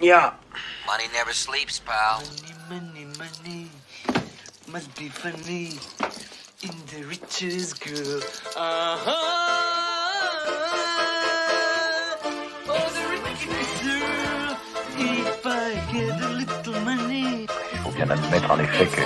[0.00, 0.34] Yeah.
[0.86, 2.22] Money never sleeps, pal.
[2.70, 3.68] Money, money, money.
[4.68, 5.76] Must be funny
[6.62, 8.20] in the richest girl.
[8.56, 9.10] Uh-huh.
[12.68, 14.56] Oh, the richest girl.
[15.00, 17.48] If I get a little money.
[17.72, 19.02] Il faut bien admettre en effet que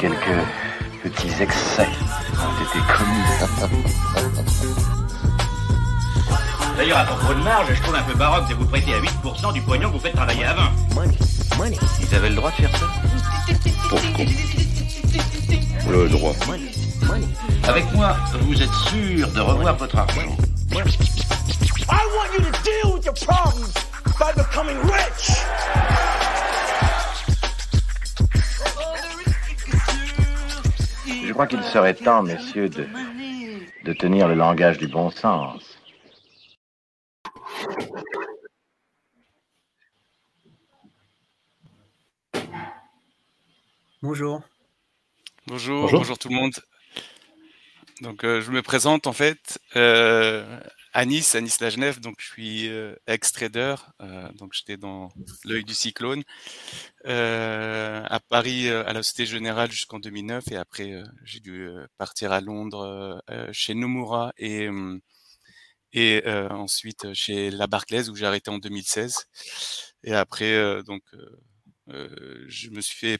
[0.00, 0.44] quelques
[1.04, 1.86] petits excès
[2.38, 3.22] ont été commis.
[6.76, 9.52] D'ailleurs, à propos de marge, je trouve un peu baroque de vous prêter à 8%
[9.52, 10.62] du pognon que vous faites travailler à 20.
[12.00, 12.86] Ils avaient le droit de faire ça
[15.88, 16.32] Le droit.
[17.68, 20.36] Avec moi, vous êtes sûr de revoir votre argent.
[20.72, 23.72] I want you to deal with your problems
[24.18, 25.30] by becoming rich.
[31.26, 32.86] Je crois qu'il serait temps, messieurs, de,
[33.84, 35.71] de tenir le langage du bon sens.
[44.02, 44.42] Bonjour.
[45.46, 45.98] Bonjour, Bonjour.
[45.98, 46.52] bonjour, tout le monde.
[48.00, 50.60] Donc, euh, je me présente en fait euh,
[50.92, 52.00] à Nice, à Nice la Genève.
[52.00, 53.76] Donc, je suis euh, ex-trader.
[54.00, 55.08] euh, donc, j'étais dans
[55.44, 56.22] l'œil du cyclone.
[57.06, 60.44] Euh, à Paris, euh, à la Société Générale jusqu'en 2009.
[60.50, 63.22] Et après, euh, j'ai dû euh, partir à Londres
[63.52, 64.68] chez Nomura et,
[65.92, 69.26] et euh, ensuite chez la Barclays où j'ai arrêté en 2016.
[70.04, 71.40] Et après, euh, donc, euh,
[71.90, 73.18] euh, je me suis fait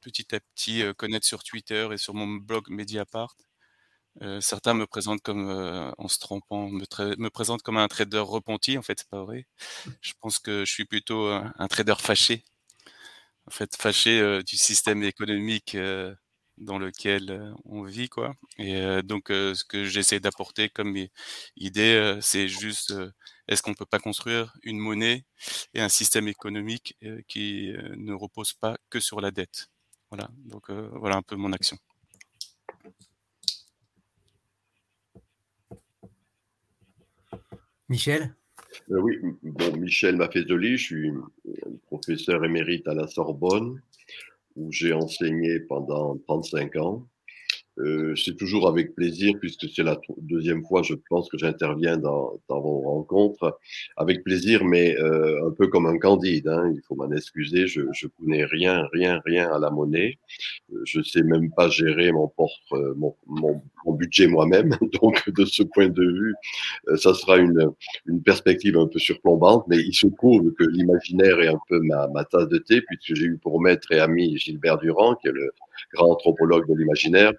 [0.00, 3.34] petit à petit euh, connaître sur Twitter et sur mon blog Mediapart.
[4.22, 6.84] Euh, certains me présentent comme, euh, en se trompant, me,
[7.18, 8.78] me présentent comme un trader repenti.
[8.78, 9.46] En fait, c'est pas vrai.
[10.02, 12.44] Je pense que je suis plutôt un, un trader fâché.
[13.46, 16.14] En fait, fâché euh, du système économique euh,
[16.58, 18.34] dans lequel euh, on vit, quoi.
[18.58, 20.94] Et euh, donc, euh, ce que j'essaie d'apporter comme
[21.56, 23.10] idée, euh, c'est juste, euh,
[23.48, 25.24] est-ce qu'on peut pas construire une monnaie
[25.74, 29.68] et un système économique euh, qui euh, ne repose pas que sur la dette?
[30.10, 31.76] Voilà, donc euh, voilà un peu mon action.
[37.88, 38.34] Michel?
[38.90, 41.12] Euh, oui, bon, Michel Maffezoli, je suis
[41.86, 43.80] professeur émérite à la Sorbonne,
[44.56, 47.08] où j'ai enseigné pendant 35 ans.
[47.80, 52.38] Euh, c'est toujours avec plaisir, puisque c'est la deuxième fois, je pense, que j'interviens dans,
[52.48, 53.58] dans vos rencontres.
[53.96, 56.48] Avec plaisir, mais euh, un peu comme un candide.
[56.48, 57.66] Hein, il faut m'en excuser.
[57.66, 60.18] Je, je connais rien, rien, rien à la monnaie.
[60.72, 62.30] Euh, Je sais même pas gérer mon
[62.72, 64.76] euh, mon, budget moi-même.
[65.02, 66.34] Donc, de ce point de vue,
[66.96, 67.70] ça sera une,
[68.06, 69.64] une perspective un peu surplombante.
[69.68, 73.26] Mais il se trouve que l'imaginaire est un peu ma tasse de thé, puisque j'ai
[73.26, 75.50] eu pour maître et ami Gilbert Durand, qui est le
[75.94, 77.32] grand anthropologue de l'imaginaire,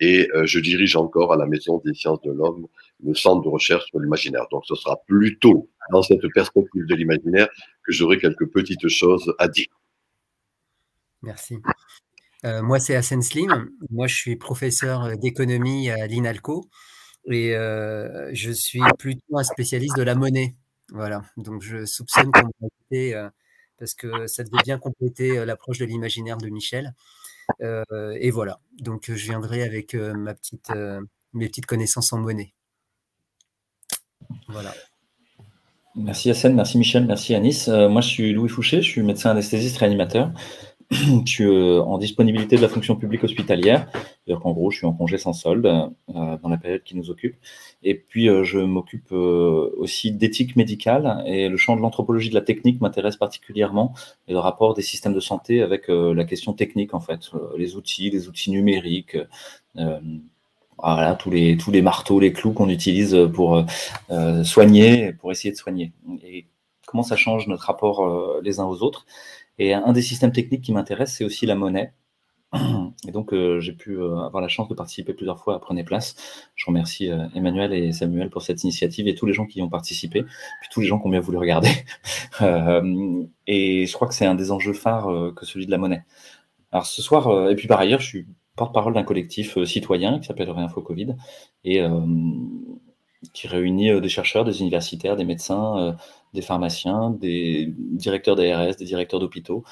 [0.00, 2.66] et euh, je dirige encore à la Maison des sciences de l'homme
[3.04, 4.46] le centre de recherche sur l'imaginaire.
[4.50, 7.48] Donc ce sera plutôt dans cette perspective de l'imaginaire
[7.84, 9.68] que j'aurai quelques petites choses à dire.
[11.22, 11.56] Merci.
[12.44, 13.70] Euh, moi, c'est Hassan Slim.
[13.90, 16.68] Moi, je suis professeur d'économie à l'INALCO
[17.30, 20.54] et euh, je suis plutôt un spécialiste de la monnaie.
[20.90, 21.22] Voilà.
[21.36, 23.28] Donc, je soupçonne qu'on va euh,
[23.78, 26.94] parce que ça devait bien compléter l'approche de l'imaginaire de Michel.
[27.60, 28.60] Et voilà.
[28.80, 30.70] Donc, je viendrai avec ma petite,
[31.32, 32.54] mes petites connaissances en monnaie.
[34.48, 34.74] Voilà.
[35.94, 37.68] Merci Yassine, merci Michel, merci Anis.
[37.68, 40.30] Moi, je suis Louis Fouché, je suis médecin anesthésiste réanimateur.
[40.90, 44.86] je suis euh, en disponibilité de la fonction publique hospitalière, c'est-à-dire qu'en gros, je suis
[44.86, 47.34] en congé sans solde euh, dans la période qui nous occupe.
[47.82, 52.34] Et puis, euh, je m'occupe euh, aussi d'éthique médicale et le champ de l'anthropologie de
[52.34, 53.94] la technique m'intéresse particulièrement
[54.28, 58.10] et le rapport des systèmes de santé avec la question technique, en fait, les outils,
[58.10, 59.16] les outils numériques.
[60.78, 63.64] voilà, tous les, tous les marteaux, les clous qu'on utilise pour
[64.44, 65.92] soigner, pour essayer de soigner.
[66.24, 66.46] Et
[66.86, 69.06] comment ça change notre rapport les uns aux autres?
[69.58, 71.92] Et un des systèmes techniques qui m'intéresse, c'est aussi la monnaie.
[73.06, 75.84] Et donc, euh, j'ai pu euh, avoir la chance de participer plusieurs fois à Prenez
[75.84, 76.16] Place.
[76.54, 79.62] Je remercie euh, Emmanuel et Samuel pour cette initiative et tous les gens qui y
[79.62, 81.70] ont participé, puis tous les gens qui ont bien voulu regarder.
[83.46, 86.04] Et je crois que c'est un des enjeux phares que celui de la monnaie.
[86.72, 88.26] Alors ce soir, et puis par ailleurs, je suis
[88.56, 91.16] porte-parole d'un collectif citoyen qui s'appelle Réinfo Covid
[91.64, 91.80] et
[93.32, 95.92] qui réunit euh, des chercheurs, des universitaires, des médecins, euh,
[96.34, 99.64] des pharmaciens, des directeurs d'ARS, des directeurs d'hôpitaux,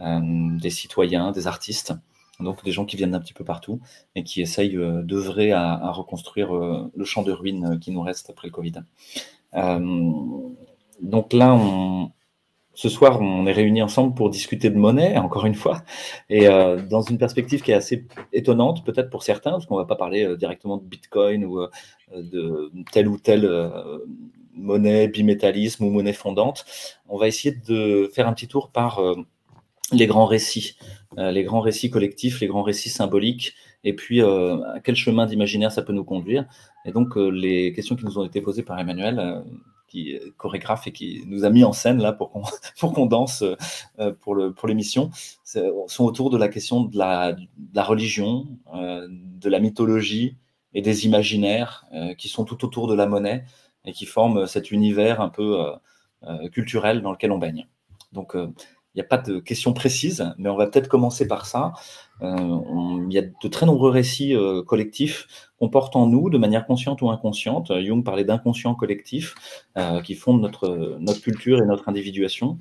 [0.00, 0.20] euh,
[0.58, 1.94] des citoyens, des artistes,
[2.40, 3.80] donc des gens qui viennent d'un petit peu partout
[4.14, 8.52] et qui essayent d'œuvrer à, reconstruire le champ de ruines qui nous reste après le
[8.52, 8.74] Covid.
[11.02, 12.12] Donc là, on,
[12.78, 15.82] ce soir, on est réunis ensemble pour discuter de monnaie, encore une fois,
[16.30, 19.80] et euh, dans une perspective qui est assez étonnante, peut-être pour certains, parce qu'on ne
[19.80, 21.68] va pas parler euh, directement de Bitcoin ou euh,
[22.14, 23.50] de telle ou telle
[24.54, 26.66] monnaie, bimétallisme ou monnaie fondante.
[27.08, 29.02] On va essayer de faire un petit tour par
[29.90, 30.76] les grands récits,
[31.16, 35.82] les grands récits collectifs, les grands récits symboliques, et puis à quel chemin d'imaginaire ça
[35.82, 36.46] peut nous conduire.
[36.86, 39.42] Et donc les questions qui nous ont été posées par Emmanuel
[39.88, 42.42] qui est chorégraphe et qui nous a mis en scène là pour qu'on
[42.78, 43.42] pour qu'on danse
[43.98, 45.10] euh, pour le pour l'émission
[45.44, 47.34] sont autour de la question de la,
[47.84, 50.36] religion, euh, de la mythologie
[50.74, 53.44] et des imaginaires euh, qui sont tout autour de la monnaie
[53.84, 55.64] et qui forment cet univers un peu
[56.52, 57.66] culturel dans lequel on baigne.
[58.12, 58.36] Donc
[58.98, 61.72] n'y a pas de questions précises, mais on va peut-être commencer par ça.
[62.20, 64.34] il y a de très nombreux récits
[64.66, 67.72] collectifs qu'on porte en nous de manière consciente ou inconsciente.
[67.82, 69.34] Jung parlait d'inconscient collectif
[69.76, 72.58] euh, qui fonde notre, notre culture et notre individuation.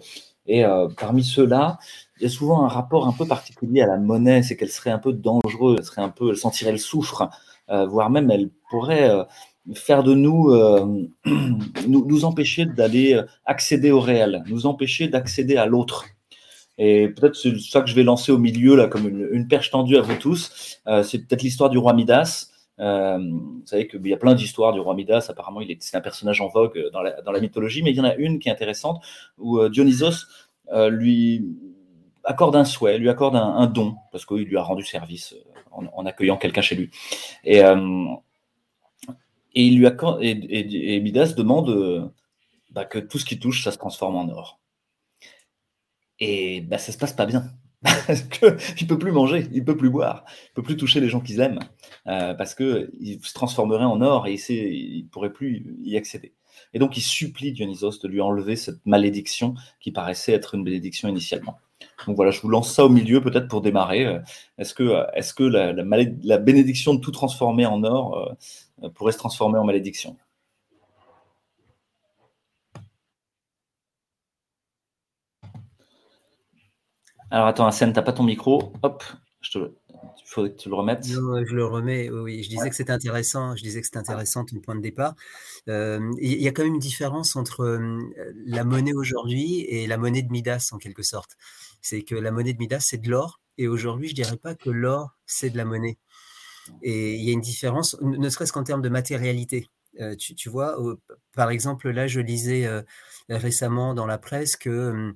[0.48, 1.78] Et euh, parmi ceux-là,
[2.18, 4.92] il y a souvent un rapport un peu particulier à la monnaie, c'est qu'elle serait
[4.92, 7.30] un peu dangereuse, elle serait un peu, elle sentirait le soufre,
[7.69, 9.12] euh, voire même elle pourrait
[9.75, 10.50] faire de nous,
[11.86, 16.06] nous empêcher d'aller accéder au réel, nous empêcher d'accéder à l'autre.
[16.78, 19.98] Et peut-être c'est ça que je vais lancer au milieu là comme une, perche tendue
[19.98, 20.80] à vous tous.
[21.04, 22.52] c'est peut-être l'histoire du roi Midas.
[22.80, 25.28] Euh, vous savez qu'il y a plein d'histoires du roi Midas.
[25.30, 27.98] Apparemment, il est, c'est un personnage en vogue dans la, dans la, mythologie, mais il
[27.98, 29.04] y en a une qui est intéressante
[29.38, 30.28] où euh, Dionysos
[30.72, 31.46] euh, lui
[32.24, 35.34] accorde un souhait, lui accorde un, don parce qu'il lui a rendu service
[35.72, 36.90] en, accueillant quelqu'un chez lui.
[37.46, 37.64] Et, et
[39.54, 42.12] il lui accorde, et, et Midas demande
[42.72, 44.60] bah, que tout ce qui touche, ça se transforme en or.
[46.19, 47.46] Et bah, ça se passe pas bien.
[48.08, 51.19] parce qu'il peut plus manger, il peut plus boire, il peut plus toucher les gens
[51.19, 51.60] qu'il aime,
[52.08, 56.34] euh, parce qu'il se transformerait en or et il ne pourrait plus y accéder.
[56.74, 61.08] Et donc il supplie Dionysos de lui enlever cette malédiction qui paraissait être une bénédiction
[61.08, 61.58] initialement.
[62.08, 64.22] Donc voilà, je vous lance ça au milieu peut-être pour démarrer.
[64.58, 68.36] Est-ce que, est que la, bénédiction de tout transformer en or
[68.84, 70.18] euh, pourrait se transformer en malédiction?
[77.30, 78.72] Alors attends, tu t'as pas ton micro.
[78.84, 79.04] Hop,
[79.42, 81.08] je te, il faudrait que tu le remettes.
[81.10, 82.10] Non, je le remets.
[82.10, 83.56] Oui, je disais que c'était intéressant.
[83.56, 85.16] Je disais que c'était intéressant ton point de départ.
[85.68, 88.00] Euh, il y a quand même une différence entre euh,
[88.46, 91.38] la monnaie aujourd'hui et la monnaie de Midas en quelque sorte.
[91.82, 94.70] C'est que la monnaie de Midas c'est de l'or et aujourd'hui je dirais pas que
[94.70, 95.98] l'or c'est de la monnaie.
[96.82, 99.68] Et il y a une différence, ne serait-ce qu'en termes de matérialité.
[100.00, 100.78] Euh, tu, tu, vois,
[101.34, 102.70] par exemple là je lisais
[103.30, 105.14] récemment dans la presse que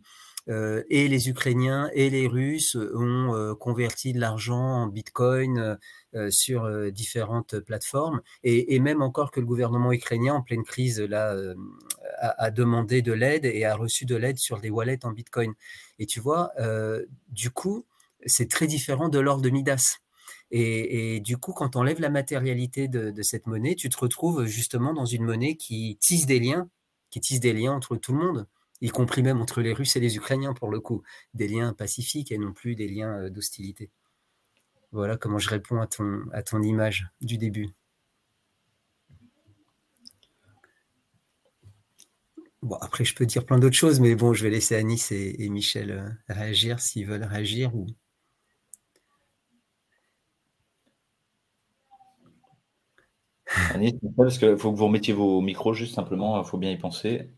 [0.50, 5.78] euh, et les Ukrainiens et les Russes ont euh, converti de l'argent en Bitcoin
[6.16, 11.34] euh, sur différentes plateformes, et, même encore que le gouvernement ukrainien, en pleine crise, là,
[12.20, 15.54] a, demandé de l'aide et a reçu de l'aide sur des wallets en Bitcoin.
[16.00, 16.52] Et tu vois,
[17.30, 17.86] du coup,
[18.26, 20.00] c'est très différent de l'or de Midas.
[20.52, 24.44] Et, du coup, quand on enlève la matérialité de, de, cette monnaie, tu te retrouves
[24.44, 26.70] justement dans une monnaie qui tisse des liens,
[27.10, 28.48] qui tisse des liens entre tout le monde
[28.82, 32.32] y compris même entre les Russes et les Ukrainiens pour le coup, des liens pacifiques
[32.32, 33.92] et non plus des liens d'hostilité.
[34.92, 37.70] Voilà comment je réponds à ton, à ton image du début.
[42.62, 45.50] Bon, après, je peux dire plein d'autres choses, mais bon, je vais laisser Anis et,
[45.50, 47.76] Michel réagir s'ils veulent réagir.
[47.76, 47.88] Ou...
[53.74, 56.78] Anis, parce qu'il faut que vous remettiez vos micros, juste simplement, il faut bien y
[56.78, 57.32] penser.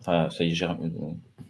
[0.00, 0.66] Ça y est,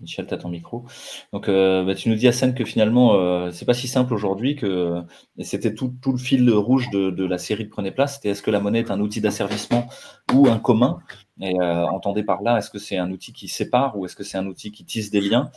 [0.01, 0.87] Michel, tu as ton micro.
[1.33, 4.57] Donc, euh, bah, tu nous dis, scène que finalement, euh, c'est pas si simple aujourd'hui
[4.57, 5.03] que
[5.39, 8.15] c'était tout, le fil rouge de, la série de Prenez Place.
[8.15, 9.89] C'était est-ce que la monnaie est un outil d'asservissement
[10.35, 11.01] ou un commun?
[11.41, 14.25] Et euh, entendez par là, est-ce que c'est un outil qui sépare ou est-ce que
[14.25, 15.51] c'est un outil qui tisse des liens?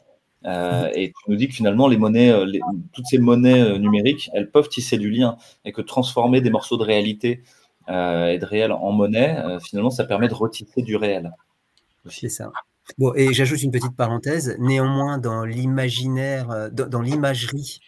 [0.46, 2.46] Euh, et tu nous dis que finalement, les monnaies, euh,
[2.92, 6.78] toutes ces monnaies euh, numériques, elles peuvent tisser du lien et que transformer des morceaux
[6.78, 7.44] de réalité
[7.90, 11.32] euh, et de réel en monnaie, finalement, ça permet de retisser du réel.
[12.10, 12.52] C'est ça.
[12.98, 14.56] Bon, et j'ajoute une petite parenthèse.
[14.60, 17.80] Néanmoins, dans l'imaginaire, euh, dans, dans l'imagerie,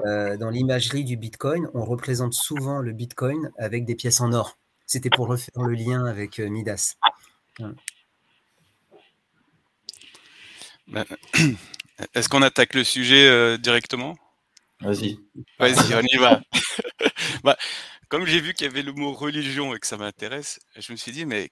[0.00, 4.58] euh, dans l'imagerie du Bitcoin, on représente souvent le Bitcoin avec des pièces en or.
[4.86, 6.94] C'était pour refaire le lien avec euh, Midas.
[10.88, 11.04] Ben,
[12.14, 14.16] est-ce qu'on attaque le sujet euh, directement?
[14.80, 15.18] Vas-y.
[15.58, 16.42] Vas-y, on y va.
[17.44, 17.56] bah,
[18.08, 20.96] comme j'ai vu qu'il y avait le mot religion et que ça m'intéresse, je me
[20.96, 21.50] suis dit, mais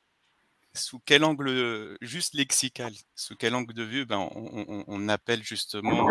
[0.75, 6.09] sous quel angle, juste lexical, sous quel angle de vue ben, on, appelle justement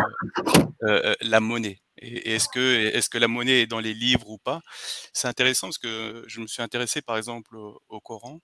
[1.20, 1.80] la monnaie?
[1.98, 4.60] Et, est-ce que, est que la monnaie est dans les livres ou pas?
[5.12, 8.40] C'est intéressant parce que je me suis intéressé par exemple au, au Coran.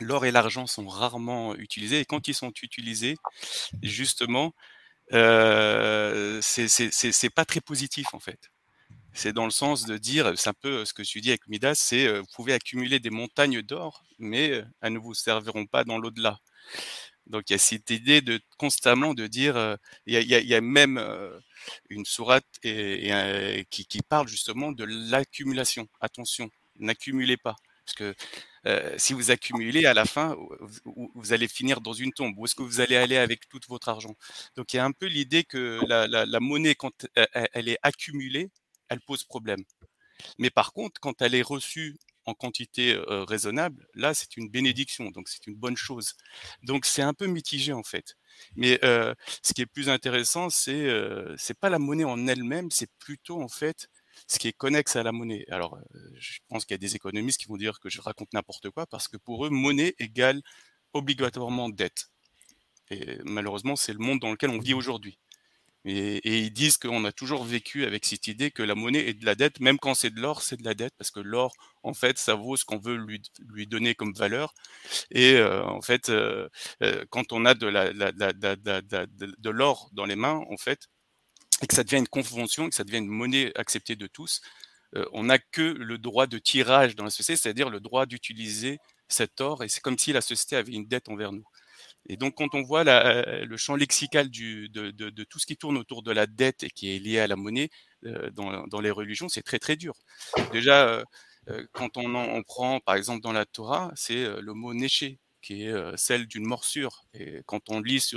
[0.00, 3.16] L'or et l'argent sont rarement utilisés et quand ils sont utilisés,
[3.82, 4.54] justement,
[5.12, 8.50] euh, c'est pas très positif en fait
[9.18, 11.74] c'est dans le sens de dire, c'est un peu ce que tu dis avec Midas,
[11.74, 16.38] c'est vous pouvez accumuler des montagnes d'or, mais elles ne vous serviront pas dans l'au-delà.
[17.26, 20.98] Donc il y a cette idée de constamment de dire, il, y a, même
[21.90, 25.88] une sourate qui, parle justement de l'accumulation.
[26.00, 28.14] Attention, n'accumulez pas, parce que
[28.98, 30.36] si vous accumulez à la fin,
[30.84, 32.38] vous, allez finir dans une tombe.
[32.38, 34.14] Où est-ce que vous allez aller avec tout votre argent?
[34.54, 37.06] Donc il y a un peu l'idée que la, monnaie, quand
[37.52, 38.50] elle est accumulée,
[38.88, 39.62] elle pose problème.
[40.38, 45.28] Mais par contre, quand elle est reçue en quantité raisonnable, là, c'est une bénédiction, donc
[45.28, 46.14] c'est une bonne chose.
[46.62, 48.16] Donc c'est un peu mitigé en fait.
[48.56, 50.88] Mais ce qui est plus intéressant, c'est
[51.36, 53.88] c'est pas la monnaie en elle-même, c'est plutôt en fait
[54.26, 55.44] ce qui est connexe à la monnaie.
[55.48, 55.78] Alors,
[56.16, 58.86] je pense qu'il y a des économistes qui vont dire que je raconte n'importe quoi
[58.86, 60.42] parce que pour eux, monnaie égale
[60.92, 62.08] obligatoirement dette.
[62.90, 65.18] Et malheureusement, c'est le monde dans lequel on vit aujourd'hui.
[65.90, 69.24] Et, ils disent qu'on a toujours vécu avec cette idée que la monnaie est de
[69.24, 71.94] la dette, même quand c'est de l'or, c'est de la dette, parce que l'or, en
[71.94, 74.52] fait, ça vaut ce qu'on veut lui, lui, donner comme valeur.
[75.10, 76.48] Et euh, en fait, euh,
[76.82, 80.88] euh, quand on a de la, de l'or dans les mains, en fait,
[81.62, 84.42] et que ça devient une convention, que ça devient une monnaie acceptée de tous,
[85.12, 88.78] on n'a que le droit de tirage dans la société, c'est-à-dire le droit d'utiliser
[89.08, 91.44] cet or, et c'est comme si la société avait une dette envers nous.
[92.08, 96.02] Et donc, quand on voit la, le champ lexical de, tout ce qui tourne autour
[96.02, 97.68] de la dette et qui est lié à la monnaie
[98.06, 99.94] euh, dans, les religions, c'est très très dur.
[100.52, 101.04] Déjà, euh,
[101.48, 104.72] euh quand on, en, on prend, par exemple, dans la Torah, c'est euh, le mot
[104.72, 107.04] néché, qui est euh, celle d'une morsure.
[107.12, 108.10] Et quand on lit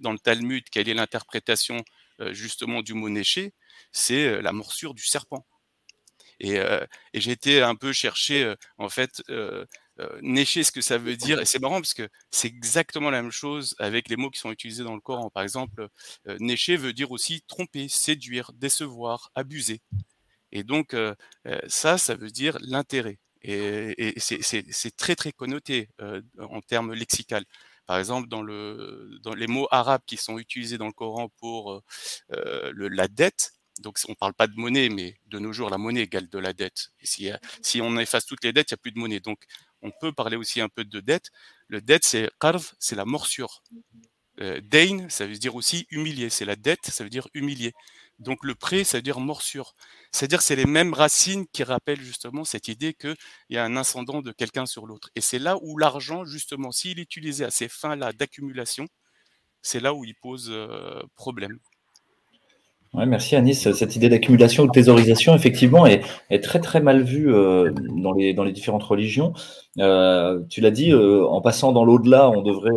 [0.00, 1.82] dans le Talmud quelle est l'interprétation
[2.32, 3.54] justement du mot néché,
[3.92, 5.46] c'est la morsure du serpent.
[6.38, 9.22] Et, et j'ai été un peu chercher, en fait,
[10.00, 11.40] euh, nécher ce que ça veut dire.
[11.40, 14.50] Et c'est marrant parce que c'est exactement la même chose avec les mots qui sont
[14.50, 15.30] utilisés dans le Coran.
[15.30, 15.88] Par exemple,
[16.26, 19.80] euh, nécher veut dire aussi tromper, séduire, décevoir, abuser.
[20.52, 21.14] Et donc, euh,
[21.68, 23.18] ça, ça veut dire l'intérêt.
[23.42, 25.88] Et, c'est très, très connoté
[26.38, 27.44] en termes lexicales.
[27.86, 31.82] Par exemple, dans, le, dans les mots arabes qui sont utilisés dans le Coran pour
[32.28, 35.78] le, la dette, donc on ne parle pas de monnaie, mais de nos jours, la
[35.78, 36.90] monnaie égale de la dette.
[37.02, 37.30] si,
[37.62, 39.20] si on efface toutes les dettes, il n'y a plus de monnaie.
[39.20, 39.40] Donc
[39.82, 41.30] on peut parler aussi un peu de dette.
[41.68, 43.62] Le dette, c'est qarv, c'est la morsure.
[44.40, 46.30] Euh, dain, ça veut dire aussi humilier.
[46.30, 47.72] C'est la dette, ça veut dire humilier.
[48.18, 49.74] Donc le prêt, ça veut dire morsure.
[50.12, 53.16] C'est-à-dire c'est les mêmes racines qui rappellent justement cette idée qu'il
[53.50, 55.10] y a un ascendant de quelqu'un sur l'autre.
[55.14, 58.86] Et c'est là où l'argent, justement, s'il est utilisé à ces fins-là d'accumulation,
[59.62, 61.58] c'est là où il pose euh, problème.
[62.92, 63.72] Ouais, merci Anis.
[63.72, 68.12] Cette idée d'accumulation ou de thésaurisation, effectivement, est, est, très très mal vue euh, dans,
[68.12, 69.32] les, dans les différentes religions.
[69.78, 72.74] Euh, tu l'as dit, euh, en passant dans l'au-delà, on devrait,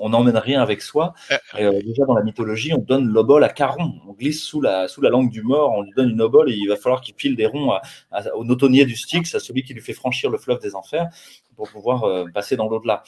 [0.00, 1.14] on n'emmène rien avec soi.
[1.54, 3.92] Euh, déjà dans la mythologie, on donne l'obol à Caron.
[4.08, 6.56] On glisse sous la, sous la langue du mort, on lui donne une obole et
[6.56, 7.70] il va falloir qu'il file des ronds
[8.10, 11.06] à, au notonnier du Styx, à celui qui lui fait franchir le fleuve des enfers,
[11.54, 13.04] pour pouvoir passer dans l'au-delà.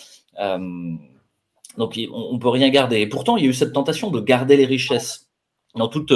[1.76, 3.00] donc on, on peut rien garder.
[3.00, 5.23] Et pourtant, il y a eu cette tentation de garder les richesses
[5.74, 6.12] dans toutes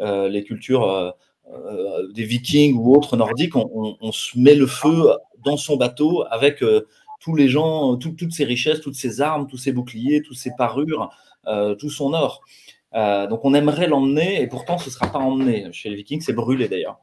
[0.00, 1.10] euh, les cultures euh,
[1.52, 5.10] euh, des vikings ou autres nordiques, on, se met le feu
[5.44, 6.62] dans son bateau avec
[7.20, 11.10] tous les gens, toutes ces richesses, toutes ces armes, tous ces boucliers, toutes ces parures,
[11.78, 12.42] tout son or.
[12.92, 15.68] Donc on aimerait l'emmener et pourtant ce ne sera pas emmené.
[15.70, 16.98] Chez les Vikings, c'est brûlé d'ailleurs.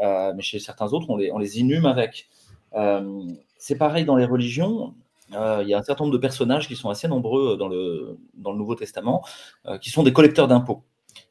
[0.00, 2.30] Mais chez certains autres, on les, inhume avec.
[3.58, 4.94] C'est pareil dans les religions.
[5.32, 8.16] Il y a un certain nombre de personnages qui sont assez nombreux dans le
[8.54, 9.22] Nouveau Testament,
[9.82, 10.82] qui sont des collecteurs d'impôts.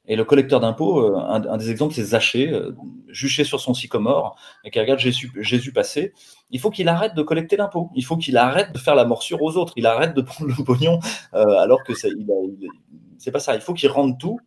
[0.08, 2.72] Et le collecteur d'impôts, euh, un, des exemples, c'est Zachée, euh,
[3.08, 6.14] juché sur son sycomore, et qui regarde Jésus, passer.
[6.50, 7.92] Il faut qu'il arrête de collecter l'impôt.
[7.96, 9.74] Il faut qu'il arrête de faire la morsure aux autres.
[9.76, 11.00] Il arrête de prendre le pognon,
[11.36, 13.54] euh, alors que c'est pas ça.
[13.54, 14.40] Il faut qu'il rende tout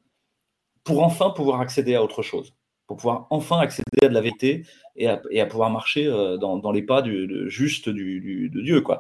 [0.83, 2.53] pour enfin pouvoir accéder à autre chose,
[2.87, 6.07] pour pouvoir enfin accéder à de la vérité et à, pouvoir marcher
[6.41, 8.85] dans, les pas du, de, juste du, Dieu.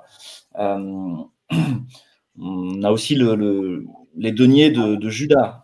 [2.36, 5.63] On a aussi le, le, les deniers de, de Judas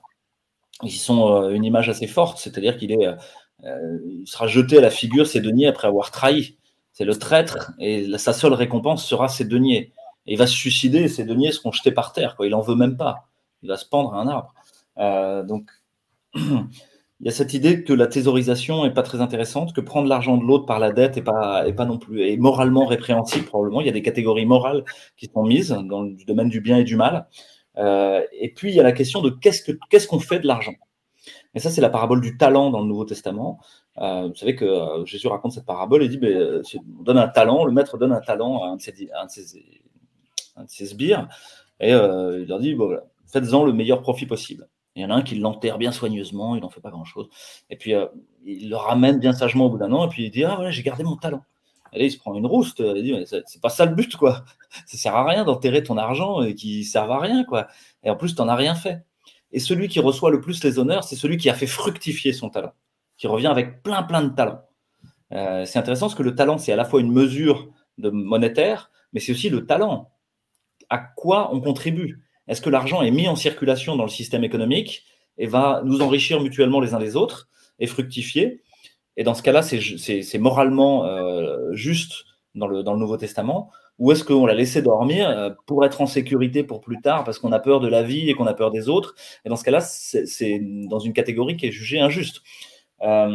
[0.83, 4.91] ils sont euh, une image assez forte, c'est-à-dire qu'il euh, il sera jeté à la
[4.91, 6.57] figure ses deniers après avoir trahi.
[6.93, 9.93] C'est le traître et sa seule récompense sera ses deniers.
[10.27, 12.37] Et il va se suicider et ses deniers seront jetés par terre.
[12.41, 13.29] Il n'en veut même pas.
[13.63, 14.55] Il va se pendre à un arbre.
[14.99, 15.71] Euh, donc,
[16.35, 20.37] il y a cette idée que la thésaurisation n'est pas très intéressante, que prendre l'argent
[20.37, 23.81] de l'autre par la dette n'est pas, est pas non plus, est moralement répréhensible probablement.
[23.81, 24.85] Il y a des catégories morales
[25.17, 27.27] qui sont mises dans le domaine du bien et du mal.
[27.79, 30.75] Euh, et puis, il y a la question de qu'est-ce qu'on fait de l'argent?
[31.55, 33.61] Et ça, c'est la parabole du talent dans le Nouveau Testament.
[33.99, 36.21] Euh, vous savez que euh, Jésus raconte cette parabole et dit
[36.99, 38.81] on donne un talent, le maître donne un talent à un de
[40.67, 41.29] ses, sbires,
[41.81, 42.77] et il leur dit
[43.27, 44.69] faites-en le meilleur profit possible.
[44.97, 47.29] Il y en a un qui l'enterre bien soigneusement, il n'en fait pas grand-chose.
[47.69, 47.95] Et puis,
[48.45, 50.71] il le ramène bien sagement au bout d'un an, et puis il dit Ah, voilà,
[50.71, 51.45] j'ai gardé mon talent.
[51.93, 52.81] Et là, il se prend une rouste.
[52.81, 54.45] Il dit C'est pas ça le but, quoi.
[54.87, 57.69] Ça sert à rien d'enterrer ton argent et qui ne sert à rien, quoi.
[58.03, 59.03] Et en plus, tu n'en as rien fait.
[59.53, 62.51] Et celui qui reçoit le plus les honneurs, c'est celui qui a fait fructifier son
[62.51, 62.73] talent,
[63.17, 64.63] qui revient avec plein, plein de talent.
[65.33, 67.69] Euh, c'est intéressant parce que le talent, c'est à la fois une mesure
[67.99, 70.11] monétaire, mais c'est aussi le talent.
[70.89, 72.21] À quoi on contribue?
[72.49, 75.05] Est-ce que l'argent est mis en circulation dans le système économique
[75.39, 78.63] et va nous enrichir mutuellement les uns les autres et fructifier?
[79.21, 82.25] Et dans ce cas-là, c'est moralement euh, juste
[82.55, 86.65] dans le, Nouveau Testament ou est-ce qu'on l'a laissé dormir euh, pour être en sécurité
[86.65, 88.89] pour plus tard parce qu'on a peur de la vie et qu'on a peur des
[88.89, 89.15] autres?
[89.45, 90.59] Et dans ce cas-là, c'est
[90.89, 92.41] dans une catégorie qui est jugée injuste.
[93.03, 93.29] Euh,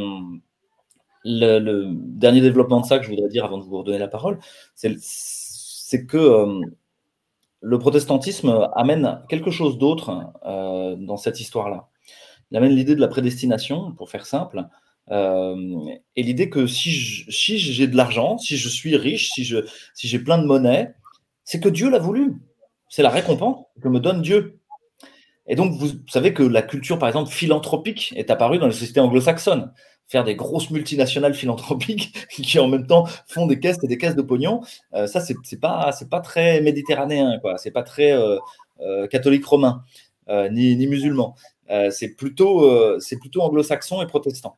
[1.23, 4.39] le, dernier développement de ça que je voudrais dire avant de vous redonner la parole,
[4.73, 6.61] c'est que
[7.61, 11.89] le protestantisme amène quelque chose d'autre dans cette histoire-là.
[12.49, 14.65] Il amène l'idée de la prédestination, pour faire simple,
[15.11, 16.91] et l'idée que si
[17.57, 20.93] j'ai de l'argent, si je suis riche, si j'ai plein de monnaie,
[21.43, 22.33] c'est que Dieu l'a voulu.
[22.89, 24.59] C'est la récompense que me donne Dieu.
[25.47, 28.99] Et donc, vous savez que la culture, par exemple, philanthropique est apparue dans les sociétés
[28.99, 29.71] anglo-saxonnes.
[30.07, 34.15] Faire des grosses multinationales philanthropiques qui, en même temps, font des caisses et des caisses
[34.15, 34.61] de pognon,
[34.93, 37.57] euh, ça, c'est pas, pas très méditerranéen, quoi.
[37.57, 39.83] C'est pas très euh, catholique romain,
[40.51, 41.35] ni, ni, musulman.
[41.91, 44.57] c'est plutôt, c'est plutôt anglo-saxon et protestant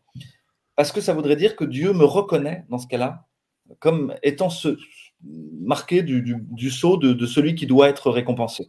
[0.78, 3.26] parce que ça voudrait dire que Dieu me reconnaît dans ce cas-là
[3.80, 4.48] comme étant
[5.22, 8.68] marqué du, sceau de, celui qui doit être récompensé.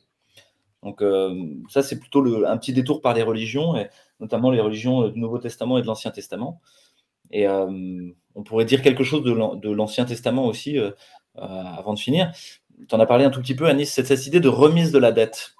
[0.83, 1.35] Donc euh,
[1.69, 3.89] ça, c'est plutôt un petit détour par les religions, et
[4.21, 6.61] notamment les religions du Nouveau Testament et de l'Ancien Testament.
[7.31, 10.93] Et euh, on pourrait dire quelque chose de l'Ancien Testament aussi, euh,
[11.35, 12.33] avant de finir.
[12.89, 14.99] Tu en as parlé un tout petit peu, Anis, c'est cette idée de remise de
[14.99, 15.57] la dette.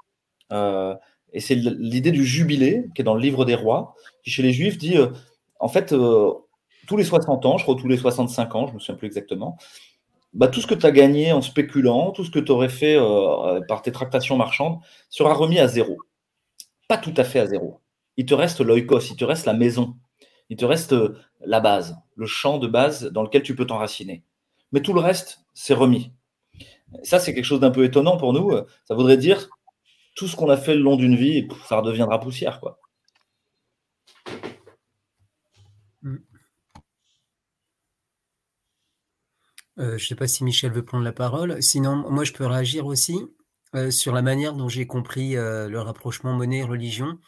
[0.51, 4.53] et c'est l'idée du jubilé, qui est dans le livre des rois, qui chez les
[4.53, 4.97] Juifs dit
[5.59, 6.33] en fait, euh,
[6.87, 9.07] tous les 60 ans, je crois tous les 65 ans, je ne me souviens plus
[9.07, 9.57] exactement,
[10.35, 12.97] bah, tout ce que tu as gagné en spéculant, tout ce que tu aurais fait
[12.97, 14.79] euh, par tes tractations marchandes
[15.11, 15.99] sera remis à zéro.
[16.89, 17.81] Pas tout à fait à zéro.
[18.17, 19.97] Il te reste l'oikos, il te reste la maison,
[20.51, 24.25] il te reste euh, la base, le champ de base dans lequel tu peux t'enraciner.
[24.73, 26.13] Mais tout le reste, c'est remis.
[27.03, 28.51] Ça, c'est quelque chose d'un peu étonnant pour nous.
[28.87, 29.49] Ça voudrait dire
[30.17, 32.61] tout ce qu'on a fait le long d'une vie, ça redeviendra poussière.
[32.61, 32.79] quoi.
[39.79, 41.63] Euh, je ne sais pas si Michel veut prendre la parole.
[41.63, 43.19] Sinon, moi, je peux réagir aussi
[43.75, 47.19] euh, sur la manière dont j'ai compris euh, le rapprochement monnaie-religion.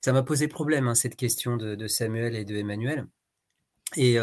[0.00, 3.06] Ça m'a posé problème, hein, cette question de, Samuel et de Emmanuel.
[3.96, 4.18] Et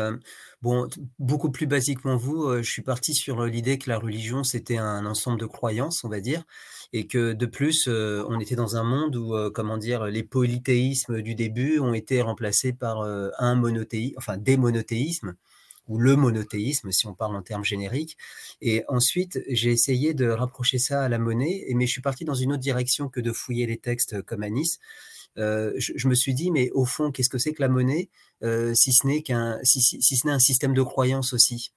[0.62, 5.06] bon, beaucoup plus basiquement, vous, je suis parti sur l'idée que la religion, c'était un
[5.06, 6.44] ensemble de croyances, on va dire,
[6.91, 11.36] et que de plus, on était dans un monde où, comment dire, les polythéismes du
[11.36, 15.36] début ont été remplacés par un monothéisme, enfin des monothéismes
[15.88, 18.17] ou le monothéisme, si on parle en termes génériques.
[18.62, 22.34] Et ensuite, j'ai essayé de rapprocher ça à la monnaie, mais je suis parti dans
[22.34, 24.80] une autre direction que de fouiller les textes comme à Nice.
[25.38, 28.10] Euh, je, me suis dit, mais au fond, qu'est-ce que c'est que la monnaie,
[28.44, 31.74] euh, si ce n'est qu'un, si, ce n'est un système de croyance aussi?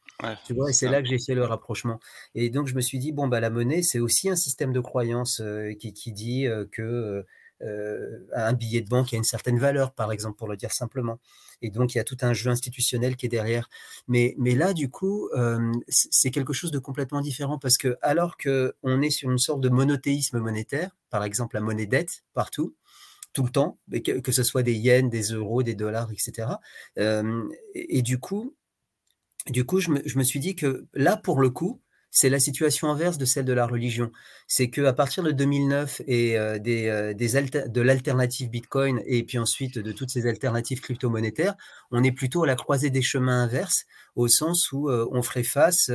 [0.47, 1.99] tu vois, et c'est là que j'ai fait le rapprochement.
[2.35, 4.81] Et donc, je me suis dit, bon, bah, la monnaie, c'est aussi un système de
[4.81, 7.25] croyance euh, qui, qui, dit que
[7.61, 11.19] un billet de banque a une certaine valeur, par exemple, pour le dire simplement.
[11.63, 13.69] Et donc, il y a tout un jeu institutionnel qui est derrière.
[14.09, 15.31] Mais, mais là, du coup,
[15.89, 19.69] c'est quelque chose de complètement différent parce que, alors qu'on est sur une sorte de
[19.69, 22.75] monothéisme monétaire, par exemple la monnaie dette partout,
[23.33, 26.49] tout le temps, que, ce soit des yens, des euros, des dollars, etc.
[26.97, 28.55] et, du coup,
[29.49, 31.81] du coup je, me, je me suis dit que là, pour le coup,
[32.15, 34.13] c'est la situation inverse de celle de la religion.
[34.47, 39.81] C'est qu'à partir de 2009 et euh, des, euh, de l'alternative Bitcoin et puis ensuite
[39.81, 41.57] de toutes ces alternatives crypto-monétaires,
[41.91, 45.43] on est plutôt à la croisée des chemins inverses au sens où euh, on ferait
[45.43, 45.91] face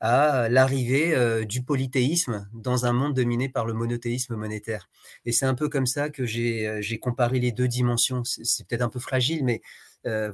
[0.00, 4.90] à l'arrivée du polythéisme dans un monde dominé par le monothéisme monétaire.
[5.24, 8.24] Et c'est un peu comme ça que j'ai comparé les deux dimensions.
[8.24, 9.62] C'est peut-être un peu fragile, mais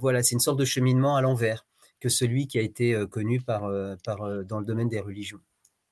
[0.01, 1.68] voilà, c'est une sorte de cheminement à l'envers
[2.01, 5.01] que celui qui a été euh, connu par, euh, par, euh, dans le domaine des
[5.01, 5.41] religions.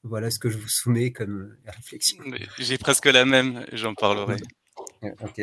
[0.03, 2.23] Voilà ce que je vous soumets comme réflexion.
[2.59, 4.37] J'ai presque la même, j'en parlerai.
[5.03, 5.43] Ok.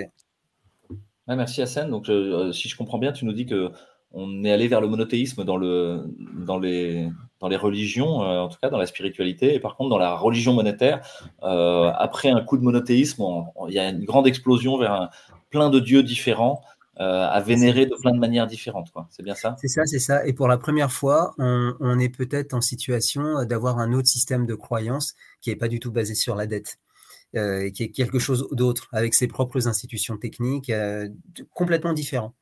[1.27, 1.89] merci Hassan.
[1.89, 2.05] Donc,
[2.53, 3.71] si je comprends bien, tu nous dis que
[4.15, 6.05] on est allé vers le monothéisme dans, le,
[6.45, 9.97] dans, les, dans les religions, en tout cas dans la spiritualité, et par contre dans
[9.97, 11.01] la religion monétaire,
[11.41, 13.23] après un coup de monothéisme,
[13.67, 15.09] il y a une grande explosion vers un,
[15.53, 16.63] plein de dieux différents
[16.97, 18.91] à vénérer de plein de manières différentes.
[19.09, 19.55] C'est bien ça?
[19.59, 20.25] C'est ça, c'est ça.
[20.27, 24.55] Et pour la première fois, on, est peut-être en situation d'avoir un autre système de
[24.55, 26.77] croyance qui n'est pas du tout basé sur la dette.
[27.35, 31.09] euh, qui est quelque chose d'autre, avec ses propres institutions techniques, euh,
[31.51, 32.35] complètement différents.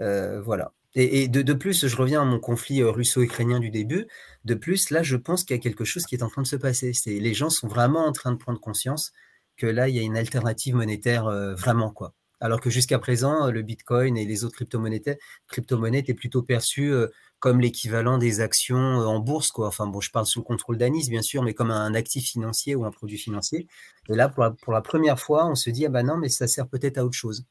[0.00, 0.72] Euh, voilà.
[0.96, 4.06] Et, de, plus, je reviens à mon conflit russo-ukrainien du début.
[4.44, 6.48] De plus, là, je pense qu'il y a quelque chose qui est en train de
[6.48, 6.92] se passer.
[6.92, 9.12] C'est les gens sont vraiment en train de prendre conscience
[9.56, 11.24] que là, il y a une alternative monétaire
[11.56, 12.12] vraiment quoi.
[12.44, 16.92] Alors que jusqu'à présent, le Bitcoin et les autres crypto-monnaies crypto étaient plutôt perçus
[17.38, 19.50] comme l'équivalent des actions en bourse.
[19.50, 19.66] Quoi.
[19.66, 22.74] Enfin, bon, je parle sous le contrôle d'Anis, bien sûr, mais comme un actif financier
[22.74, 23.66] ou un produit financier.
[24.10, 26.68] Et là, pour la, première fois, on se dit, ah ben non, mais ça sert
[26.68, 27.46] peut-être à autre chose.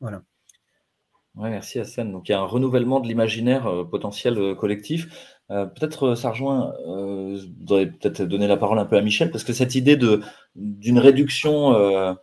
[0.00, 0.22] Voilà.
[1.34, 2.10] Ouais, merci Hassan.
[2.10, 5.36] Donc il y a un renouvellement de l'imaginaire euh, potentiel euh, collectif.
[5.50, 9.44] Euh, peut-être ça rejoint, vous aurez peut-être donner la parole un peu à Michel, parce
[9.44, 9.98] que cette idée
[10.56, 12.16] d'une réduction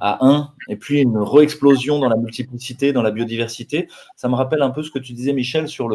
[0.00, 4.62] à 1 et puis une re-explosion dans la multiplicité, dans la biodiversité, ça me rappelle
[4.62, 5.88] un peu ce que tu disais Michel sur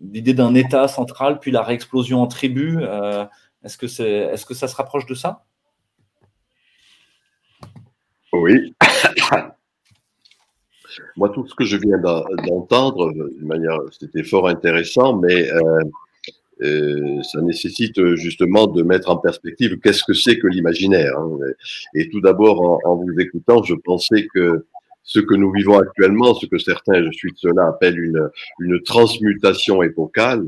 [0.00, 2.78] l'idée d'un État central, puis la réexplosion en tribu.
[2.80, 3.24] Euh,
[3.64, 5.44] est-ce que, c'est, est-ce que ça se rapproche de ça?
[8.32, 8.74] Oui.
[11.16, 15.84] Moi, tout ce que je viens d'entendre, de manière, c'était fort intéressant, mais euh,
[16.62, 21.16] euh, ça nécessite justement de mettre en perspective qu'est-ce que c'est que l'imaginaire.
[21.18, 21.38] Hein.
[21.94, 24.64] Et tout d'abord, en, vous écoutant, je pensais que
[25.08, 28.28] ce que nous vivons actuellement, ce que certains, je suis de cela, appellent une,
[28.60, 30.44] une transmutation épocale,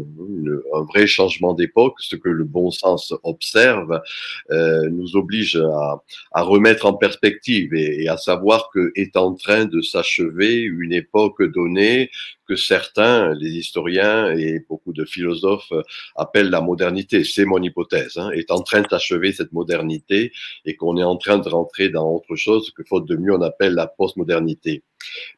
[0.74, 4.02] un vrai changement d'époque, ce que le bon sens observe,
[4.50, 9.34] euh, nous oblige à, à, remettre en perspective et, et à savoir que est en
[9.34, 12.10] train de s'achever une époque donnée
[12.50, 15.72] que certains, les historiens et beaucoup de philosophes
[16.16, 17.22] appellent la modernité.
[17.22, 20.32] C'est mon hypothèse, hein, est en train d'achever cette modernité
[20.64, 23.42] et qu'on est en train de rentrer dans autre chose que, faute de mieux, on
[23.42, 24.82] appelle la postmodernité.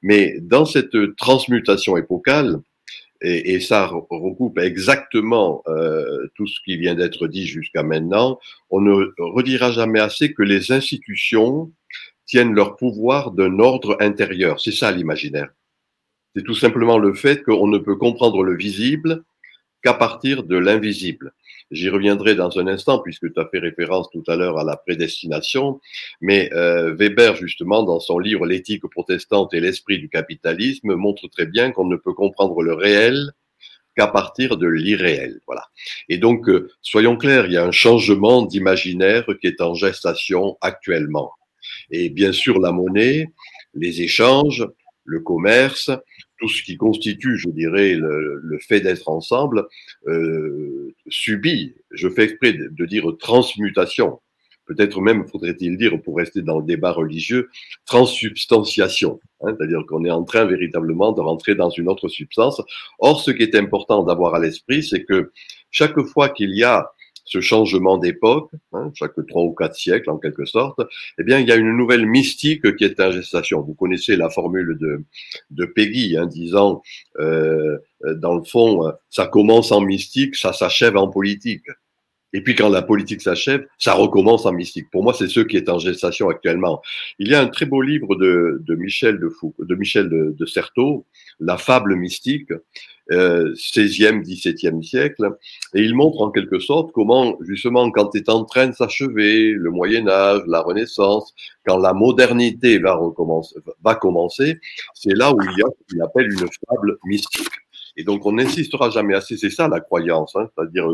[0.00, 2.60] Mais dans cette transmutation épocale,
[3.20, 8.38] et, et ça recoupe exactement euh, tout ce qui vient d'être dit jusqu'à maintenant,
[8.70, 11.70] on ne redira jamais assez que les institutions
[12.24, 14.60] tiennent leur pouvoir d'un ordre intérieur.
[14.60, 15.50] C'est ça l'imaginaire.
[16.34, 19.24] C'est tout simplement le fait qu'on ne peut comprendre le visible
[19.82, 21.32] qu'à partir de l'invisible.
[21.70, 24.76] J'y reviendrai dans un instant puisque tu as fait référence tout à l'heure à la
[24.76, 25.80] prédestination,
[26.20, 31.46] mais euh, Weber justement dans son livre L'éthique protestante et l'esprit du capitalisme montre très
[31.46, 33.32] bien qu'on ne peut comprendre le réel
[33.96, 35.40] qu'à partir de l'irréel.
[35.46, 35.66] Voilà.
[36.08, 40.56] Et donc, euh, soyons clairs, il y a un changement d'imaginaire qui est en gestation
[40.60, 41.32] actuellement.
[41.90, 43.28] Et bien sûr, la monnaie,
[43.74, 44.66] les échanges,
[45.04, 45.90] le commerce,
[46.42, 49.68] tout ce qui constitue, je dirais, le, fait d'être ensemble,
[50.08, 54.18] euh, subit, je fais exprès de, dire transmutation,
[54.66, 57.48] peut-être même faudrait-il dire, pour rester dans le débat religieux,
[57.86, 62.60] transsubstantiation, hein, c'est-à-dire qu'on est en train véritablement de rentrer dans une autre substance.
[62.98, 65.30] Or, ce qui est important d'avoir à l'esprit, c'est que
[65.70, 66.90] chaque fois qu'il y a
[67.24, 70.80] ce changement d'époque, hein, chaque trois ou quatre siècles en quelque sorte,
[71.18, 73.60] eh bien, il y a une nouvelle mystique qui est en gestation.
[73.60, 75.04] Vous connaissez la formule de,
[75.50, 76.82] de Peggy, hein, disant,
[77.18, 77.78] euh,
[78.16, 81.66] dans le fond, ça commence en mystique, ça s'achève en politique.
[82.32, 84.90] Et puis quand la politique s'achève, ça recommence en mystique.
[84.90, 86.82] Pour moi, c'est ce qui est en gestation actuellement.
[87.18, 90.34] Il y a un très beau livre de, de Michel de, Fou, de Michel de,
[90.38, 91.06] de Certeau,
[91.40, 92.50] La fable mystique,
[93.10, 95.28] euh, 16e, 17e siècle,
[95.74, 99.70] et il montre en quelque sorte comment, justement, quand est en train de s'achever le
[99.70, 101.34] Moyen Âge, la Renaissance,
[101.66, 104.58] quand la modernité va, recommencer, va commencer,
[104.94, 107.48] c'est là où il y a ce qu'il appelle une fable mystique.
[107.96, 110.88] Et donc, on n'insistera jamais assez, c'est ça la croyance, hein, c'est-à-dire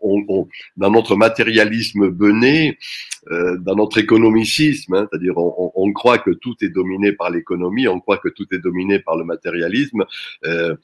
[0.00, 2.78] on, dans notre matérialisme bené,
[3.30, 7.86] euh, dans notre économicisme, hein, c'est-à-dire on, on, croit que tout est dominé par l'économie,
[7.86, 10.04] on croit que tout est dominé par le matérialisme.
[10.44, 10.74] Euh,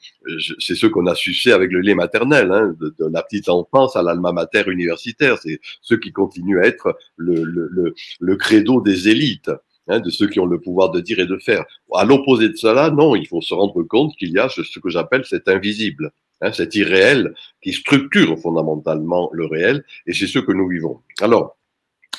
[0.59, 3.95] c'est ce qu'on a sucé avec le lait maternel, hein, de, de, la petite enfance
[3.95, 5.37] à l'alma mater universitaire.
[5.37, 9.51] C'est ce qui continue à être le, le, le, le credo des élites.
[9.91, 11.65] Hein, de ceux qui ont le pouvoir de dire et de faire.
[11.95, 14.89] À l'opposé de cela, non, il faut se rendre compte qu'il y a ce que
[14.89, 20.51] j'appelle cet invisible hein, cet irréel qui structure fondamentalement le réel, et c'est ce que
[20.51, 21.01] nous vivons.
[21.21, 21.57] Alors,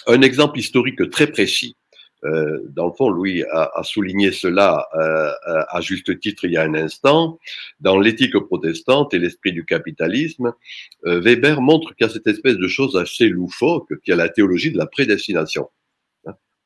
[0.07, 1.77] un exemple historique très précis.
[2.25, 5.31] Euh, dans le fond, Louis a, souligné cela euh,
[5.69, 7.39] à juste titre il y a un instant.
[7.81, 10.53] Dans l'éthique protestante et l'esprit du capitalisme,
[11.07, 14.29] euh, Weber montre qu'il y a cette espèce de chose assez loufoque qui est la
[14.29, 15.69] théologie de la prédestination.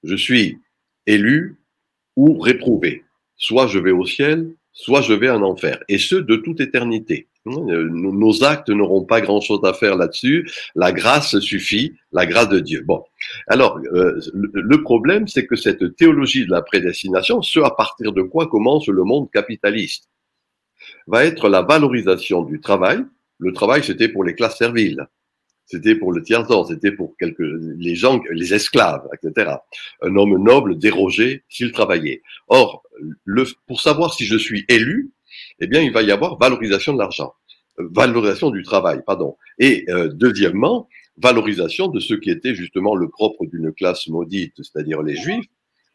[0.03, 0.59] Je suis
[1.07, 1.57] élu
[2.17, 3.05] ou réprouvé.
[3.37, 5.83] Soit je vais au ciel, soit je vais en enfer.
[5.88, 7.29] Et ce, de toute éternité.
[7.47, 10.51] Euh, nos actes n'auront pas grand-chose à faire là-dessus.
[10.75, 12.83] La grâce suffit, la grâce de Dieu.
[12.87, 13.05] Bon,
[13.49, 18.23] alors euh, le problème, c'est que cette théologie de la prédestination, ce à partir de
[18.23, 20.09] quoi commence le monde capitaliste,
[21.07, 23.05] va être la valorisation du travail.
[23.39, 25.07] Le travail, c'était pour les classes serviles.
[25.67, 29.57] C'était pour le tiers-ordre, c'était pour quelques, les gens, les esclaves, etc.
[30.03, 32.23] Un homme noble dérogeait s'il travaillait.
[32.49, 32.83] Or,
[33.25, 35.13] le, pour savoir si je suis élu,
[35.61, 37.35] eh bien, il va y avoir valorisation de l'argent,
[37.81, 39.37] euh, valorisation du travail, pardon.
[39.59, 45.03] Et euh, deuxièmement, valorisation de ce qui était justement le propre d'une classe maudite, c'est-à-dire
[45.03, 45.47] les juifs,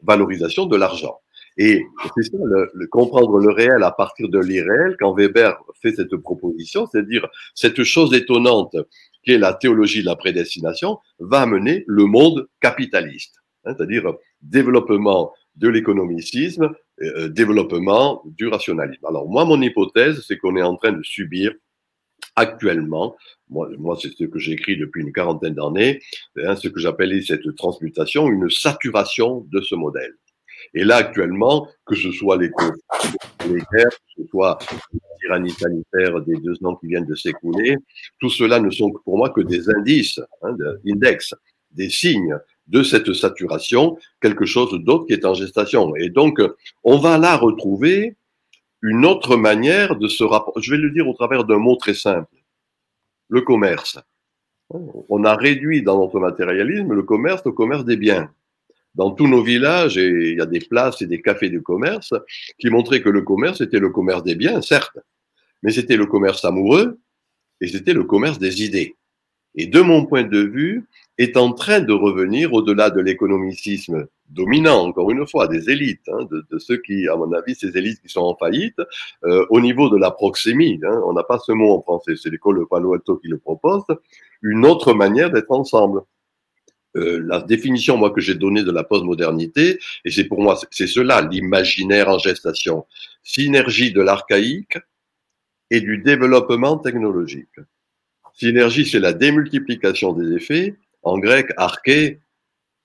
[0.02, 1.18] valorisation de l'argent.
[1.56, 1.84] Et
[2.16, 6.86] c'est ça, le, comprendre le réel à partir de l'irréel, quand Weber fait cette proposition,
[6.86, 8.76] c'est-à-dire cette chose étonnante
[9.24, 15.32] qui est la théologie de la prédestination, va amener le monde capitaliste, hein, c'est-à-dire développement
[15.60, 16.70] de l'économicisme,
[17.02, 19.04] euh, développement du rationalisme.
[19.06, 21.52] Alors moi, mon hypothèse, c'est qu'on est en train de subir
[22.36, 23.16] actuellement,
[23.48, 26.00] moi, c'est ce que j'écris depuis une quarantaine d'années,
[26.36, 30.14] hein, ce que j'appelais cette transmutation, une saturation de ce modèle.
[30.74, 32.50] Et là, actuellement, que ce soit les,
[33.48, 34.58] les guerres, que ce soit
[34.92, 37.76] la tyrannie sanitaire des deux ans qui viennent de s'écouler,
[38.20, 40.54] tout cela ne sont pour moi que des indices, hein,
[40.86, 41.34] index,
[41.72, 42.38] des signes
[42.70, 45.94] de cette saturation, quelque chose d'autre qui est en gestation.
[45.96, 46.40] Et donc,
[46.84, 48.16] on va là retrouver
[48.82, 50.66] une autre manière de se rapprocher.
[50.66, 52.34] Je vais le dire au travers d'un mot très simple.
[53.28, 53.98] Le commerce.
[55.08, 58.30] On a réduit dans notre matérialisme le commerce au commerce des biens
[58.94, 62.12] dans tous nos villages, et il y a des places et des cafés de commerce
[62.58, 64.98] qui montraient que le commerce était le commerce des biens, certes,
[65.62, 66.98] mais c'était le commerce amoureux
[67.60, 68.96] et c'était le commerce des idées.
[69.54, 70.88] Et de mon point de vue,
[71.20, 76.26] est en train de revenir au-delà de l'économicisme dominant, encore une fois, des élites, hein,
[76.30, 78.80] de, ceux qui, à mon avis, ces élites qui sont en faillite,
[79.24, 82.30] euh, au niveau de la proxémie, hein, on n'a pas ce mot en français, c'est
[82.30, 83.84] l'école Palo Alto qui le propose,
[84.40, 86.00] une autre manière d'être ensemble.
[86.96, 90.88] Euh, la définition moi que j'ai donnée de la postmodernité, et c'est pour moi c'est
[90.88, 92.86] cela l'imaginaire en gestation,
[93.22, 94.78] synergie de l'archaïque
[95.70, 97.60] et du développement technologique.
[98.32, 100.76] Synergie, c'est la démultiplication des effets.
[101.02, 102.20] En grec, arché,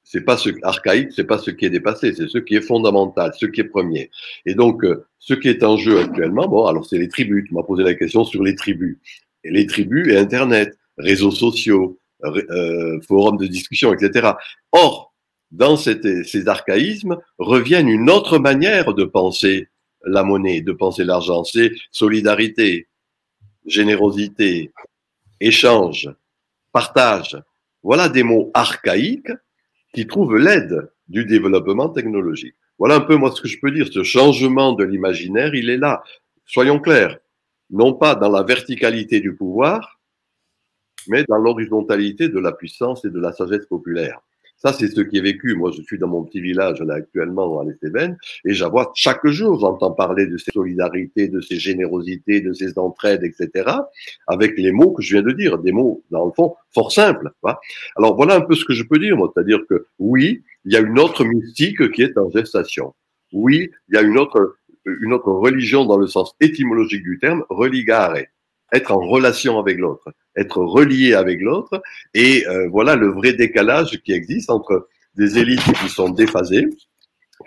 [0.04, 3.32] c'est pas ce archaïque, c'est pas ce qui est dépassé, c'est ce qui est fondamental,
[3.38, 4.12] ce qui est premier.
[4.45, 7.45] Et donc, euh, ce qui est en jeu actuellement, bon, alors c'est les tribus.
[7.47, 8.97] Tu m'as posé la question sur les tribus.
[9.43, 14.34] Et les tribus et Internet, réseaux sociaux, euh, forums de discussion, etc.
[14.71, 15.13] Or,
[15.51, 19.67] dans ces archaïsmes reviennent une autre manière de penser
[20.06, 21.43] la monnaie, de penser l'argent.
[21.43, 22.88] C'est solidarité,
[23.65, 24.71] générosité,
[25.39, 26.10] échange,
[26.71, 27.38] partage.
[27.85, 29.31] Voilà des mots archaïques
[29.93, 32.55] qui trouvent l'aide du développement technologique.
[32.79, 33.87] Voilà un peu moi ce que je peux dire.
[33.93, 36.03] Ce changement de l'imaginaire, il est là.
[36.47, 37.19] Soyons clairs.
[37.69, 39.99] Non pas dans la verticalité du pouvoir,
[41.07, 44.19] mais dans l'horizontalité de la puissance et de la sagesse populaire.
[44.65, 45.54] Ça, c'est ce qui est vécu.
[45.54, 49.60] Moi, je suis dans mon petit village là actuellement à l'Estéven et j'avoue chaque jour,
[49.60, 53.69] j'entends parler de ces solidarités, de ces générosités, de ces entraides, etc.
[54.25, 57.30] Avec les mots que je viens de dire, des mots dans le fond fort simples.
[57.95, 60.75] Alors voilà un peu ce que je peux dire, moi, c'est-à-dire que oui, il y
[60.75, 62.95] a une autre mystique qui est en gestation.
[63.34, 67.43] Oui, il y a une autre une autre religion dans le sens étymologique du terme,
[67.49, 68.15] religare
[68.75, 71.81] être en relation avec l'autre, être relié avec l'autre.
[72.13, 76.67] Et euh, voilà le vrai décalage qui existe entre des élites qui sont déphasées,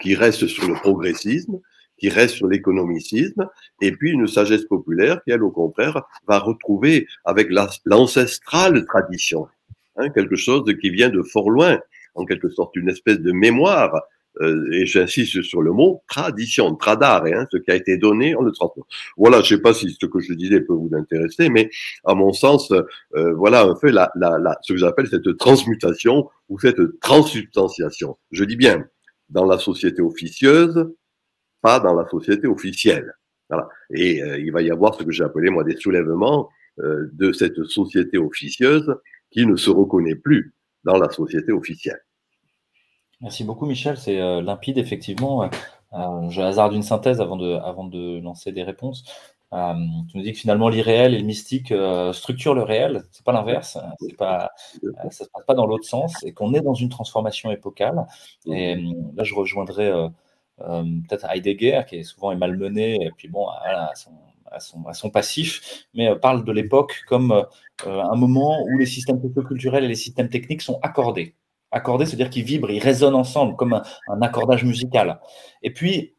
[0.01, 1.61] qui restent sur le progressisme,
[1.99, 3.49] qui restent sur l'économicisme,
[3.83, 7.49] et puis une sagesse populaire qui, elle, au contraire, va retrouver avec
[7.85, 9.49] l'ancestrale tradition,
[9.97, 11.79] hein, quelque chose qui vient de fort loin,
[12.15, 14.01] en quelque sorte une espèce de mémoire
[14.41, 18.43] euh, et j'insiste sur le mot tradition, tradare, hein, ce qui a été donné, on
[18.43, 18.83] le transmet.
[19.17, 21.71] Voilà, je sais pas si ce que je disais peut vous intéresser, mais
[22.05, 26.29] à mon sens, euh, voilà un peu la, la, la, ce que j'appelle cette transmutation
[26.49, 28.17] ou cette transsubstantiation.
[28.31, 28.87] Je dis bien
[29.29, 30.89] dans la société officieuse,
[31.61, 33.15] pas dans la société officielle.
[33.51, 33.69] Voilà.
[33.91, 36.49] Et euh, il va y avoir ce que j'ai appelé moi des soulèvements
[36.81, 38.95] de cette société officieuse
[39.33, 42.01] qui ne se reconnaît plus dans la société officielle.
[43.21, 43.97] Merci beaucoup, Michel.
[43.97, 45.51] C'est euh, limpide, effectivement.
[45.93, 49.05] Euh, je hasarde une synthèse avant de, avant de lancer des réponses.
[49.53, 49.75] Euh,
[50.11, 51.73] tu nous dis que finalement l'irréel et le mystique
[52.13, 53.05] structurent le réel.
[53.11, 53.79] C'est pas l'inverse.
[54.01, 54.51] C'est pas,
[55.11, 56.23] ça se passe pas dans l'autre sens.
[56.25, 58.07] Et qu'on est dans une transformation épocale.
[58.47, 59.91] Et là, je rejoindrai
[60.59, 63.05] peut-être Heidegger, qui est souvent est malmené.
[63.05, 64.13] Et puis bon, à, son,
[64.47, 67.47] à, son, à son, passif, mais parle de l'époque comme
[67.85, 71.35] un moment où les systèmes culturels et les systèmes techniques sont accordés.
[71.71, 75.21] Accordé, c'est-à-dire qu'ils vibrent, ils résonnent ensemble comme un, accordage musical.
[75.63, 76.15] Et puis,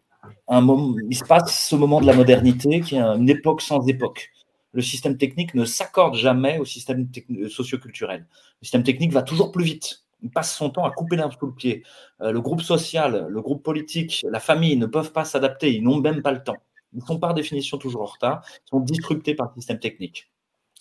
[0.49, 4.31] il se passe ce moment de la modernité qui est une époque sans époque.
[4.73, 7.09] Le système technique ne s'accorde jamais au système
[7.49, 8.27] socioculturel.
[8.61, 10.03] Le système technique va toujours plus vite.
[10.21, 11.83] Il passe son temps à couper l'herbe sous le pied.
[12.21, 15.73] Euh, le groupe social, le groupe politique, la famille ne peuvent pas s'adapter.
[15.73, 16.57] Ils n'ont même pas le temps.
[16.93, 18.43] Ils sont par définition toujours en retard.
[18.65, 20.29] Ils sont disruptés par le système technique.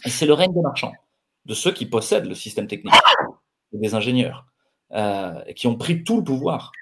[0.04, 0.92] Et c'est le règne des marchands
[1.48, 2.94] de ceux qui possèdent le système technique,
[3.72, 4.46] des ingénieurs,
[4.92, 6.72] euh, qui ont pris tout le pouvoir,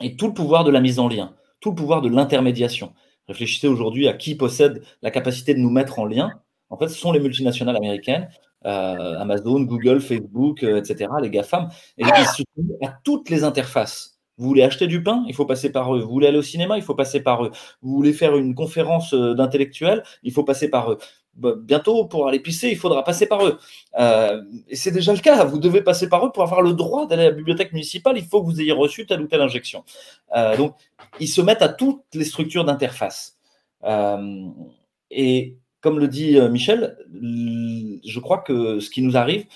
[0.00, 2.92] et tout le pouvoir de la mise en lien, tout le pouvoir de l'intermédiation.
[3.28, 6.30] Réfléchissez aujourd'hui à qui possède la capacité de nous mettre en lien.
[6.70, 8.28] En fait, ce sont les multinationales américaines,
[8.64, 12.42] euh, Amazon, Google, Facebook, euh, etc., les GAFAM, et ils se
[12.84, 14.18] à toutes les interfaces.
[14.38, 16.00] Vous voulez acheter du pain, il faut passer par eux.
[16.00, 17.50] Vous voulez aller au cinéma, il faut passer par eux.
[17.82, 20.98] Vous voulez faire une conférence d'intellectuels, il faut passer par eux.
[21.34, 23.58] Bah, bientôt, pour aller pisser, il faudra passer par eux.
[23.98, 25.44] Euh, et c'est déjà le cas.
[25.44, 28.18] Vous devez passer par eux pour avoir le droit d'aller à la bibliothèque municipale.
[28.18, 29.84] Il faut que vous ayez reçu telle ou telle injection.
[30.36, 30.74] Euh, donc,
[31.20, 33.38] ils se mettent à toutes les structures d'interface.
[35.10, 39.46] et comme le dit Michel, je crois que ce qui nous arrive,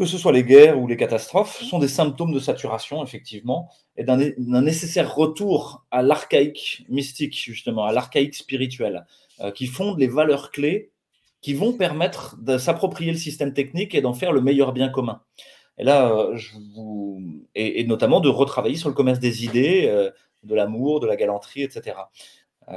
[0.00, 4.04] que ce soit les guerres ou les catastrophes, sont des symptômes de saturation, effectivement, et
[4.04, 4.16] d'un
[4.62, 9.02] nécessaire retour à l'archaïque mystique, justement, à l'archaïque spirituel, euh,
[9.54, 10.92] qui fonde les valeurs clés
[11.40, 15.22] qui vont permettre de s'approprier le système technique et d'en faire le meilleur bien commun.
[15.78, 16.36] Et euh,
[17.86, 20.10] notamment de retravailler sur le commerce des idées, euh,
[20.42, 21.96] de l'amour, de la galanterie, etc.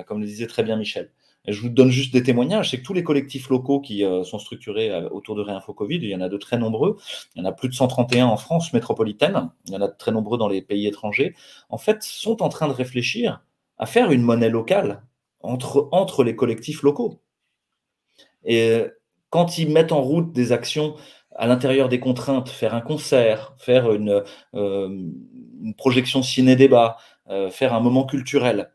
[0.06, 1.12] comme le disait très bien Michel.
[1.46, 2.72] Je vous donne juste des témoignages.
[2.72, 5.98] C'est que tous les collectifs locaux qui euh, sont structurés euh, autour de Réinfo Covid,
[5.98, 6.98] il y en a de très nombreux.
[7.36, 9.50] Il y en a plus de 131 en France métropolitaine.
[9.68, 11.36] Il y en a de très nombreux dans les pays étrangers.
[11.70, 13.44] En fait, sont en train de réfléchir
[13.78, 15.04] à faire une monnaie locale
[15.44, 17.22] entre, entre les collectifs locaux.
[18.44, 18.90] Et euh,
[19.30, 20.96] quand ils mettent en route des actions
[21.36, 26.98] à l'intérieur des contraintes, faire un concert, faire une, une projection ciné-débat,
[27.50, 28.72] faire un moment culturel,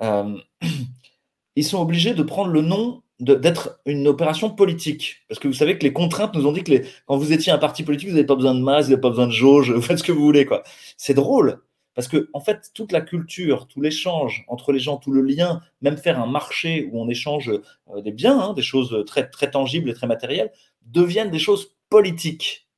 [0.00, 5.22] ils sont obligés de prendre le nom d'être une opération politique.
[5.28, 7.52] Parce que vous savez que les contraintes nous ont dit que les, quand vous étiez
[7.52, 9.70] un parti politique, vous n'avez pas besoin de masse, vous n'avez pas besoin de jauge,
[9.70, 10.48] vous faites ce que vous voulez.
[10.96, 11.60] C'est drôle,
[11.94, 15.60] parce que en fait, toute la culture, tout l'échange entre les gens, tout le lien,
[15.80, 19.90] même faire un marché où on échange euh, des biens, hein, des choses très, tangibles
[19.90, 20.52] et très matérielles,
[20.82, 22.68] deviennent des choses politiques.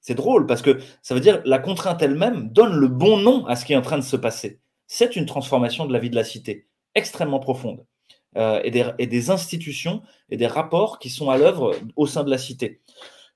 [0.00, 3.56] C'est drôle, parce que ça veut dire la contrainte elle-même donne le bon nom à
[3.56, 4.60] ce qui est en train de se passer.
[4.86, 7.84] C'est une transformation de la vie de la cité extrêmement profonde
[8.36, 12.38] euh, et, des, institutions et des rapports qui sont à l'œuvre au sein de la
[12.38, 12.80] cité.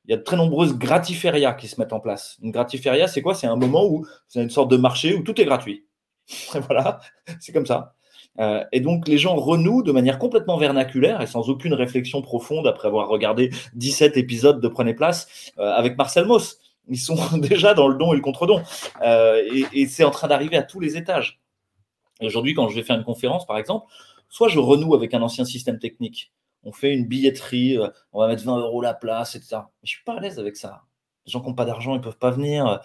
[0.04, 2.38] Il y a de très nombreuses gratiférias qui se mettent en place.
[2.42, 3.34] Une gratiféria, c'est quoi?
[3.34, 5.86] C'est un moment où c'est une sorte de marché où tout est gratuit.
[6.68, 7.00] voilà,
[7.40, 7.94] c'est comme ça.
[8.38, 12.66] Euh, et donc les gens renouent de manière complètement vernaculaire et sans aucune réflexion profonde
[12.66, 16.58] après avoir regardé 17 épisodes de Prenez Place euh, avec Marcel Mauss.
[16.88, 18.62] Ils sont déjà dans le don et le contre-don.
[19.04, 21.42] et, et c'est en train d'arriver à tous les étages
[22.26, 23.86] aujourd'hui, quand je vais faire une conférence, par exemple,
[24.28, 26.32] soit je renoue avec un ancien système technique.
[26.64, 29.62] On fait une billetterie, euh, on va mettre 20 euros la place, etc.
[29.82, 30.82] Je suis pas à l'aise avec ça.
[31.26, 32.80] Les gens qui n'ont pas d'argent, ils peuvent pas venir.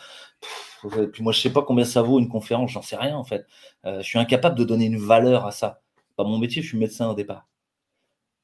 [0.85, 3.23] Et puis moi, je sais pas combien ça vaut une conférence, j'en sais rien en
[3.23, 3.45] fait.
[3.85, 5.81] Euh, je suis incapable de donner une valeur à ça.
[6.15, 7.47] Pas mon métier, je suis médecin au départ.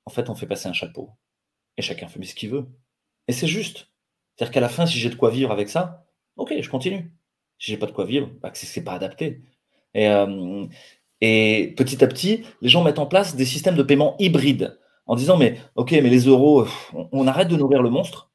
[0.06, 1.12] En fait, on fait passer un chapeau.
[1.78, 2.68] Et chacun fait ce qu'il veut.
[3.28, 3.90] Et c'est juste.
[4.36, 6.06] C'est-à-dire qu'à la fin, si j'ai de quoi vivre avec ça,
[6.38, 7.14] ok, je continue.
[7.60, 9.42] Si j'ai pas de quoi vivre, bah, c'est pas adapté.
[9.96, 10.68] Euh,
[11.22, 15.16] et petit à petit, les gens mettent en place des systèmes de paiement hybrides en
[15.16, 18.32] disant mais ok, mais les euros, on, arrête de nourrir le monstre,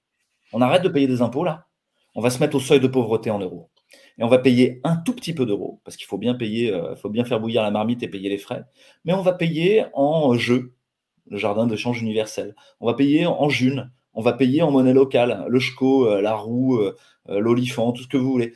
[0.53, 1.67] on arrête de payer des impôts là,
[2.15, 3.71] on va se mettre au seuil de pauvreté en euros.
[4.19, 6.97] Et on va payer un tout petit peu d'euros, parce qu'il faut bien payer, euh,
[6.97, 8.65] faut bien faire bouillir la marmite et payer les frais,
[9.05, 10.75] mais on va payer en jeu,
[11.27, 12.55] le jardin de change universel.
[12.81, 16.35] On va payer en june, on va payer en monnaie locale, le chco, euh, la
[16.35, 16.81] roue,
[17.29, 18.55] l'olifant, tout ce que vous voulez.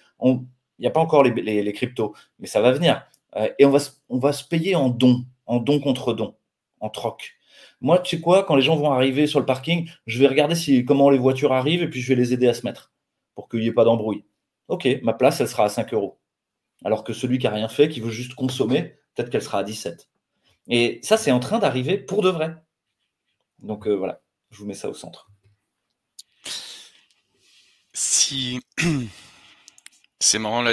[0.82, 3.06] Il n'y a pas encore les, cryptos, mais ça va venir.
[3.36, 6.34] Euh, et on va, on va se payer en don, en don contre don,
[6.80, 7.34] en troc.
[7.82, 10.84] Moi, tu sais quoi, quand les gens vont arriver sur le parking, je vais regarder
[10.84, 12.92] comment les voitures arrivent et puis je vais les aider à se mettre
[13.34, 14.24] pour qu'il n'y ait pas d'embrouille.
[14.68, 16.20] Ok, ma place, elle sera à 5 euros.
[16.84, 19.64] Alors que celui qui n'a rien fait, qui veut juste consommer, peut-être qu'elle sera à
[19.64, 20.08] 17.
[20.68, 22.54] Et ça, c'est en train d'arriver pour de vrai.
[23.58, 25.30] Donc euh, voilà, je vous mets ça au centre.
[27.92, 28.60] Si
[30.22, 30.62] C'est marrant.
[30.62, 30.72] Là,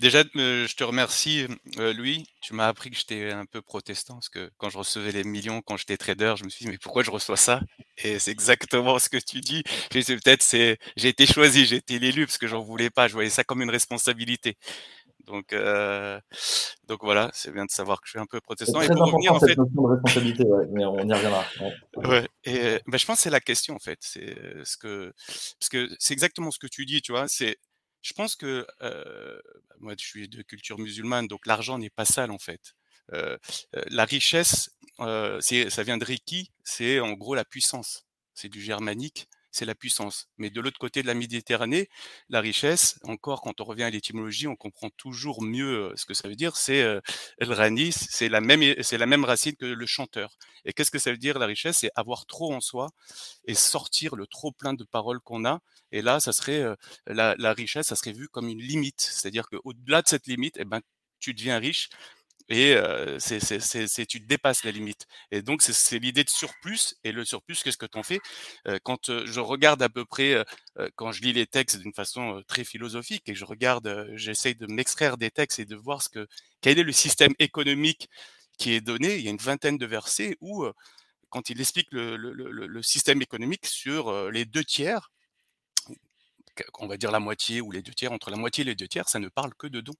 [0.00, 1.46] déjà, euh, je te remercie,
[1.78, 2.24] euh, Louis.
[2.40, 5.60] Tu m'as appris que j'étais un peu protestant parce que quand je recevais les millions,
[5.60, 7.60] quand j'étais trader, je me suis dit, mais pourquoi je reçois ça?
[7.98, 9.62] Et c'est exactement ce que tu dis.
[9.90, 13.06] Peut-être c'est, j'ai été choisi, j'ai été l'élu parce que j'en voulais pas.
[13.06, 14.56] Je voyais ça comme une responsabilité.
[15.26, 16.18] Donc, euh,
[16.88, 18.80] donc voilà, c'est bien de savoir que je suis un peu protestant.
[18.80, 21.44] Et pour revenir, en fait, de responsabilité, mais on y reviendra.
[21.96, 22.26] Ouais.
[22.44, 23.98] Et ben, je pense que c'est la question en fait.
[24.00, 27.28] C'est ce que, parce que c'est exactement ce que tu dis, tu vois.
[27.28, 27.58] C'est
[28.02, 29.42] je pense que bah,
[29.80, 32.74] moi, je suis de culture musulmane, donc l'argent n'est pas sale en fait.
[33.72, 38.06] la richesse, ça vient de Riki, c'est en gros la puissance.
[38.34, 39.28] C'est du germanique.
[39.50, 40.28] C'est la puissance.
[40.38, 41.88] Mais de l'autre côté de la Méditerranée,
[42.28, 46.28] la richesse, encore quand on revient à l'étymologie, on comprend toujours mieux ce que ça
[46.28, 46.56] veut dire.
[46.56, 47.00] C'est
[47.40, 50.36] Ranis, c'est la même, c'est la même racine que le chanteur.
[50.64, 51.78] Et qu'est-ce que ça veut dire la richesse?
[51.78, 52.90] C'est avoir trop en soi
[53.46, 55.60] et sortir le trop plein de paroles qu'on a.
[55.92, 56.64] Et là, ça serait
[57.06, 59.00] la, la, richesse, ça serait vu comme une limite.
[59.00, 60.80] C'est-à-dire qu'au-delà de cette limite, eh ben,
[61.18, 61.90] tu deviens riche
[62.50, 62.76] et
[63.18, 65.06] c'est, tu dépasses la limite.
[65.30, 66.94] Et donc, c'est, l'idée de surplus.
[67.04, 68.20] Et le surplus, qu'est-ce que tu en fais
[68.82, 70.44] Quand je regarde à peu près,
[70.96, 75.16] quand je lis les textes d'une façon très philosophique et je regarde, j'essaye de m'extraire
[75.16, 76.26] des textes et de voir ce que,
[76.60, 78.08] quel est le système économique
[78.58, 79.16] qui est donné.
[79.16, 80.66] Il y a une vingtaine de versets où,
[81.28, 85.12] quand il explique le, le, système économique sur les deux tiers,
[86.78, 88.88] on va dire la moitié ou les deux tiers, entre la moitié et les deux
[88.88, 89.94] tiers, ça ne parle que de dons.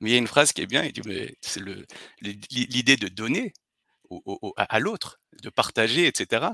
[0.00, 1.02] Mais il y a une phrase qui est bien, il dit,
[1.40, 1.60] c'est
[2.20, 3.52] l'idée de donner
[4.56, 6.46] à, l'autre, de partager, etc.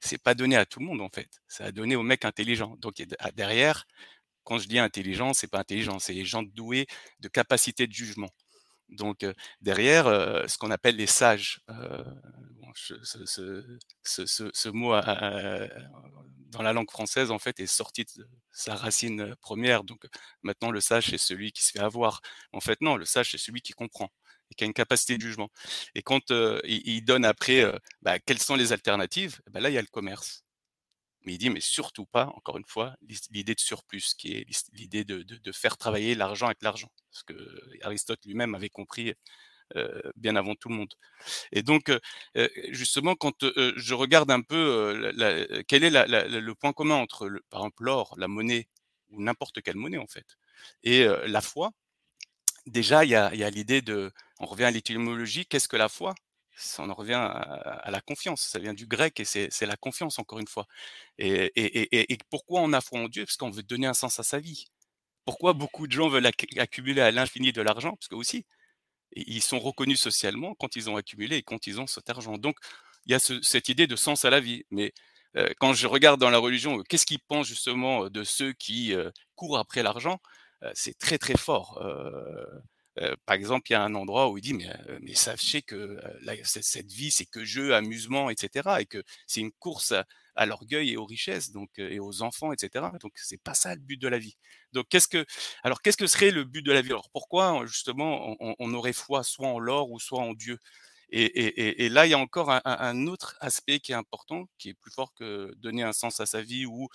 [0.00, 1.40] C'est pas donné à tout le monde en fait.
[1.48, 2.76] C'est à donner aux mecs intelligents.
[2.78, 3.02] Donc
[3.34, 3.86] derrière,
[4.44, 6.86] quand je dis intelligent, c'est pas intelligent, c'est les gens doués
[7.20, 8.30] de capacité de jugement.
[8.88, 9.26] Donc
[9.60, 10.06] derrière,
[10.48, 11.60] ce qu'on appelle les sages,
[12.74, 14.92] ce, mot
[16.50, 19.84] dans la langue française en fait est sorti de sa racine première.
[19.84, 20.06] Donc
[20.42, 22.20] maintenant le sage c'est celui qui se fait avoir.
[22.52, 24.10] En fait non, le sage c'est celui qui comprend
[24.50, 25.50] et qui a une capacité de jugement.
[25.94, 26.30] Et quand
[26.64, 27.64] il, donne après
[28.02, 30.45] bah, quelles sont les alternatives, bah, là il y a le commerce.
[31.26, 32.94] Mais il dit, mais surtout pas, encore une fois,
[33.30, 36.88] l'idée de surplus, qui est l'idée de, faire travailler l'argent avec l'argent.
[37.10, 37.34] Parce que
[37.82, 39.12] Aristote lui-même avait compris
[40.14, 40.94] bien avant tout le monde.
[41.52, 41.90] Et donc,
[42.70, 45.12] justement, quand je regarde un peu
[45.66, 48.68] quel est le point commun entre, par exemple, l'or, la monnaie,
[49.10, 50.36] ou n'importe quelle monnaie en fait,
[50.84, 51.72] et la foi,
[52.66, 55.88] déjà, il y a, y a l'idée de, on revient à l'étymologie, qu'est-ce que la
[55.88, 56.14] foi?
[56.78, 58.42] On en revient à, la confiance.
[58.42, 60.66] Ça vient du grec et c'est la confiance, encore une fois.
[61.18, 63.24] Et, pourquoi on a foi en Dieu?
[63.24, 64.66] Parce qu'on veut donner un sens à sa vie.
[65.24, 66.26] Pourquoi beaucoup de gens veulent
[66.58, 67.96] accumuler à l'infini de l'argent?
[67.96, 68.46] Parce que aussi,
[69.12, 72.38] ils sont reconnus socialement quand ils ont accumulé et quand ils ont cet argent.
[72.38, 72.56] Donc,
[73.06, 74.64] il y a cette idée de sens à la vie.
[74.70, 74.92] Mais
[75.58, 78.94] quand je regarde dans la religion, qu'est-ce qu'ils pensent justement de ceux qui
[79.34, 80.20] courent après l'argent?
[80.74, 81.82] C'est très très fort
[83.26, 85.98] par exemple, il y a un endroit où il dit mais, sachez que
[86.44, 88.68] cette, vie c'est que jeu, amusement, etc.
[88.80, 89.92] Et que c'est une course
[90.34, 92.86] à, l'orgueil et aux richesses, donc et aux enfants, etc.
[93.00, 94.36] Donc c'est pas ça le but de la vie.
[94.72, 95.26] Donc qu'est-ce que
[95.62, 96.90] alors qu'est-ce que serait le but de la vie?
[96.90, 100.58] Alors pourquoi justement on, aurait foi soit en l'or ou soit en Dieu?
[101.10, 104.90] Et, là, il y a encore un, autre aspect qui est important, qui est plus
[104.90, 106.88] fort que donner un sens à sa vie ou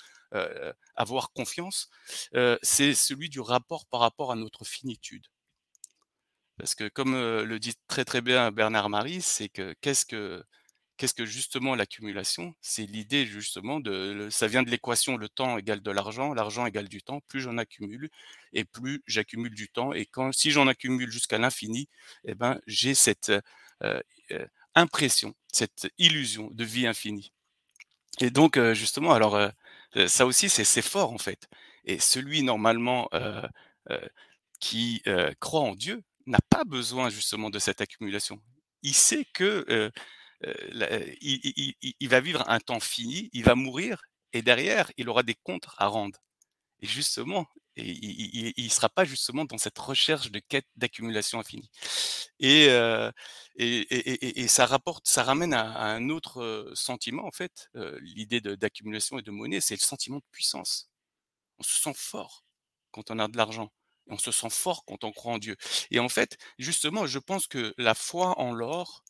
[0.96, 1.90] avoir confiance,
[2.62, 5.28] c'est celui du rapport par rapport à notre finitude.
[6.62, 10.44] Parce que comme le dit très très bien Bernard Marie, c'est que qu'est-ce que
[10.98, 12.54] qu'est-ce que justement l'accumulation?
[12.62, 16.88] C'est l'idée justement de ça vient de l'équation le temps égale de l'argent, l'argent égale
[16.88, 17.20] du temps.
[17.28, 18.12] Plus j'en accumule
[18.54, 19.92] et plus j'accumule du temps.
[19.92, 21.90] Et quand si j'en accumule jusqu'à l'infini,
[22.26, 23.32] eh ben j'ai cette
[24.76, 27.34] impression, cette illusion de vie infinie.
[28.20, 29.50] Et donc justement, alors
[30.06, 31.50] ça aussi c'est fort en fait.
[31.86, 33.10] Et celui normalement
[34.60, 35.02] qui
[35.40, 38.42] croit en Dieu, n'a pas besoin justement de cette accumulation.
[38.84, 39.92] Il sait que
[41.22, 44.02] il, va vivre un temps fini, il va mourir,
[44.34, 46.20] et derrière, il aura des comptes à rendre.
[46.82, 51.70] Et justement, il ne sera pas justement dans cette recherche de quête d'accumulation infinie.
[52.40, 52.68] Et,
[53.58, 57.70] et, ça rapporte, ça ramène à, un autre sentiment en fait.
[58.02, 60.90] L'idée d'accumulation et de monnaie, c'est le sentiment de puissance.
[61.60, 62.46] On se sent fort
[62.92, 63.72] quand on a de l'argent
[64.08, 65.56] on se sent fort quand on croit en Dieu.
[65.92, 69.04] Et en fait, justement, je pense que la foi en l'or,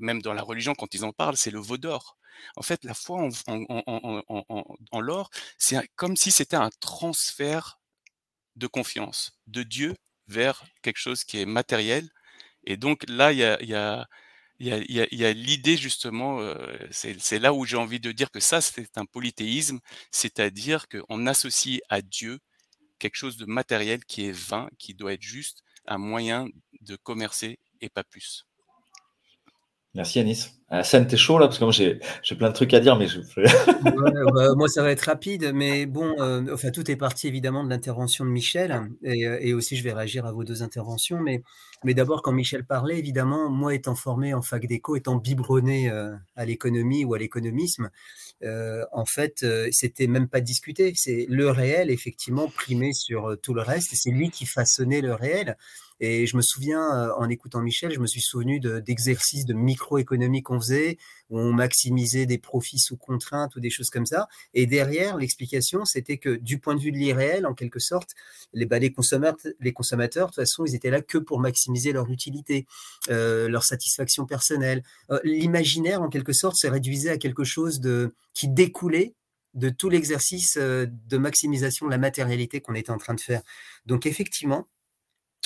[0.00, 2.16] même dans la religion, quand ils en parlent, c'est le veau d'or.
[2.56, 7.80] En fait, la foi en, l'or, c'est comme si c'était un transfert
[8.56, 9.94] de confiance de Dieu
[10.26, 12.08] vers quelque chose qui est matériel.
[12.64, 14.06] Et donc là, il y a,
[14.58, 16.40] y a l'idée justement,
[16.90, 21.80] c'est là où j'ai envie de dire que ça, c'est un polythéisme, c'est-à-dire qu'on associe
[21.88, 22.40] à Dieu
[22.98, 26.48] quelque chose de matériel qui est vain, qui doit être juste un moyen
[26.82, 28.47] de commercer et pas plus.
[29.94, 30.58] Merci Anis.
[30.70, 31.98] Hassan, t'es chaud là parce que moi j'ai
[32.36, 33.20] plein de trucs à dire, mais je...
[34.34, 37.70] Bah, moi ça va être rapide, mais bon, euh, enfin tout est parti évidemment de
[37.70, 41.42] l'intervention de Michel et, euh, aussi je vais réagir à vos deux interventions, mais,
[41.84, 46.14] mais d'abord quand Michel parlait, évidemment, moi étant formé en fac d'éco, étant biberonné euh,
[46.36, 47.88] à l'économie ou à l'économisme,
[48.92, 53.94] en fait c'était même pas discuté, c'est le réel effectivement primé sur tout le reste,
[53.94, 55.56] c'est lui qui façonnait le réel.
[56.00, 60.60] Et je me souviens, en écoutant Michel, je me suis souvenu d'exercices de, microéconomie qu'on
[60.60, 60.98] faisait,
[61.30, 64.28] où on maximisait des profits sous contrainte ou des choses comme ça.
[64.54, 68.14] Et derrière, l'explication, c'était que du point de vue de l'irréel, en quelque sorte,
[68.52, 72.66] les, bah, consommateurs, de toute façon, ils étaient là que pour maximiser leur utilité,
[73.08, 74.82] leur satisfaction personnelle.
[75.24, 79.14] L'imaginaire, en quelque sorte, se réduisait à quelque chose de, qui découlait
[79.54, 83.42] de tout l'exercice de maximisation de la matérialité qu'on était en train de faire.
[83.86, 84.68] Donc effectivement,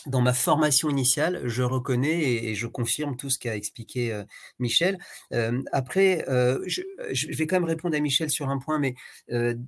[0.07, 4.22] dans ma formation initiale, je reconnais et, je confirme tout ce qu'a expliqué
[4.59, 4.98] Michel.
[5.72, 6.24] après,
[6.66, 8.94] je, vais quand même répondre à Michel sur un point, mais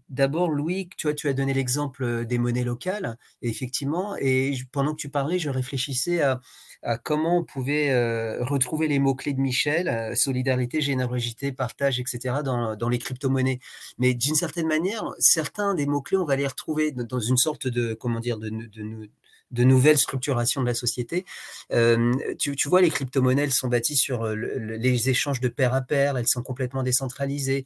[0.09, 5.01] d'abord, Louis, tu, vois, tu as donné l'exemple des monnaies locales, effectivement, et pendant que
[5.01, 6.41] tu parlais, je réfléchissais à,
[7.03, 7.95] comment on pouvait
[8.43, 13.61] retrouver les mots-clés de Michel, solidarité, générosité, partage, etc., dans, les crypto-monnaies.
[13.99, 17.95] Mais d'une certaine manière, certains des mots-clés, on va les retrouver dans une sorte de,
[17.95, 19.11] comment dire, de, de, de
[19.53, 21.25] nouvelles structurations de la société.
[22.39, 26.43] tu, vois, les crypto-monnaies, sont bâties sur les échanges de pair à pair, elles sont
[26.43, 27.65] complètement décentralisées,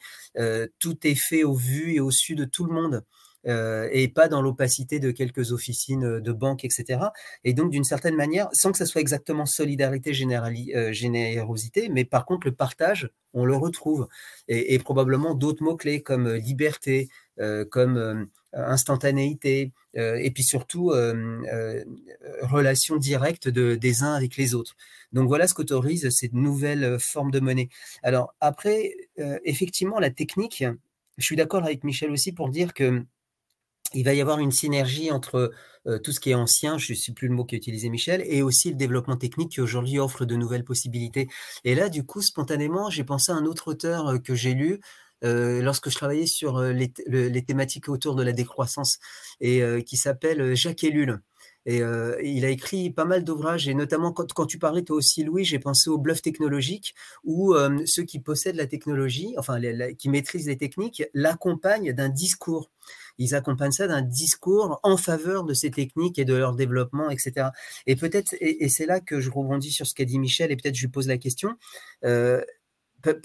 [0.79, 3.05] tout est fait au vu et au su de tout le monde.
[3.45, 7.01] et pas dans l'opacité de quelques officines de banques, etc.
[7.45, 12.47] Et donc, d'une certaine manière, sans que ça soit exactement solidarité, générosité, mais par contre,
[12.47, 14.09] le partage, on le retrouve.
[14.49, 17.09] Et, probablement d'autres mots-clés comme liberté,
[17.71, 20.93] comme instantanéité, et puis surtout
[22.43, 24.77] relation directe de, des uns avec les autres.
[25.13, 27.69] Donc voilà ce qu'autorise cette nouvelle forme de monnaie.
[28.03, 28.95] Alors après,
[29.45, 30.65] effectivement, la technique,
[31.17, 33.05] je suis d'accord avec Michel aussi pour dire que
[33.95, 35.51] il va y avoir une synergie entre
[36.05, 38.43] tout ce qui est ancien, je ne sais plus le mot qu'a utilisé Michel, et
[38.43, 41.27] aussi le développement technique qui aujourd'hui offre de nouvelles possibilités.
[41.65, 44.81] Et là, du coup, spontanément, j'ai pensé à un autre auteur que j'ai lu,
[45.23, 46.93] lorsque je travaillais sur les,
[47.45, 48.99] thématiques autour de la décroissance
[49.41, 51.21] et qui s'appelle Jacques Ellul.
[51.67, 51.83] Et
[52.25, 55.59] il a écrit pas mal d'ouvrages, et notamment quand, tu parlais toi aussi, Louis, j'ai
[55.59, 56.95] pensé au bluff technologique,
[57.25, 57.55] où
[57.85, 59.61] ceux qui possèdent la technologie, enfin
[59.99, 62.71] qui maîtrisent les techniques, l'accompagnent d'un discours.
[63.19, 67.49] Ils accompagnent ça d'un discours en faveur de ces techniques et de leur développement, etc.
[67.87, 70.77] Et peut-être, et, c'est là que je rebondis sur ce qu'a dit Michel, et peut-être
[70.77, 71.55] je lui pose la question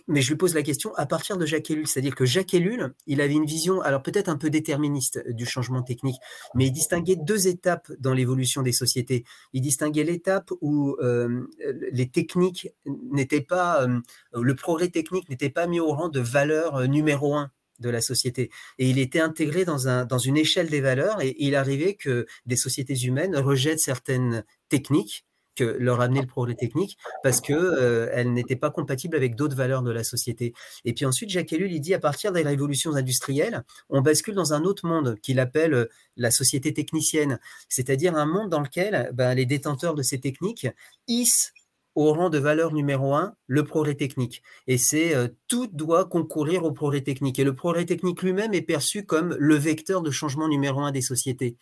[0.08, 2.94] mais je lui pose la question à partir de Jacques Ellul, c'est-à-dire que Jacques Ellul,
[3.08, 6.18] il avait une vision, alors peut-être un peu déterministe du changement technique,
[6.56, 9.24] mais il distinguait deux étapes dans l'évolution des sociétés.
[9.54, 11.48] Il distinguait l'étape où euh,
[11.92, 14.00] les techniques n'étaient pas, euh,
[14.34, 18.02] le progrès technique n'était pas mis au rang de valeur euh, numéro un de la
[18.02, 18.52] société.
[18.78, 22.28] Et il était intégré dans, un, dans une échelle des valeurs et il arrivait que
[22.46, 28.10] des sociétés humaines rejettent certaines techniques que leur amener le progrès technique parce que euh,
[28.12, 30.54] elle n'était pas compatible avec d'autres valeurs de la société.
[30.86, 34.64] Et puis ensuite, Jacques Ellul, dit à partir des révolutions industrielles, on bascule dans un
[34.64, 35.86] autre monde qu'il appelle euh,
[36.18, 37.40] la société technicienne,
[37.70, 40.68] c'est-à-dire un monde dans lequel ben, les détenteurs de ces techniques
[41.08, 41.54] hissent
[41.96, 44.42] au rang de valeur numéro un le progrès technique.
[44.66, 47.38] Et c'est euh, tout doit concourir au progrès technique.
[47.38, 51.02] Et le progrès technique lui-même est perçu comme le vecteur de changement numéro un des
[51.02, 51.56] sociétés.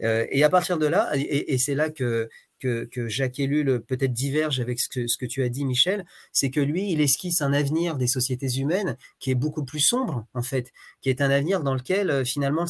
[0.00, 2.28] et à partir de là, et c'est là que
[2.60, 6.50] que, Jacques Ellul peut-être diverge avec ce que, ce que tu as dit, Michel, c'est
[6.50, 10.42] que lui, il esquisse un avenir des sociétés humaines qui est beaucoup plus sombre, en
[10.42, 12.66] fait, qui est un avenir dans lequel, euh, finalement,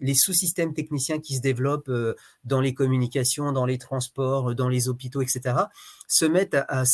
[0.00, 2.14] les sous-systèmes techniciens qui se développent euh,
[2.44, 5.56] dans les communications, dans les transports, euh, dans les hôpitaux, etc.,
[6.06, 6.84] se mettent à,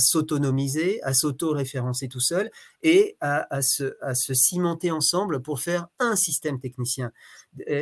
[0.00, 2.50] s'autonomiser, à s'auto-référencer tout seul
[2.84, 3.92] et à se
[4.32, 7.10] cimenter ensemble pour faire un système technicien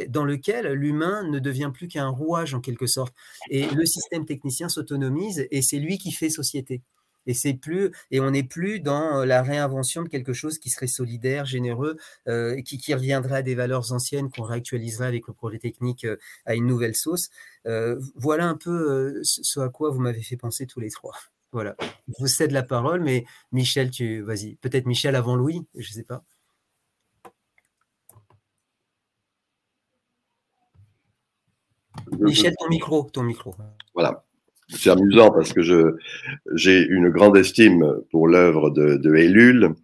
[0.08, 3.14] dans lequel l'humain ne devient plus qu'un rouage en quelque sorte.
[3.50, 6.80] Et le système technicien s'autonomise et c'est lui qui fait société.
[7.28, 10.86] Et c'est plus et on n'est plus dans la réinvention de quelque chose qui serait
[10.86, 16.04] solidaire, généreux, euh, qui, reviendrait à des valeurs anciennes qu'on réactualiserait avec le projet technique
[16.04, 16.16] euh,
[16.46, 17.28] à une nouvelle sauce.
[17.66, 21.14] Euh, voilà un peu ce à quoi vous m'avez fait penser tous les trois.
[21.52, 21.76] Voilà.
[22.08, 24.56] Je vous cède la parole, mais Michel, tu vas-y.
[24.56, 26.24] Peut-être Michel avant Louis, je ne sais pas.
[32.18, 33.54] Michel, ton micro, ton micro.
[33.94, 34.24] Voilà.
[34.68, 35.96] C'est amusant parce que je,
[36.54, 39.74] j'ai une grande estime pour l'œuvre de, de Ellul.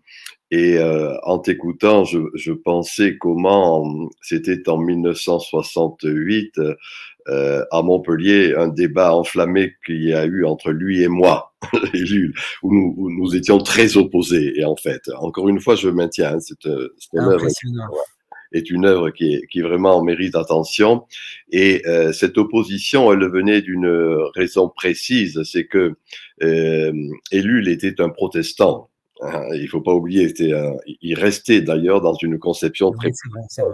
[0.50, 6.60] Et euh, en t'écoutant, je, je, pensais comment c'était en 1968
[7.28, 11.54] euh, à Montpellier un débat enflammé qu'il y a eu entre lui et moi,
[11.94, 14.52] Ellul, où nous, où nous, étions très opposés.
[14.60, 17.48] Et en fait, encore une fois, je maintiens, hein, c'est, une œuvre
[18.54, 21.04] est une œuvre qui, est, qui vraiment mérite attention.
[21.50, 23.88] Et euh, cette opposition, elle venait d'une
[24.34, 25.94] raison précise, c'est que
[26.42, 26.92] euh,
[27.30, 28.90] Ellul était un protestant.
[29.20, 30.34] Hein, il faut pas oublier,
[31.00, 33.72] il restait d'ailleurs dans une conception très, Oui, vrai.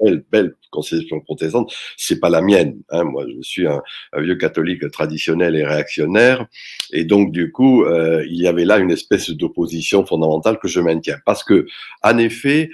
[0.00, 1.74] belle, belle conception protestante.
[1.96, 2.78] C'est pas la mienne.
[2.90, 3.04] Hein.
[3.04, 3.80] Moi, je suis un,
[4.12, 6.46] un vieux catholique traditionnel et réactionnaire,
[6.92, 10.80] et donc du coup, euh, il y avait là une espèce d'opposition fondamentale que je
[10.80, 11.66] maintiens, parce que,
[12.02, 12.68] en effet,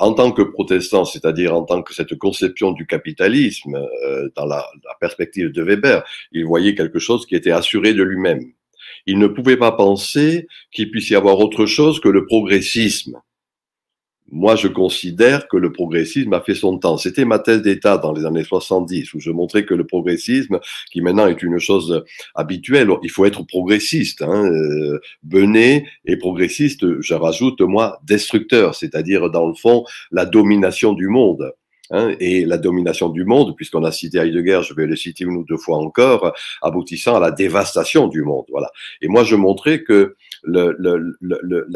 [0.00, 4.66] en tant que protestant, c'est-à-dire en tant que cette conception du capitalisme euh, dans la,
[4.84, 8.52] la perspective de Weber, il voyait quelque chose qui était assuré de lui-même.
[9.06, 13.20] Il ne pouvait pas penser qu'il puisse y avoir autre chose que le progressisme.
[14.32, 16.96] Moi, je considère que le progressisme a fait son temps.
[16.96, 20.60] C'était ma thèse d'État dans les années 70, où je montrais que le progressisme,
[20.92, 22.04] qui maintenant est une chose
[22.34, 24.22] habituelle, il faut être progressiste.
[24.22, 30.92] Hein, euh, Benet est progressiste, je rajoute, moi, destructeur, c'est-à-dire, dans le fond, la domination
[30.92, 31.52] du monde.
[31.92, 35.36] Hein, et la domination du monde, puisqu'on a cité Heidegger, je vais le citer une
[35.36, 36.32] ou deux fois encore,
[36.62, 38.44] aboutissant à la dévastation du monde.
[38.50, 38.70] Voilà.
[39.02, 40.14] Et moi, je montrais que
[40.44, 41.66] le, le, le,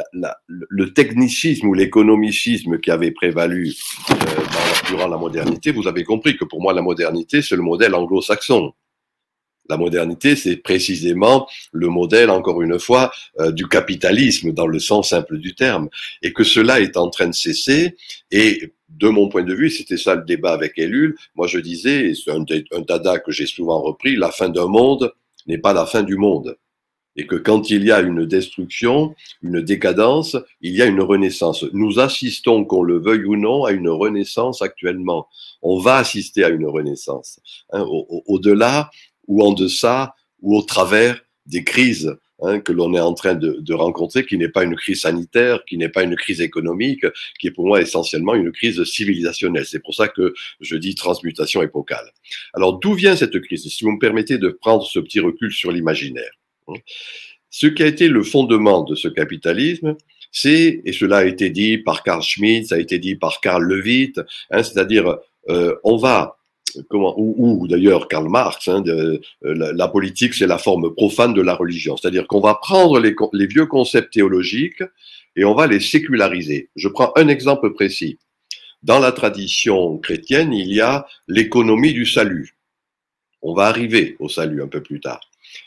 [0.47, 3.75] le, technicisme ou l'économicisme qui avait prévalu
[4.11, 4.15] euh,
[4.89, 8.73] durant la modernité, vous avez compris que pour moi, la modernité, c'est le modèle anglo-saxon.
[9.69, 13.11] La modernité, c'est précisément le modèle, encore une fois,
[13.41, 15.89] euh, du capitalisme dans le sens simple du terme,
[16.23, 17.97] et que cela est en train de cesser.
[18.31, 21.17] Et de mon point de vue, c'était ça le débat avec Ellul.
[21.35, 22.45] Moi, je disais, c'est un,
[22.83, 25.13] dada que j'ai souvent repris, la fin d'un monde
[25.47, 26.57] n'est pas la fin du monde.
[27.17, 31.65] Et que quand il y a une destruction, une décadence, il y a une renaissance.
[31.73, 35.29] Nous assistons, qu'on le veuille ou non, à une renaissance actuellement.
[35.63, 37.39] On va assister à une renaissance.
[37.73, 38.91] Hein, au- au- Au-delà
[39.27, 43.59] ou en deçà ou au travers des crises hein, que l'on est en train de,
[43.61, 47.05] de rencontrer, qui n'est pas une crise sanitaire, qui n'est pas une crise économique,
[47.39, 49.67] qui est pour moi essentiellement une crise civilisationnelle.
[49.67, 52.11] C'est pour ça que je dis transmutation épocale.
[52.55, 53.67] Alors d'où vient cette crise?
[53.69, 56.33] Si vous me permettez de prendre ce petit recul sur l'imaginaire.
[56.69, 56.75] hein.
[57.51, 59.97] Ce qui a été le fondement de ce capitalisme,
[60.33, 63.63] c'est, et cela a été dit par Carl Schmitt, ça a été dit par Karl
[63.63, 64.21] Levitt,
[64.51, 65.19] hein, c'est-à-dire
[65.49, 66.39] euh, on va
[66.93, 71.97] ou, d'ailleurs Karl Marx, hein, euh, la, politique c'est la forme profane de la religion,
[71.97, 74.83] c'est-à-dire qu'on va prendre les vieux concepts théologiques
[75.37, 76.71] et on va les séculariser.
[76.77, 78.19] Je prends un exemple précis.
[78.83, 82.57] Dans la tradition chrétienne, il y a l'économie du salut.
[83.43, 85.21] On va arriver au salut un peu plus tard.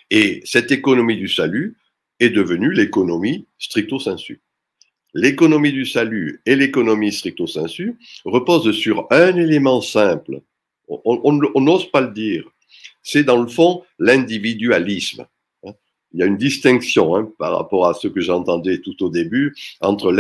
[0.10, 1.78] Et cette économie du salut
[2.20, 4.42] est devenue l'économie stricto sensu.
[5.14, 10.42] L'économie du salut et l'économie stricto sensu reposent sur un élément simple.
[10.88, 12.44] On- n'ose pas le dire.
[13.04, 15.26] C'est dans le fond l'individualisme.
[15.66, 15.72] hein.
[16.14, 19.54] Il y a une distinction hein, par rapport à ce que j'entendais tout au début
[19.82, 20.12] entre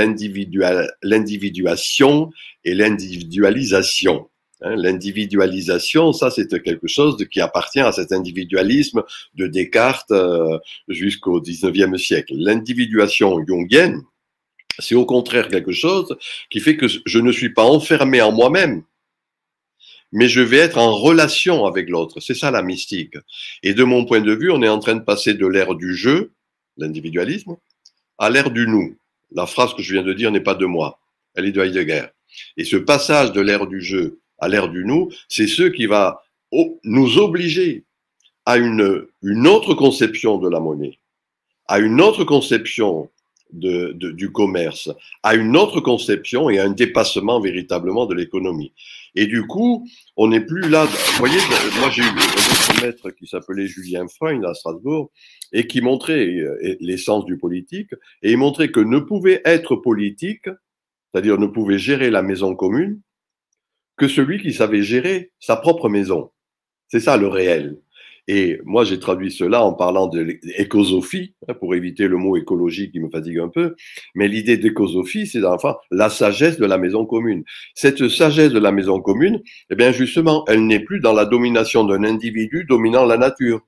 [1.04, 2.32] l'individuation
[2.64, 4.30] et l'individualisation.
[4.62, 9.04] Hein, L'individualisation, ça c'est quelque chose de- qui appartient à cet individualisme
[9.36, 10.58] de Descartes euh,
[10.88, 12.34] jusqu'au 19e siècle.
[12.36, 14.02] L'individuation jungienne,
[14.80, 16.18] c'est au contraire quelque chose
[16.50, 18.84] qui fait que je ne suis pas enfermé en moi-même,
[20.12, 22.20] mais je vais être en relation avec l'autre.
[22.20, 23.16] C'est ça la mystique.
[23.64, 25.96] Et de mon point de vue, on est en train de passer de l'ère du
[25.96, 26.32] jeu,
[26.78, 27.58] l'individualisme,
[28.18, 28.96] à l'ère du nous.
[29.32, 31.00] La phrase que je viens de dire n'est pas de moi,
[31.36, 32.08] elle est de Heidegger.
[32.56, 36.24] Et ce passage de l'ère du jeu à l'ère du nous, c'est ce qui va
[36.84, 37.84] nous obliger
[38.46, 41.00] à une, autre conception de la monnaie,
[41.68, 43.10] à une autre conception
[43.52, 44.90] du commerce,
[45.24, 48.74] à une autre conception et à un dépassement véritablement de l'économie.
[49.20, 50.86] Et du coup, on n'est plus là.
[50.86, 51.40] Vous voyez,
[51.80, 55.10] moi j'ai eu un maître qui s'appelait Julien Freund à Strasbourg
[55.52, 57.90] et qui montrait euh, l'essence du politique
[58.22, 60.46] et il montrait que ne pouvait être politique,
[61.12, 63.02] c'est-à-dire ne pouvait gérer la maison commune,
[63.98, 66.30] que celui qui savait gérer sa propre maison.
[66.88, 67.80] C'est ça le réel.
[68.28, 72.92] Et moi, j'ai traduit cela en parlant de l'écosophie, hein, pour éviter le mot écologie
[72.92, 73.76] qui me fatigue un peu.
[74.16, 77.44] Mais l'idée d'écosophie, c'est enfin la sagesse de la maison commune.
[77.74, 81.86] Cette sagesse de la maison commune, eh bien, justement, elle n'est plus dans la domination
[81.86, 83.62] d'un individu dominant la nature,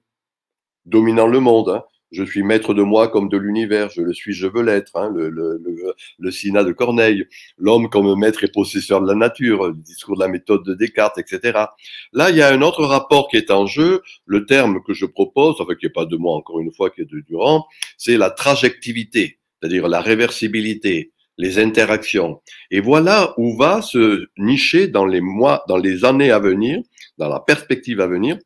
[0.85, 1.69] dominant le monde.
[1.69, 1.83] hein.
[2.11, 4.95] Je suis maître de moi comme de l'univers, je le suis, je veux l'être.
[4.95, 7.25] hein, le, le, le, le Sina de Corneille,
[7.57, 11.17] l'homme comme maître et possesseur de la nature, le discours de la méthode de Descartes,
[11.19, 11.65] etc.
[12.13, 14.01] Là, il y a un autre rapport qui est en jeu.
[14.25, 17.01] Le terme que je propose, enfin qui n'est pas de moi encore une fois, qui
[17.01, 17.65] est de Durand,
[17.97, 22.41] c'est la trajectivité, c'est-à-dire la réversibilité, les interactions.
[22.71, 26.81] Et voilà où va se nicher dans les mois, dans les années à venir,
[27.17, 28.37] dans la perspective à venir,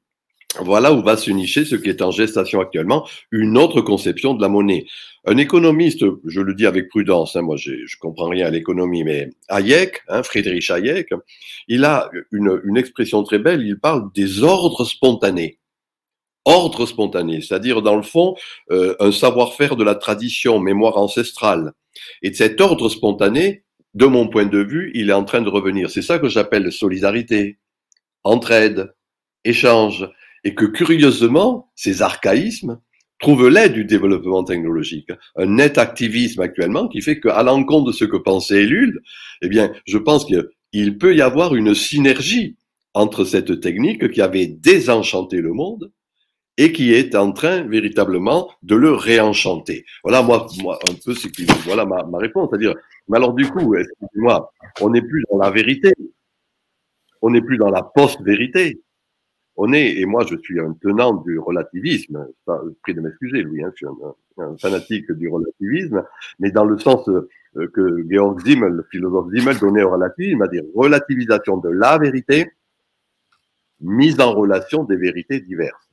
[0.61, 4.41] voilà où va se nicher ce qui est en gestation actuellement, une autre conception de
[4.41, 4.85] la monnaie.
[5.25, 9.29] Un économiste, je le dis avec prudence, hein, moi je comprends rien à l'économie, mais
[9.49, 11.09] Hayek, hein, Friedrich Hayek,
[11.67, 15.59] il a une, une expression très belle, il parle des ordres spontanés.
[16.45, 18.35] ordre spontané, c'est-à-dire dans le fond
[18.71, 21.71] euh, un savoir-faire de la tradition, mémoire ancestrale.
[22.21, 25.89] Et cet ordre spontané, de mon point de vue, il est en train de revenir.
[25.89, 27.59] C'est ça que j'appelle solidarité,
[28.23, 28.93] entraide,
[29.45, 30.09] échange,
[30.43, 32.79] et que curieusement, ces archaïsmes
[33.19, 35.09] trouvent l'aide du développement technologique.
[35.37, 39.01] Un net activisme actuellement qui fait qu'à l'encontre de ce que pensait Ellul,
[39.41, 42.57] eh bien, je pense qu'il peut y avoir une synergie
[42.93, 45.91] entre cette technique qui avait désenchanté le monde
[46.57, 49.85] et qui est en train véritablement de le réenchanter.
[50.03, 50.47] Voilà, moi,
[50.89, 51.31] un peu, c'est
[51.65, 52.49] voilà ma, ma réponse.
[52.49, 52.75] C'est-à-dire,
[53.07, 55.93] mais alors du coup, excusez-moi, on n'est plus dans la vérité,
[57.21, 58.81] on n'est plus dans la post-vérité.
[59.55, 63.43] On est, et moi je suis un tenant du relativisme, ça, je prie de m'excuser,
[63.43, 63.87] Louis, hein, je suis
[64.39, 66.03] un, fanatique du relativisme,
[66.39, 67.29] mais dans le sens euh,
[67.67, 72.51] que Georg Simmel, le philosophe Simmel, donnait au relativisme, à dire relativisation de la vérité,
[73.79, 75.83] mise en relation des vérités diverses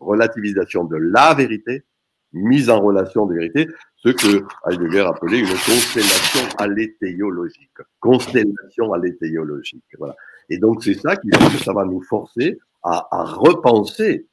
[0.00, 1.84] relativisation de la vérité,
[2.32, 7.70] mise en relation des vérités, ce que Heidegger appelait une constellation alléthéologique.
[8.00, 9.84] Constellation alléthéologique.
[9.98, 10.14] Voilà.
[10.48, 11.30] Et donc c'est ça qui
[11.64, 14.28] ça va nous forcer à, à repenser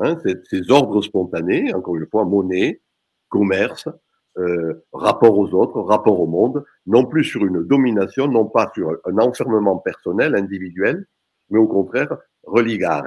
[0.00, 2.82] hein, ces, ces, ordres spontanés, encore une fois, monnaie,
[3.28, 3.88] commerce,
[4.38, 8.96] euh, rapport aux autres, rapport au monde, non plus sur une domination, non pas sur
[9.04, 11.06] un enfermement personnel, individuel,
[11.50, 13.04] mais au contraire, religare,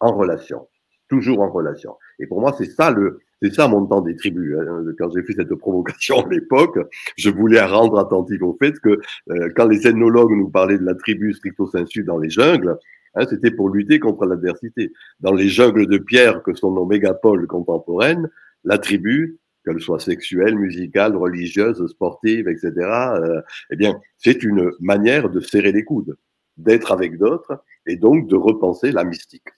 [0.00, 0.66] en relation
[1.10, 1.96] toujours en relation.
[2.18, 4.56] Et pour moi, c'est ça le, c'est ça mon temps des tribus.
[4.56, 4.84] Hein.
[4.98, 6.78] Quand j'ai fait cette provocation à l'époque,
[7.18, 10.94] je voulais rendre attentif au fait que euh, quand les ethnologues nous parlaient de la
[10.94, 12.78] tribu stricto sensu dans les jungles,
[13.14, 14.92] hein, c'était pour lutter contre l'adversité.
[15.20, 18.28] Dans les jungles de pierre que sont nos mégapoles contemporaines,
[18.64, 23.40] la tribu, qu'elle soit sexuelle, musicale, religieuse, sportive, etc., euh,
[23.70, 26.16] eh bien, c'est une manière de serrer les coudes,
[26.56, 29.48] d'être avec d'autres et donc de repenser la mystique.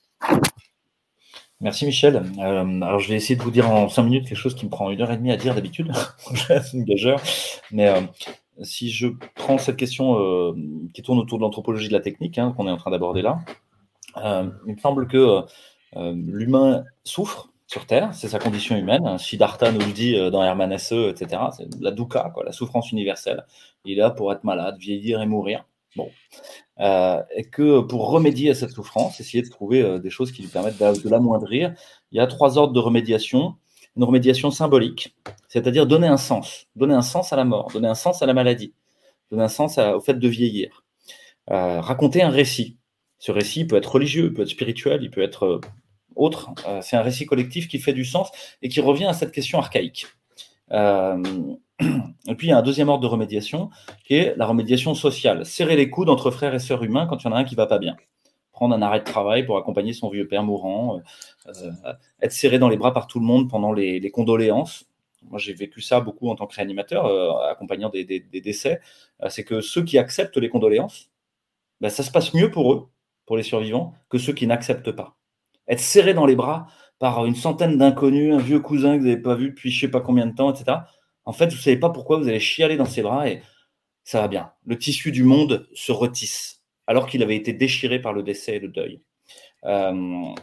[1.63, 2.17] Merci Michel.
[2.17, 4.71] Euh, alors je vais essayer de vous dire en cinq minutes quelque chose qui me
[4.71, 5.93] prend une heure et demie à dire d'habitude.
[6.49, 7.23] C'est une gageur.
[7.71, 8.01] Mais euh,
[8.65, 10.53] si je prends cette question euh,
[10.95, 13.41] qui tourne autour de l'anthropologie de la technique, hein, qu'on est en train d'aborder là,
[14.17, 15.41] il me semble que
[15.97, 19.17] l'humain souffre sur Terre, c'est sa condition humaine.
[19.19, 21.43] Siddhartha nous le dit dans Hermann Hesse, etc.
[21.57, 23.47] C'est la dukkha, la souffrance universelle.
[23.87, 25.65] Il est là pour être malade, vieillir et mourir.
[25.97, 26.11] Bon.
[26.81, 30.43] Euh, et que pour remédier à cette souffrance, essayer de trouver euh, des choses qui
[30.43, 31.75] lui permettent de, l'amoindrir,
[32.11, 33.55] il y a trois ordres de remédiation.
[33.97, 35.15] Une remédiation symbolique,
[35.49, 38.35] c'est-à-dire donner un sens, donner un sens à la mort, donner un sens à la
[38.35, 38.73] maladie,
[39.31, 40.85] donner un sens au fait de vieillir.
[41.51, 42.79] Euh, raconter un récit.
[43.19, 45.61] Ce récit peut être religieux, peut être spirituel, il peut être
[46.17, 46.51] autre.
[46.83, 48.31] c'est un récit collectif qui fait du sens
[48.63, 50.07] et qui revient à cette question archaïque.
[52.29, 53.71] Et puis, il y a un deuxième ordre de remédiation
[54.05, 55.45] qui est la remédiation sociale.
[55.45, 57.55] Serrer les coudes entre frères et sœurs humains quand il y en a un qui
[57.55, 57.97] va pas bien.
[58.71, 61.01] Un arrêt de travail pour accompagner son vieux père mourant,
[61.47, 61.53] euh,
[61.85, 64.87] euh, être serré dans les bras par tout le monde pendant les, condoléances.
[65.31, 68.81] Moi, j'ai vécu ça beaucoup en tant que réanimateur, euh, accompagnant des, décès.
[69.29, 71.11] c'est que ceux qui acceptent les condoléances,
[71.81, 72.89] ben, ça se passe mieux pour eux,
[73.27, 75.17] pour les survivants, que ceux qui n'acceptent pas.
[75.69, 76.67] Être serré dans les bras
[76.99, 79.91] par une centaine d'inconnus, un vieux cousin que vous n'avez pas vu depuis je sais
[79.91, 80.79] pas combien de temps, etc
[81.25, 83.43] en fait, vous ne savez pas pourquoi vous allez chialer dans ses bras et
[84.05, 84.53] ça va bien.
[84.67, 86.62] Le tissu du monde se retisse,
[86.93, 89.01] alors qu'il avait été déchiré par le décès et le deuil.
[89.65, 90.35] Euh,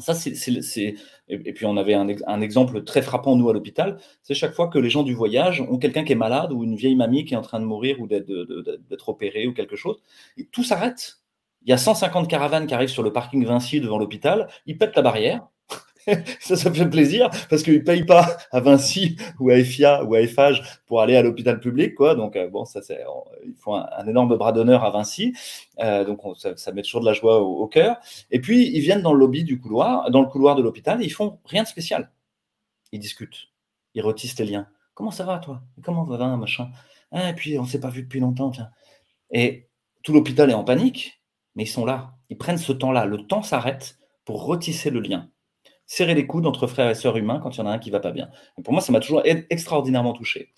[0.00, 0.94] ça, c'est,
[1.28, 3.98] Et puis, on avait un, exemple très frappant, nous, à l'hôpital.
[4.24, 6.74] C'est chaque fois que les gens du voyage ont quelqu'un qui est malade ou une
[6.74, 10.02] vieille mamie qui est en train de mourir ou d'être, opérée ou quelque chose,
[10.50, 11.20] tout s'arrête.
[11.62, 14.96] Il y a 150 caravanes qui arrivent sur le parking Vinci devant l'hôpital, ils pètent
[14.96, 15.46] la barrière,
[16.40, 20.14] ça, ça fait plaisir parce qu'ils ne payent pas à Vinci ou à FIA ou
[20.14, 21.94] à FH pour aller à l'hôpital public.
[21.94, 22.14] Quoi.
[22.14, 23.02] Donc, euh, bon, ça, c'est,
[23.44, 25.34] ils font un, énorme bras d'honneur à Vinci.
[25.80, 27.96] Euh, donc, ça, met toujours de la joie au, cœur.
[28.30, 31.06] Et puis, ils viennent dans le lobby du couloir, dans le couloir de l'hôpital, et
[31.06, 32.10] ils font rien de spécial.
[32.92, 33.48] Ils discutent.
[33.94, 34.68] Ils retissent les liens.
[34.94, 35.62] Comment ça va, toi?
[35.82, 36.70] Comment va, machin?
[37.10, 38.50] Ah, Et puis, on ne s'est pas vu depuis longtemps.
[38.50, 38.70] Tiens.
[39.32, 39.68] Et
[40.04, 41.20] tout l'hôpital est en panique,
[41.56, 42.12] mais ils sont là.
[42.30, 43.06] Ils prennent ce temps-là.
[43.06, 45.28] Le temps s'arrête pour retisser le lien
[45.86, 47.90] serrer les coudes entre frères et sœurs humains quand il y en a un qui
[47.90, 48.28] va pas bien.
[48.62, 50.52] pour moi, ça m'a toujours extraordinairement touché.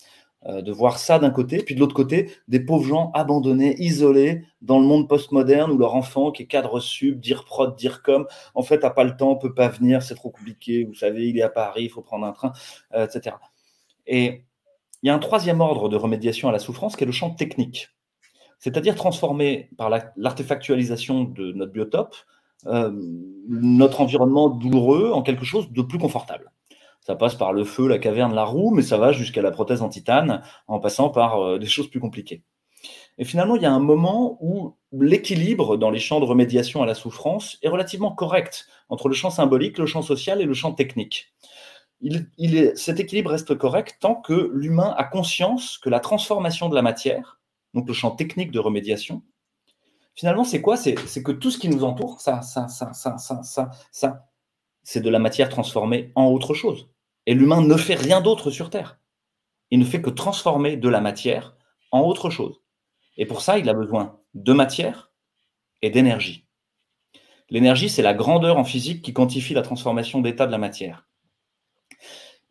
[0.45, 4.45] Euh, de voir ça d'un côté, puis de l'autre côté, des pauvres gens abandonnés, isolés
[4.61, 8.25] dans le monde postmoderne où leur enfant qui est cadre sub, dire prod, dire com,
[8.55, 11.37] en fait, n'a pas le temps, peut pas venir, c'est trop compliqué, vous savez, il
[11.37, 12.53] est à Paris, il faut prendre un train,
[12.93, 13.35] euh, etc.
[14.07, 14.45] Et
[15.03, 17.31] il y a un troisième ordre de remédiation à la souffrance qui est le champ
[17.31, 17.89] technique,
[18.59, 22.15] c'est-à-dire transformer par l'artefactualisation de notre biotope
[22.65, 26.51] notre environnement douloureux en quelque chose de plus confortable.
[27.01, 29.81] Ça passe par le feu, la caverne, la roue, mais ça va jusqu'à la prothèse
[29.81, 32.43] en titane, en passant par euh, des choses plus compliquées.
[33.17, 36.85] Et finalement, il y a un moment où l'équilibre dans les champs de remédiation à
[36.85, 40.71] la souffrance est relativement correct entre le champ symbolique, le champ social et le champ
[40.71, 41.33] technique.
[42.75, 47.41] Cet équilibre reste correct tant que l'humain a conscience que la transformation de la matière,
[47.73, 49.21] donc le champ technique de remédiation,
[50.19, 50.75] finalement, c'est quoi?
[50.75, 54.25] C'est que tout ce qui nous entoure, ça, ça, ça, ça, ça, ça, ça
[54.83, 56.89] c'est de la matière transformée en autre chose.
[57.25, 58.99] Et l'humain ne fait rien d'autre sur Terre.
[59.71, 61.55] Il ne fait que transformer de la matière
[61.91, 62.61] en autre chose.
[63.15, 65.13] Et pour ça, il a besoin de matière
[65.81, 66.45] et d'énergie.
[67.49, 71.07] L'énergie, c'est la grandeur en physique qui quantifie la transformation d'état de la matière.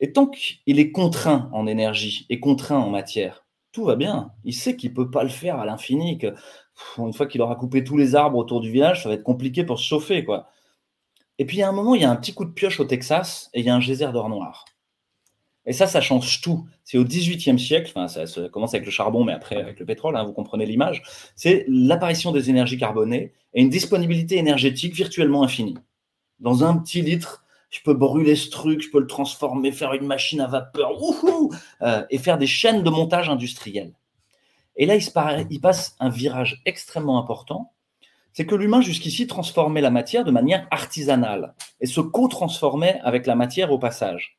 [0.01, 4.33] Et tant qu'il est contraint en énergie et contraint en matière, tout va bien.
[4.45, 6.19] Il sait qu'il ne peut pas le faire à l'infini,
[6.99, 9.64] une fois qu'il aura coupé tous les arbres autour du village, ça va être compliqué
[9.64, 10.24] pour se chauffer.
[10.24, 10.49] Quoi.
[11.39, 13.51] Et puis, a un moment, il y a un petit coup de pioche au Texas
[13.55, 14.64] et il y a un geyser d'or noir.
[15.66, 16.66] Et ça, ça change tout.
[16.83, 20.24] C'est au XVIIIe siècle, ça, commence avec le charbon, mais après avec le pétrole, hein,
[20.24, 21.03] vous comprenez l'image.
[21.37, 25.76] C'est l'apparition des énergies carbonées et une disponibilité énergétique virtuellement infinie.
[26.41, 30.07] Dans un petit litre, je peux brûler ce truc, je peux le transformer, faire une
[30.07, 30.93] machine à vapeur,
[31.83, 33.93] euh, et faire des chaînes de montage industriel.
[34.79, 35.11] Et là, il, se
[35.51, 37.72] il passe un virage extrêmement important,
[38.33, 43.35] c'est que l'humain jusqu'ici transformait la matière de manière artisanale et se co-transformait avec la
[43.35, 44.39] matière au passage.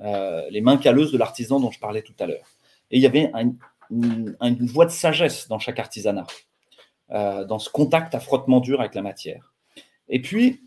[0.00, 2.48] Euh, les mains calleuses de l'artisan dont je parlais tout à l'heure.
[2.90, 3.30] Et il y avait
[3.90, 6.26] une, voie de sagesse dans chaque artisanat,
[7.12, 9.54] euh, dans ce contact à frottement dur avec la matière.
[10.08, 10.64] Et puis,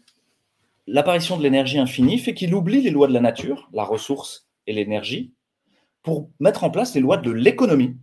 [0.88, 4.72] l'apparition de l'énergie infinie fait qu'il oublie les lois de la nature, la ressource et
[4.72, 5.34] l'énergie,
[6.02, 7.98] pour mettre en place les lois de l'économie,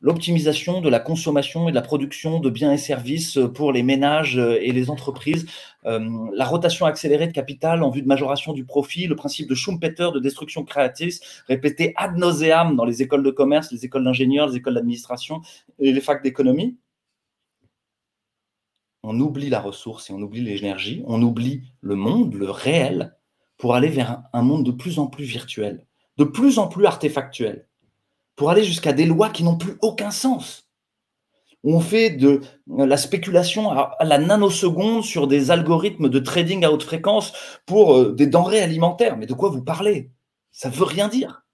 [0.00, 4.38] l'optimisation de la consommation et de la production de biens et services pour les ménages
[4.38, 5.46] et les entreprises,
[5.86, 6.00] euh,
[6.34, 10.10] la rotation accélérée de capital en vue de majoration du profit, le principe de Schumpeter
[10.12, 14.56] de destruction créatrice, répété ad nauseam dans les écoles de commerce, les écoles d'ingénieurs, les
[14.56, 15.42] écoles d'administration
[15.78, 16.76] et les facs d'économie.
[19.02, 23.16] On oublie la ressource et on oublie l'énergie, on oublie le monde, le réel,
[23.56, 25.86] pour aller vers un monde de plus en plus virtuel,
[26.16, 27.66] de plus en plus artefactuel
[28.40, 30.66] pour aller jusqu'à des lois qui n'ont plus aucun sens.
[31.62, 32.40] On fait de
[32.74, 37.34] la spéculation à la nanoseconde sur des algorithmes de trading à haute fréquence
[37.66, 39.18] pour euh, des denrées alimentaires.
[39.18, 40.10] Mais de quoi vous parlez?
[40.52, 41.44] Ça ne veut rien dire.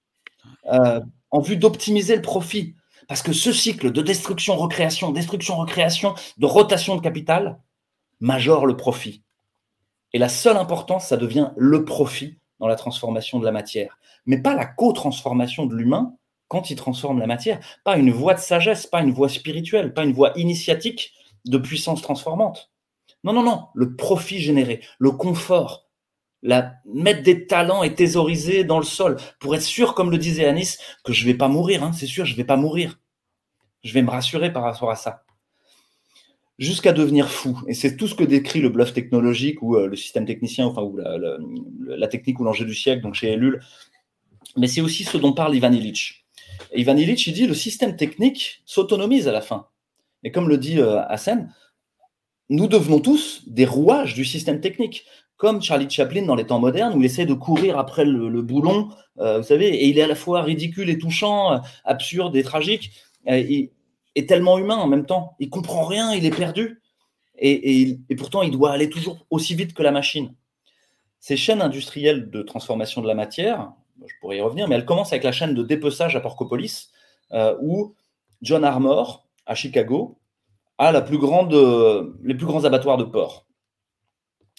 [0.73, 1.01] Euh,
[1.33, 2.77] en vue d'optimiser le profit.
[3.09, 7.59] Parce que ce cycle de destruction-recréation, destruction-recréation, de rotation de capital,
[8.21, 9.25] majore le profit.
[10.13, 13.99] Et la seule importance, ça devient le profit dans la transformation de la matière.
[14.25, 16.15] Mais pas la co-transformation de l'humain,
[16.49, 17.61] quand il transforme la matière.
[17.85, 21.13] Pas une voie de sagesse, pas une voie spirituelle, pas une voie initiatique
[21.45, 22.71] de puissance transformante.
[23.25, 25.89] Non, non, non, le profit généré, le confort,
[26.43, 30.79] mettre des talents et thésauriser dans le sol pour être sûr, comme le disait Anis,
[31.05, 33.01] que je ne vais pas mourir, hein, c'est sûr, je ne vais pas mourir.
[33.83, 35.25] Je vais me rassurer par rapport à ça.
[36.59, 37.61] Jusqu'à devenir fou.
[37.69, 40.83] Et c'est tout ce que décrit le bluff technologique ou euh, le système technicien, enfin,
[40.83, 41.19] ou la,
[41.81, 43.61] la technique ou l'enjeu du siècle, donc chez Ellul.
[44.57, 46.26] Mais c'est aussi ce dont parle Ivan Illich.
[46.75, 49.67] Ivan Illich, il dit le système technique s'autonomise à la fin.
[50.23, 51.53] Et comme le dit euh, Hassan,
[52.49, 55.05] nous devenons tous des rouages du système technique,
[55.37, 58.89] comme Charlie Chaplin dans les temps modernes, où il essaie de courir après le, boulon,
[59.19, 62.43] euh, vous savez, et il est à la fois ridicule et touchant, euh, absurde et
[62.43, 62.93] tragique,
[63.27, 63.71] et,
[64.27, 65.37] tellement humain en même temps.
[65.39, 66.81] Il comprend rien, il est perdu,
[67.39, 70.35] et pourtant il doit aller toujours aussi vite que la machine.
[71.21, 73.73] Ces chaînes industrielles de transformation de la matière,
[74.07, 76.91] je pourrais y revenir, mais elle commence avec la chaîne de dépeçage à Porcopolis,
[77.33, 77.95] euh, où
[78.43, 80.19] John Armour, à Chicago,
[80.79, 81.55] a grande,
[82.23, 83.47] les plus grands abattoirs de porc.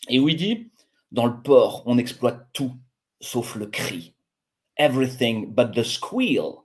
[0.09, 0.71] Et où il dit,
[1.11, 2.73] dans le porc, on exploite tout,
[3.19, 4.15] sauf le cri.
[4.77, 6.63] Everything but the squeal.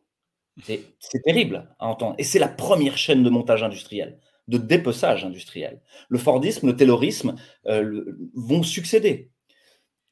[0.65, 2.15] C'est terrible à entendre.
[2.19, 4.19] Et c'est la première chaîne de montage industriel,
[4.49, 5.81] de dépeçage industriel.
[6.09, 9.31] Le Fordisme, le Taylorisme euh, vont succéder.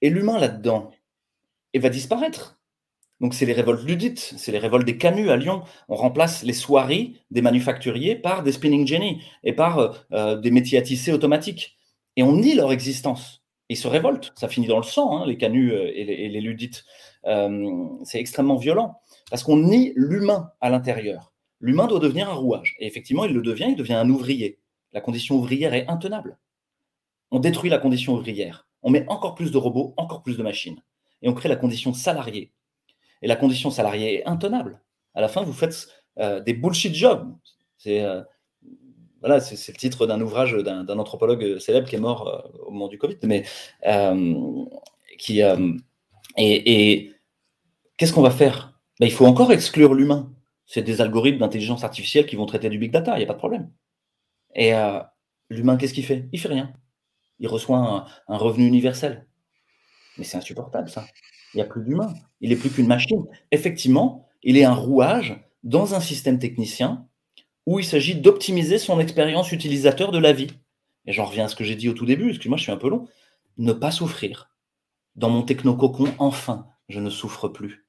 [0.00, 0.92] Et l'humain là-dedans,
[1.72, 2.59] et va disparaître.
[3.20, 5.62] Donc c'est les révoltes ludites, c'est les révoltes des canuts à Lyon.
[5.88, 10.50] On remplace les soieries des manufacturiers par des spinning jenny et par euh, euh, des
[10.50, 11.76] métiers à tisser automatiques.
[12.16, 13.42] Et on nie leur existence.
[13.68, 14.32] Ils se révoltent.
[14.36, 16.84] Ça finit dans le sang, hein, les canuts euh, et les, ludites.
[18.04, 21.32] c'est extrêmement violent parce qu'on nie l'humain à l'intérieur.
[21.60, 22.74] L'humain doit devenir un rouage.
[22.80, 24.58] Et effectivement, il le devient, il devient un ouvrier.
[24.92, 26.38] La condition ouvrière est intenable.
[27.30, 28.66] On détruit la condition ouvrière.
[28.82, 30.80] On met encore plus de robots, encore plus de machines
[31.22, 32.52] et on crée la condition salariée.
[33.22, 34.80] Et la condition salariée est intenable.
[35.14, 37.34] À la fin, vous faites euh, des bullshit jobs.
[37.78, 38.22] C'est euh,
[39.20, 42.88] voilà, c'est le titre d'un ouvrage d'un anthropologue célèbre qui est mort euh, au moment
[42.88, 43.44] du Covid, mais
[45.18, 45.42] qui
[46.36, 47.12] et,
[47.96, 48.80] qu'est-ce qu'on va faire?
[48.98, 50.32] Ben, Il faut encore exclure l'humain.
[50.64, 53.34] c'est des algorithmes d'intelligence artificielle qui vont traiter du big data, il n'y a pas
[53.34, 53.70] de problème.
[54.54, 54.72] Et
[55.50, 56.28] l'humain, qu'est-ce qu'il fait?
[56.32, 56.72] Il fait rien.
[57.40, 59.26] Il reçoit un revenu universel.
[60.16, 61.04] Mais c'est insupportable, ça.
[61.54, 62.12] Il n'y a plus d'humain.
[62.40, 63.24] Il n'est plus qu'une machine.
[63.50, 67.06] Effectivement, il est un rouage dans un système technicien
[67.66, 70.50] où il s'agit d'optimiser son expérience utilisateur de la vie.
[71.06, 72.76] Et j'en reviens à ce que j'ai dit au tout début, excuse-moi, je suis un
[72.76, 73.08] peu long.
[73.58, 74.50] Ne pas souffrir.
[75.16, 77.86] Dans mon technococon, enfin, je ne souffre plus.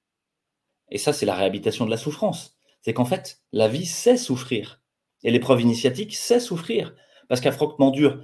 [0.89, 2.57] Et ça, c'est la réhabilitation de la souffrance.
[2.82, 4.82] C'est qu'en fait, la vie sait souffrir.
[5.24, 6.93] Et l'épreuve initiatique sait souffrir.
[7.30, 8.20] Parce qu'affrontement dur,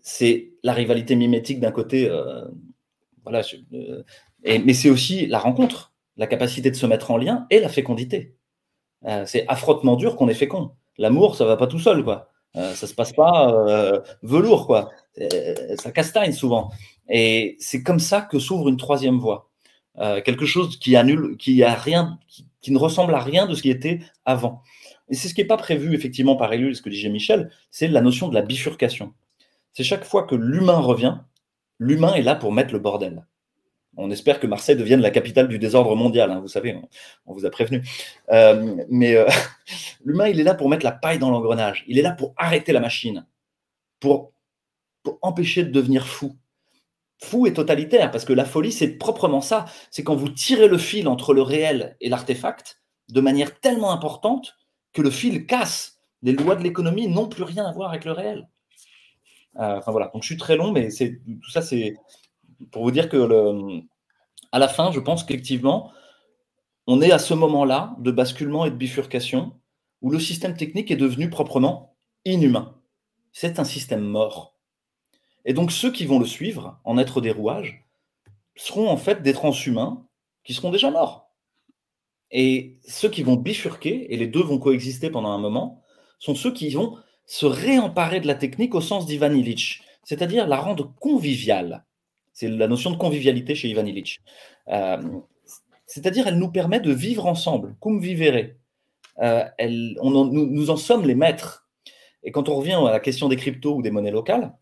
[0.00, 2.46] c'est la rivalité mimétique d'un côté, euh,
[3.24, 3.42] voilà,
[3.72, 4.02] euh,
[4.44, 8.36] mais c'est aussi la rencontre, la capacité de se mettre en lien et la fécondité.
[9.06, 10.72] Euh, c'est affrontement dur qu'on est fécond.
[10.96, 12.30] L'amour, ça va pas tout seul, quoi.
[12.56, 14.90] Euh, ça se passe pas euh, velours, quoi.
[15.20, 16.70] Euh, ça castagne souvent.
[17.08, 19.46] Et c'est comme ça que s'ouvre une troisième voie.
[20.24, 23.62] Quelque chose qui annule, qui a rien, qui, qui, ne ressemble à rien de ce
[23.62, 24.62] qui était avant.
[25.08, 27.88] Et c'est ce qui n'est pas prévu effectivement par Ellul, ce que disait Michel, c'est
[27.88, 29.12] la notion de la bifurcation.
[29.72, 31.16] C'est chaque fois que l'humain revient,
[31.80, 33.26] l'humain est là pour mettre le bordel.
[34.00, 36.30] On espère que Marseille devienne la capitale du désordre mondial.
[36.30, 36.80] Hein, vous savez,
[37.26, 37.82] on, vous a prévenu.
[38.30, 39.28] Euh, mais euh,
[40.04, 41.84] l'humain, il est là pour mettre la paille dans l'engrenage.
[41.88, 43.26] Il est là pour arrêter la machine,
[43.98, 44.32] pour,
[45.20, 46.36] empêcher de devenir fou.
[47.20, 49.64] Fou et totalitaire, parce que la folie, c'est proprement ça.
[49.90, 54.56] C'est quand vous tirez le fil entre le réel et l'artefact de manière tellement importante
[54.92, 55.98] que le fil casse.
[56.22, 58.48] Les lois de l'économie n'ont plus rien à voir avec le réel.
[59.56, 61.96] Euh, enfin voilà, donc je suis très long, mais tout ça, c'est
[62.70, 63.82] pour vous dire que
[64.52, 65.92] à la fin, je pense qu'effectivement,
[66.86, 69.52] on est à ce moment-là de basculement et de bifurcation
[70.00, 72.74] où le système technique est devenu proprement inhumain.
[73.32, 74.54] C'est un système mort.
[75.44, 77.84] Et donc ceux qui vont le suivre, en être des rouages,
[78.56, 80.06] seront en fait des transhumains
[80.44, 81.30] qui seront déjà morts.
[82.30, 85.82] Et ceux qui vont bifurquer, et les deux vont coexister pendant un moment,
[86.18, 90.56] sont ceux qui vont se réemparer de la technique au sens d'Ivan Illich, c'est-à-dire la
[90.56, 91.84] rendre conviviale.
[92.38, 94.20] C'est la notion de convivialité chez Ivan Illich.
[94.68, 95.02] Euh,
[95.86, 98.50] c'est-à-dire, elle nous permet de vivre ensemble, cum vivere.
[99.20, 101.66] Euh, elle, on nous, en sommes les maîtres.
[102.22, 104.56] Et quand on revient à la question des cryptos ou des monnaies locales,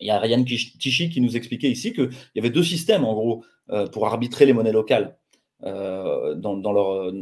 [0.00, 3.14] il y a Ryan Tichy qui nous expliquait ici qu'il y avait deux systèmes, en
[3.14, 5.16] gros, euh, pour arbitrer les monnaies locales
[5.62, 7.12] dans, dans, leur,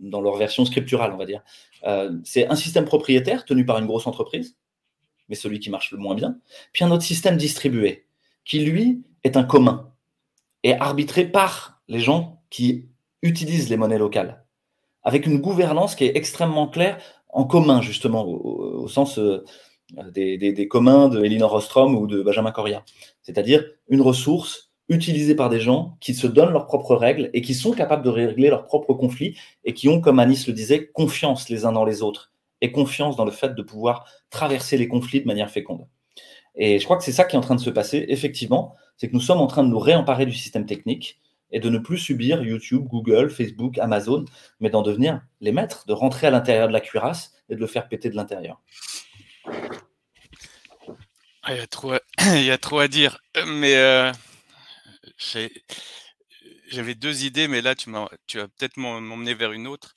[0.00, 1.44] dans leur version scripturale, on va dire.
[2.24, 4.56] C'est un système propriétaire tenu par une grosse entreprise,
[5.28, 6.40] mais celui qui marche le moins bien,
[6.72, 8.06] puis un autre système distribué,
[8.44, 9.92] qui lui est un commun
[10.62, 12.88] et arbitré par les gens qui
[13.22, 14.44] utilisent les monnaies locales,
[15.02, 16.98] avec une gouvernance qui est extrêmement claire
[17.28, 19.44] en commun, justement, au, sens euh,
[20.12, 22.84] des, des, des, communs de Elinor Ostrom ou de Benjamin Coria.
[23.22, 27.54] C'est-à-dire une ressource utilisée par des gens qui se donnent leurs propres règles et qui
[27.54, 31.48] sont capables de régler leurs propres conflits et qui ont, comme Anis le disait, confiance
[31.48, 35.20] les uns dans les autres et confiance dans le fait de pouvoir traverser les conflits
[35.20, 35.86] de manière féconde.
[36.54, 39.08] Et je crois que c'est ça qui est en train de se passer, effectivement, c'est
[39.08, 41.20] que nous sommes en train de nous réemparer du système technique
[41.50, 44.24] et de ne plus subir YouTube, Google, Facebook, Amazon,
[44.60, 47.66] mais d'en devenir les maîtres, de rentrer à l'intérieur de la cuirasse et de le
[47.66, 48.60] faire péter de l'intérieur.
[51.42, 52.00] Ah, il, y a trop à...
[52.36, 54.12] il y a trop à dire, mais euh,
[56.70, 57.90] j'avais deux idées, mais là tu,
[58.26, 59.94] tu vas peut-être m'emmener vers une autre.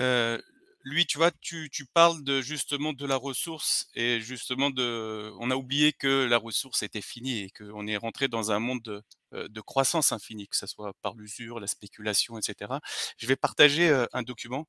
[0.00, 0.38] Euh,
[0.82, 5.56] lui, tu vois, tu, parles de justement de la ressource et justement de, on a
[5.56, 9.02] oublié que la ressource était finie et qu'on est rentré dans un monde de,
[9.34, 12.72] euh, croissance infinie, que ce soit par l'usure, la spéculation, etc.
[13.18, 14.66] Je vais partager euh, un document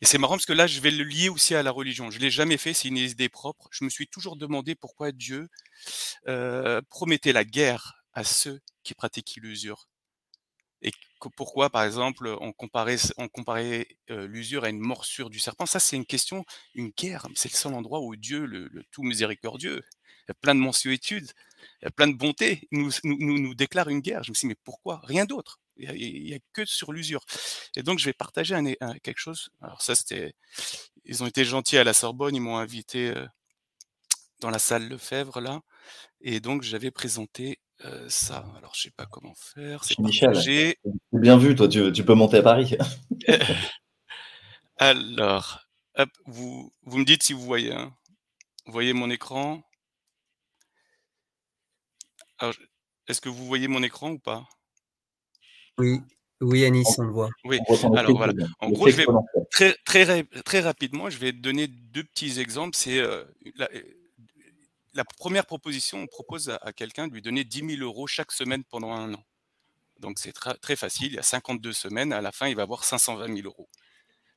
[0.00, 2.10] et c'est marrant parce que là, je vais le lier aussi à la religion.
[2.10, 3.68] Je l'ai jamais fait, c'est une idée propre.
[3.70, 5.48] Je me suis toujours demandé pourquoi Dieu
[6.28, 9.86] euh, promettait la guerre à ceux qui pratiquent l'usure.
[10.82, 10.92] Et
[11.36, 15.66] pourquoi, par exemple, on comparait, on comparait euh, l'usure à une morsure du serpent?
[15.66, 17.26] Ça, c'est une question, une guerre.
[17.34, 19.82] C'est le seul endroit où Dieu, le, le, tout miséricordieux,
[20.40, 20.62] plein de
[21.84, 24.22] a plein de bonté, nous, nous, nous déclare une guerre.
[24.22, 25.00] Je me suis dit, mais pourquoi?
[25.04, 25.60] Rien d'autre.
[25.76, 25.90] Il
[26.24, 27.24] n'y a, a, que sur l'usure.
[27.76, 29.50] Et donc, je vais partager un, un, quelque chose.
[29.60, 30.34] Alors, ça, c'était.
[31.04, 33.26] Ils ont été gentils à la Sorbonne, ils m'ont invité euh,
[34.40, 35.60] dans la salle Lefebvre, là.
[36.20, 38.44] Et donc, j'avais présenté euh, ça.
[38.56, 39.84] Alors, je sais pas comment faire.
[39.84, 40.76] C'est Michel,
[41.12, 42.76] bien vu, toi, tu, tu, peux monter à Paris.
[44.78, 45.60] Alors,
[45.96, 47.72] hop, vous, vous me dites si vous voyez.
[47.72, 47.94] Hein.
[48.66, 49.62] Vous voyez mon écran
[53.08, 54.44] Est-ce que vous voyez mon écran ou pas?
[55.78, 56.00] Oui,
[56.42, 57.30] oui, Anis, on le voit.
[57.44, 57.58] Oui,
[57.96, 58.32] alors voilà.
[58.58, 59.06] En gros, je vais
[59.50, 62.76] très, très, très rapidement, je vais donner deux petits exemples.
[62.76, 63.24] C'est euh,
[64.94, 68.64] la, première proposition, on propose à, quelqu'un de lui donner 10 000 euros chaque semaine
[68.64, 69.24] pendant un an.
[69.98, 72.84] Donc c'est très, facile, il y a 52 semaines, à la fin, il va avoir
[72.84, 73.68] 520 000 euros.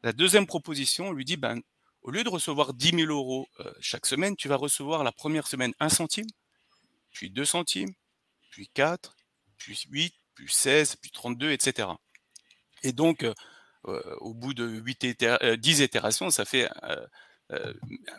[0.04, 1.60] La deuxième proposition, on lui dit, ben,
[2.04, 5.48] au lieu de recevoir 10 000 euros euh, chaque semaine, tu vas recevoir la première
[5.48, 6.28] semaine 1 centime,
[7.12, 7.94] puis 2 centimes,
[8.52, 9.16] puis 4,
[9.58, 11.90] puis 8, puis 16, puis 32, etc.
[12.84, 13.34] Et donc, euh,
[13.88, 16.70] euh, au bout de 8 itéra- euh, 10 itérations, ça fait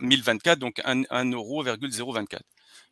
[0.01, 2.43] 1024, donc 1, 1 euro, 0,024.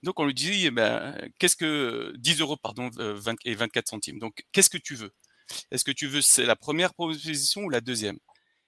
[0.02, 3.88] Donc on lui dit, eh ben, qu'est-ce que 10 euros pardon euh, 20 et 24
[3.88, 4.18] centimes.
[4.18, 5.12] Donc qu'est-ce que tu veux?
[5.70, 8.18] Est-ce que tu veux c'est la première proposition ou la deuxième?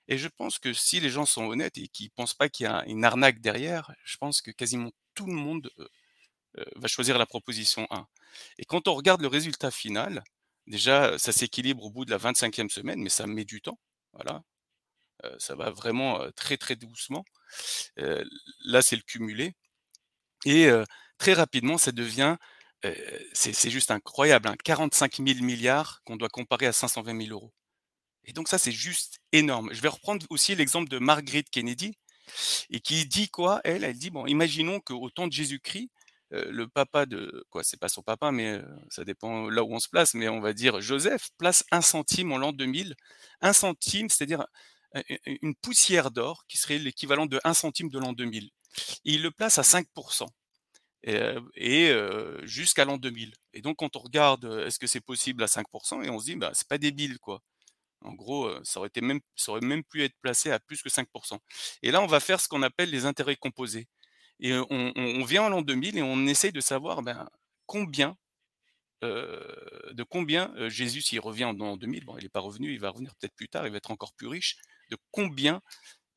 [0.08, 2.68] Et je pense que si les gens sont honnêtes et qu'ils pensent pas qu'il y
[2.68, 5.88] a une arnaque derrière, je pense que quasiment tout le monde euh,
[6.58, 8.06] euh, va choisir la proposition 1.
[8.58, 10.22] Et quand on regarde le résultat final,
[10.66, 13.78] déjà ça s'équilibre au bout de la 25e semaine, mais ça met du temps.
[14.12, 14.55] Voilà, Euh,
[15.38, 17.24] ça va vraiment très très doucement.
[17.96, 19.54] Là c'est le cumulé.
[20.44, 20.68] Et
[21.18, 22.36] très rapidement, ça devient,
[23.32, 27.52] c'est juste incroyable, hein, 45 000 milliards qu'on doit comparer à 520 000 euros.
[28.24, 29.72] Et donc ça, c'est juste énorme.
[29.72, 31.94] Je vais reprendre aussi l'exemple de Margaret Kennedy,
[32.70, 35.90] et qui dit quoi Elle, elle dit, bon, imaginons qu'au temps de Jésus-Christ,
[36.30, 38.60] le papa de, quoi, c'est pas son papa, mais
[38.90, 42.32] ça dépend là où on se place, mais on va dire Joseph place un centime
[42.32, 42.94] en l'an 2000.
[43.42, 44.44] Un centime, c'est-à-dire
[45.26, 48.50] une poussière d'or qui serait l'équivalent de un centime de l'an 2000.
[49.04, 50.28] Et il le place à 5%
[51.04, 53.34] et, heu et heu, jusqu'à l'an 2000.
[53.54, 56.26] Et donc quand on regarde, heu, est-ce que c'est possible à 5% et on se
[56.26, 57.42] dit: «Bah, c'est pas débile, quoi».
[58.02, 60.88] En gros, ça aurait été même ça aurait même pu être placé à plus que
[60.90, 61.40] 5%.
[61.82, 63.88] Et là, on va faire ce qu'on appelle les intérêts composés.
[64.40, 67.28] Et on vient en l'an 2000 et on essaye de savoir, ben,
[67.66, 68.16] combien,
[69.02, 72.90] de combien, Jésus, s'il revient en l'an 2000, bon, il est pas revenu, il va
[72.90, 74.56] revenir peut-être plus tard, il va être encore plus riche,
[74.90, 75.60] de combien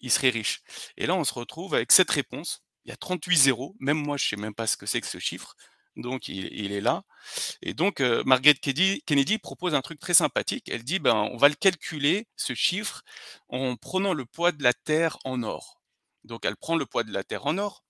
[0.02, 0.62] il serait riche?
[0.98, 2.64] Et là, on se retrouve avec cette réponse.
[2.86, 5.08] Il y a 38 zéros, même moi, je sais même pas ce que c'est que
[5.08, 5.56] ce chiffre,
[5.96, 7.04] donc il est là.
[7.62, 10.70] Et donc heu, Margaret Kennedy propose un truc très sympathique.
[10.70, 13.04] Elle dit: «Ben, on va le calculer, ce chiffre,
[13.50, 15.82] en prenant le poids de la Terre en or».
[16.24, 17.84] Donc elle prend le poids de la Terre en or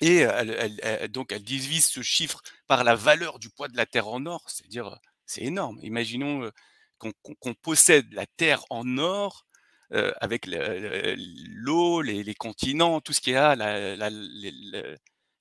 [0.00, 4.08] et elle donc elle divise ce chiffre par la valeur du poids de la Terre
[4.08, 5.78] en or, c'est-à-dire, c'est énorme.
[5.82, 6.50] Imaginons,
[6.98, 9.46] qu'on qu'on possède la Terre en or,
[9.94, 14.96] heu, avec le l'eau, les continents, tout ce qu'il y a, le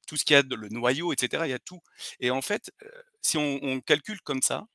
[0.07, 1.79] tout ce qu'il y a le noyau et cetera, il y a tout.
[2.19, 2.91] Et en fait, heu,
[3.21, 4.65] si on calcule comme ça,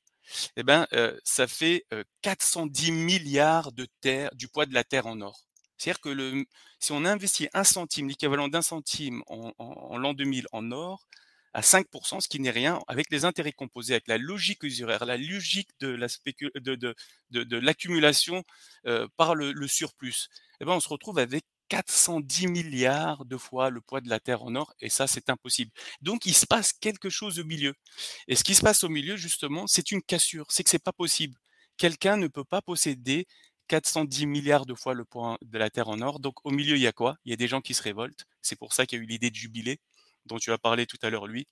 [0.56, 0.86] et ben,
[1.24, 5.46] ça fait, heu, 410 000 de terre du poids de la Terre en or.
[5.78, 6.44] C'est-à-dire que
[6.80, 11.06] si on investit 1 centime, l'équivalent d'1 centime en en en l'an 2000 en or,
[11.56, 11.86] à 5
[12.20, 17.56] ce qui n'est rien, avec les intérêts composés, avec la logique usuraire, la logique de
[17.56, 18.44] l'accumulation,
[18.86, 20.28] heu, par le surplus,
[20.60, 24.42] et ben, on se retrouve avec 410 000 de fois le poids de la Terre
[24.42, 25.72] en or et ça, c'est impossible.
[26.02, 27.74] Donc il se passe quelque chose au milieu.
[28.28, 30.92] Et ce qui se passe au milieu, justement, c'est une cassure, c'est que c'est pas
[30.92, 31.38] possible.
[31.78, 33.26] Quelqu'un ne peut pas posséder
[33.68, 36.20] 410 000 de fois le poids de la Terre en or.
[36.20, 37.16] Donc au milieu, il y a quoi?
[37.24, 38.26] Il y a des gens qui se révoltent.
[38.42, 39.80] C'est pour ça qu'il y a eu l'idée de jubilé,
[40.26, 41.46] dont tu as parlé tout à l'heure, lui.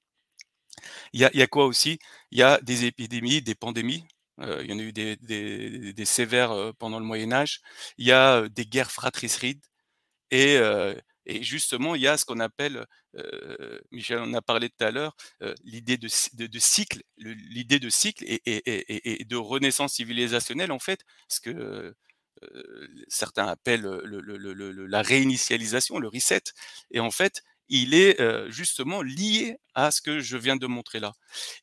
[1.12, 1.98] Il y a quoi aussi?
[2.32, 4.04] Il y a des épidémies, des pandémies,
[4.40, 7.60] heu, il y en a eu des sévères, heu, pendant le Moyen Âge.
[7.98, 9.62] Il y a, heu, des guerres fratricides
[10.32, 10.58] et
[11.26, 12.86] et justement, il y a ce qu'on appelle,
[13.92, 17.90] Michel en a parlé tout à l'heure, heu, l'idée de de cycle, le l'idée de
[17.90, 21.94] cycle et de renaissance civilisationnelle, en fait, ce que,
[23.08, 26.42] certains appellent, le le le le le la réinitialisation, le reset
[26.92, 28.18] et en fait, il est,
[28.50, 31.12] justement lié à ce que je viens de montrer là.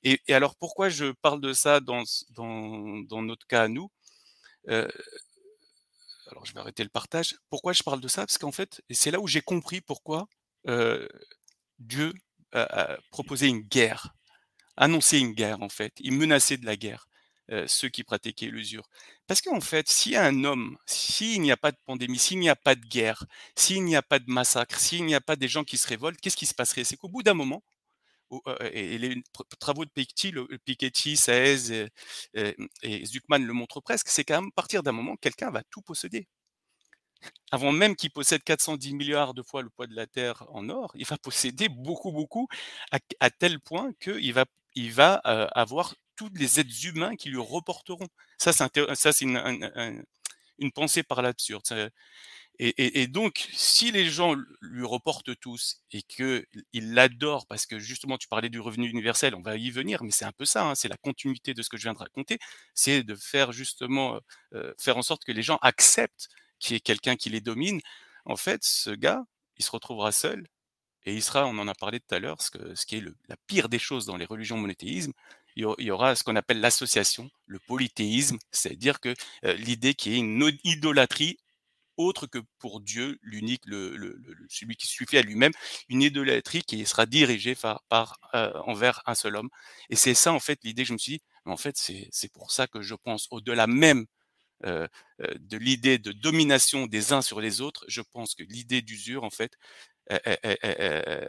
[0.03, 2.03] Et alors pourquoi je parle de ça dans
[2.35, 3.89] dans notre cas à nous?
[4.67, 7.35] Alors je vais arrêter le partage.
[7.49, 8.25] Pourquoi je parle de ça?
[8.25, 10.27] Parce qu'en fait c'est là où j'ai compris pourquoi,
[11.79, 12.13] Dieu
[12.53, 14.13] a a proposé une guerre,
[14.77, 15.93] annoncé une guerre, en fait.
[15.99, 17.07] Il menaçait de la guerre,
[17.51, 18.87] heu, ceux qui pratiquaient l'usure.
[19.27, 22.39] Parce qu'en fait, s'il y a un homme, s'il n'y a pas de pandémie, s'il
[22.39, 23.25] n'y a pas de guerre,
[23.55, 26.19] s'il n'y a pas de massacre, s'il n'y a pas des gens qui se révoltent,
[26.21, 26.83] qu'est-ce qui se passerait?
[26.83, 27.63] C'est qu'au bout d'un moment,
[28.29, 31.87] au heu et les tr travaux de Piketty, le Piketty, Saez
[32.35, 36.27] et et Zucman le montrent presque, c'est qu'à partir d'un moment, quelqu'un va tout posséder.
[37.51, 40.91] Avant même qu'il possède 410 000 de fois le poids de la Terre en or,
[40.95, 42.47] il va posséder beaucoup, beaucoup,
[43.19, 44.45] à tel point qu'il va
[44.75, 48.07] il va, avoir tous les êtres humains qui lui reporteront.
[48.37, 50.01] Ça, c'est une un un
[50.59, 51.63] une pensée par l'absurde,
[52.59, 56.45] et donc si les gens lui reportent tous et qu'ils
[56.93, 60.25] l'adorent parce que justement tu parlais du revenu universel, on va y venir, mais c'est
[60.25, 62.37] un peu ça, hein, c'est la continuité de ce que je viens de raconter.
[62.75, 64.21] C'est de faire justement, heu
[64.55, 66.27] heu, faire en sorte que les gens acceptent
[66.59, 67.81] qu'il y ait quelqu'un qui les domine.
[68.25, 69.23] En fait, ce gars,
[69.57, 70.45] il se retrouvera seul
[71.05, 72.51] et il sera on en a parlé tout à l'heure, ce
[72.85, 75.13] qui est la pire des choses dans les religions monothéismes,
[75.55, 79.13] il y aura ce qu'on appelle l'association, le polythéisme, c'est-à-dire que,
[79.43, 81.37] l'idée qu'il y ait une idolâtrie
[81.97, 84.19] autre que pour Dieu, l'unique, le,
[84.49, 85.51] celui qui suffit à lui-même,
[85.89, 87.55] une idolâtrie qui sera dirigée
[87.89, 88.17] par,
[88.65, 89.49] envers un seul homme.
[89.89, 92.67] Et c'est ça en fait l'idée je me suis dit, en fait c'est pour ça
[92.67, 94.05] que je pense au-delà même
[94.63, 99.29] de l'idée de domination des uns sur les autres, je pense que l'idée d'usure, en
[99.29, 99.57] fait,
[100.11, 101.27] euh, euh, euh,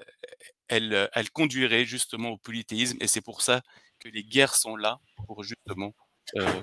[0.69, 3.63] elle, elle conduirait justement au polythéisme, et c'est pour ça
[4.03, 5.95] que les guerres sont là pour justement
[6.37, 6.63] euh,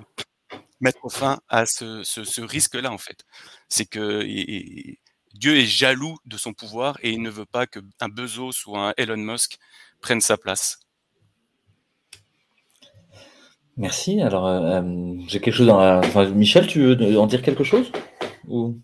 [0.81, 3.23] mettre fin à ce, ce, ce risque-là, en fait.
[3.69, 4.99] C'est que et- et-
[5.35, 8.93] Dieu est jaloux de son pouvoir et il ne veut pas qu'un Bezos ou un
[8.97, 9.59] Elon Musk
[10.01, 10.79] prenne sa place.
[13.77, 14.21] Merci.
[14.21, 15.99] Alors, euh, euh, j'ai quelque chose dans la...
[15.99, 17.91] enfin, Michel, tu veux en dire quelque chose
[18.47, 18.77] Ou...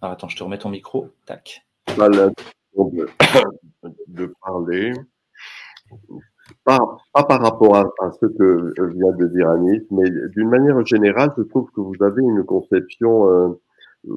[0.00, 1.08] Alors, attends, je te remets ton micro.
[1.26, 1.66] Tac.
[4.08, 4.92] De parler,
[6.64, 6.78] pas,
[7.12, 11.42] pas par rapport à, ce que vient de dire Anis, mais d'une manière générale, je
[11.42, 13.48] trouve que vous avez une conception, euh,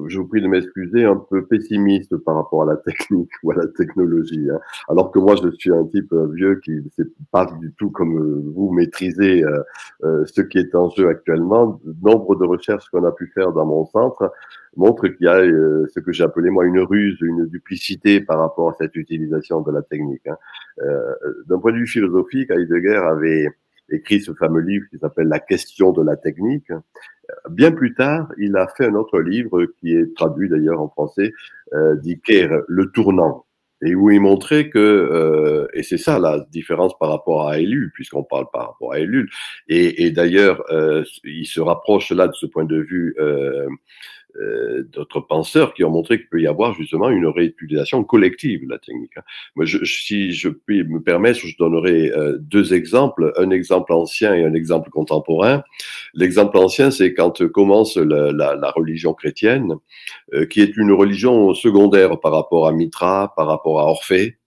[0.08, 3.54] je vous prie de m'excuser, un peu pessimiste par rapport à la technique ou à
[3.54, 4.48] la technologie.
[4.50, 4.58] hein.
[4.88, 7.90] Alors que moi, je suis un type euh, vieux qui ne sait pas du tout
[7.90, 9.62] comme vous maîtriser euh,
[10.04, 11.80] euh, ce qui est en jeu actuellement.
[12.02, 14.32] Nombre de recherches qu'on a pu faire dans mon centre
[14.76, 18.38] montrent qu'il y a euh, ce que j'ai appelé moi une ruse, une duplicité par
[18.40, 20.26] rapport à cette utilisation de la technique.
[20.26, 20.36] hein.
[20.82, 21.14] Euh,
[21.46, 23.48] D'un point de vue philosophique, Heidegger avait
[23.90, 26.70] écrit ce fameux livre qui s'appelle La question de la technique.
[27.50, 31.32] Bien plus tard, il a fait un autre livre qui est traduit d'ailleurs en français,
[31.74, 33.46] euh, dit Kehr, Le tournant,
[33.82, 37.90] et où il montrait que, euh, et c'est ça la différence par rapport à Ellul,
[37.92, 39.28] puisqu'on parle par rapport à Ellul,
[39.68, 43.68] et, d'ailleurs, euh, il se rapproche là de ce point de vue euh,
[44.92, 48.78] d'autres penseurs qui ont montré qu'il peut y avoir justement une réutilisation collective de la
[48.78, 49.16] technique.
[49.16, 49.22] hein.
[49.54, 54.44] Moi, si je puis me permettre, je donnerai euh, deux exemples, un exemple ancien et
[54.44, 55.62] un exemple contemporain.
[56.14, 59.74] L'exemple ancien, c'est quand commence la, la- la religion chrétienne,
[60.34, 64.38] euh, qui est une religion secondaire par rapport à Mitra, par rapport à Orphée,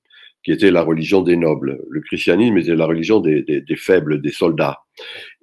[0.50, 1.80] qui était la religion des nobles.
[1.92, 4.80] Le christianisme était la religion des, des- faibles, des soldats.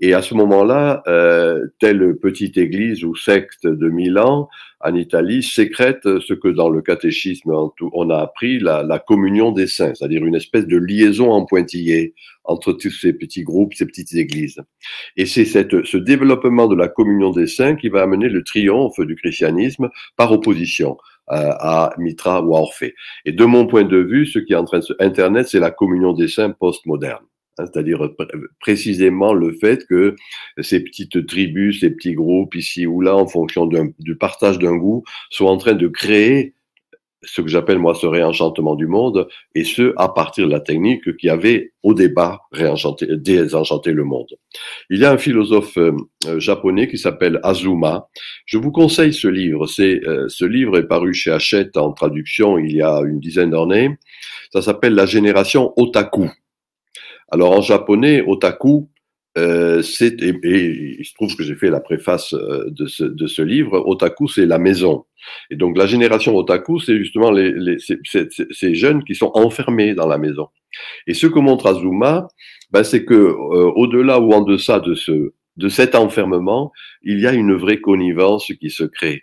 [0.00, 4.48] Et à ce moment-là, euh, telle petite église ou secte de Milan
[4.80, 7.52] en Italie sécrète ce que dans le catéchisme
[7.92, 12.14] on a appris la, la communion des saints, c'est-à-dire une espèce de liaison en pointillé
[12.42, 14.60] entre tous ces petits groupes, ces petites églises.
[15.16, 19.14] Et c'est ce développement de la communion des saints qui va amener le triomphe du
[19.14, 20.96] christianisme par opposition
[21.28, 22.94] à Mitra ou à Orphée.
[23.24, 24.92] Et de mon point de vue, ce qui est en train de se...
[25.00, 27.24] Internet, c'est la communion des saints postmoderne.
[27.58, 30.16] Hein, C'est-à-dire pr- précisément le fait que
[30.60, 33.66] ces petites tribus, ces petits groupes ici ou là, en fonction
[33.98, 36.54] du partage d'un goût, sont en train de créer
[37.26, 41.16] ce que j'appelle moi ce réenchantement du monde, et ce à partir de la technique
[41.16, 44.28] qui avait au départ réenchanté, désenchanté le monde.
[44.90, 45.92] Il y a un philosophe euh,
[46.26, 48.08] euh, japonais qui s'appelle Azuma.
[48.46, 49.66] Je vous conseille ce livre.
[49.66, 53.50] C'est euh, ce livre est paru chez Hachette en traduction il y a une dizaine
[53.50, 53.90] d'années.
[54.52, 56.30] Ça s'appelle La génération otaku.
[57.30, 58.88] Alors en japonais, otaku,
[59.36, 63.04] euh, c'est et, et il se trouve que j'ai fait la préface euh, de ce,
[63.04, 63.86] de ce livre.
[63.86, 65.04] Otaku, c'est la maison.
[65.50, 70.06] Et donc la génération otaku, c'est justement les, les, ces jeunes qui sont enfermés dans
[70.06, 70.48] la maison.
[71.06, 72.28] Et ce que montre Azuma,
[72.70, 76.70] ben, c'est que euh, au-delà ou en deçà de ce de cet enfermement,
[77.02, 79.22] il y a une vraie connivence qui se crée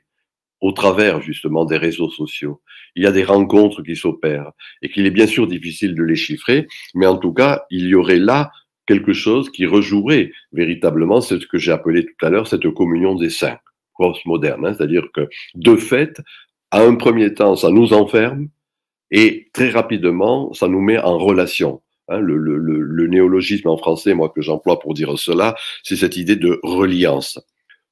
[0.61, 2.61] au travers justement des réseaux sociaux.
[2.95, 6.15] Il y a des rencontres qui s'opèrent et qu'il est bien sûr difficile de les
[6.15, 8.51] chiffrer, mais en tout cas, il y aurait là
[8.85, 13.29] quelque chose qui rejouerait véritablement ce que j'ai appelé tout à l'heure cette communion des
[13.29, 13.57] saints
[13.97, 16.21] postmoderne, hein, c'est-à-dire que de fait,
[16.71, 18.49] à un premier temps, ça nous enferme
[19.11, 21.81] et très rapidement, ça nous met en relation.
[22.09, 25.95] Hein, le, le, le, le néologisme en français, moi que j'emploie pour dire cela, c'est
[25.95, 27.39] cette idée de reliance.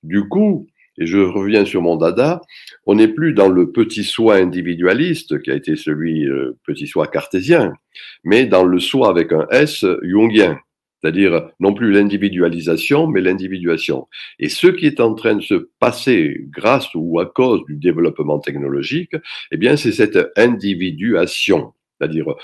[0.04, 2.42] Du coup, et je reviens sur mon dada,
[2.86, 7.08] on n'est plus dans le petit soi individualiste qui a été celui euh, petit soi
[7.08, 7.74] cartésien,
[8.24, 10.60] mais dans le soi avec un S jungien,
[11.02, 14.08] c'est-à-dire non plus l'individualisation, mais l'individuation.
[14.40, 18.40] Et ce qui est en train de se passer grâce ou à cause du développement
[18.40, 19.16] technologique,
[19.52, 22.36] eh bien, c'est cette individuation, c'est-à-dire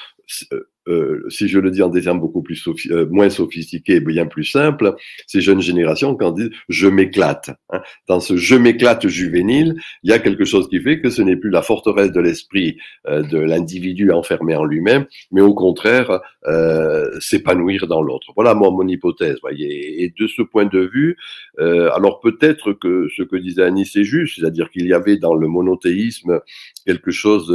[0.88, 4.26] euh, si je le dis en des termes beaucoup plus sophi euh, moins sophistiqués, bien
[4.26, 4.96] plus simples,
[5.26, 7.52] ces jeunes générations quand disent je m'éclate.
[7.72, 7.82] Hein.
[8.08, 11.36] Dans ce je m'éclate juvénile, il y a quelque chose qui fait que ce n'est
[11.36, 12.78] plus la forteresse de l'esprit
[13.08, 18.28] euh, de l'individu enfermé en lui-même, mais au contraire euh, s'épanouir dans l'autre.
[18.36, 19.38] Voilà moi mon hypothèse.
[19.42, 20.04] Voyez.
[20.04, 21.18] Et de ce point de vue,
[21.60, 25.36] euh, alors peut-être que ce que disait Annie c'est juste, c'est-à-dire qu'il y avait dans
[25.36, 26.40] le monothéisme
[26.86, 27.54] quelque chose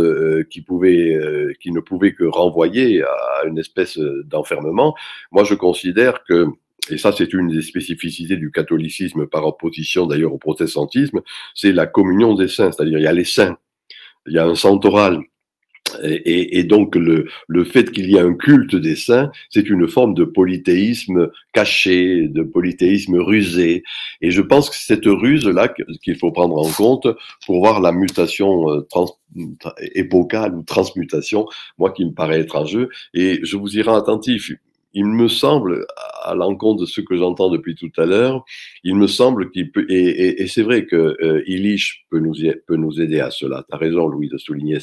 [0.51, 1.19] qui pouvait,
[1.61, 4.94] qui ne pouvait que renvoyer à une espèce d'enfermement.
[5.31, 6.47] Moi, je considère que
[6.90, 11.20] et ça c'est une des spécificités du catholicisme par opposition d'ailleurs au protestantisme,
[11.55, 13.57] c'est la communion des saints, c'est-à-dire il y a les saints,
[14.27, 15.20] il y a un santoral,
[16.03, 19.89] et, et, donc le, le fait qu'il y ait un culte des saints, c'est une
[19.89, 23.83] forme de polythéisme caché, de polythéisme rusé.
[24.21, 25.73] Et je pense que cette ruse-là
[26.03, 27.09] qu'il faut prendre en compte
[27.47, 29.17] pour voir la mutation euh, trans,
[29.95, 31.47] épocale ou transmutation,
[31.79, 32.89] moi qui me paraît jeu.
[33.15, 34.53] Et je vous y rends attentif
[34.94, 35.86] il me semble,
[36.23, 38.44] à l'encontre de ce que j'entends depuis tout à l'heure,
[38.85, 42.35] il me semble qu'il peut, et, et, et c'est vrai que euh, Illich peut nous,
[42.66, 43.64] peut nous aider à cela.
[43.69, 44.78] Tu as raison, Louis, de souligner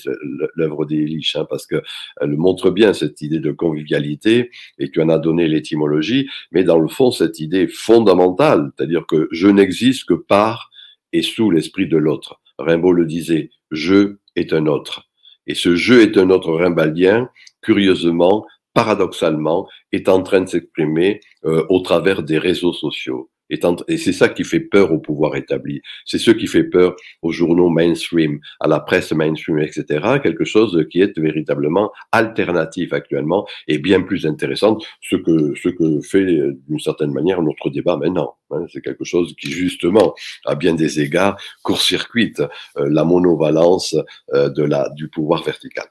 [0.56, 1.82] l'œuvre d'Illich, hein, parce qu'elle
[2.22, 6.88] montre bien cette idée de convivialité, et tu en as donné l'étymologie, mais dans le
[6.88, 10.70] fond, cette idée fondamentale, c'est-à-dire que je n'existe que par
[11.14, 12.40] et sous l'esprit de l'autre.
[12.58, 15.08] Rimbaud le disait, je est un autre.
[15.48, 17.30] Et ce je est un autre rimbaldien,
[17.62, 23.30] curieusement, paradoxalement, est en train de s'exprimer euh, au travers des réseaux sociaux.
[23.50, 25.82] Et c'est ça qui fait peur au pouvoir établi.
[26.06, 30.20] C'est ce qui fait peur aux journaux mainstream, à la presse mainstream, etc.
[30.22, 36.00] Quelque chose qui est véritablement alternatif actuellement et bien plus intéressant, ce que, ce que
[36.02, 36.26] fait
[36.68, 38.36] d'une certaine manière notre débat maintenant.
[38.52, 38.66] Hein.
[38.72, 40.14] C'est quelque chose qui justement,
[40.46, 42.42] à bien des égards, court-circuite
[42.78, 43.96] euh, la monovalence
[44.34, 45.86] euh, de la, du pouvoir vertical.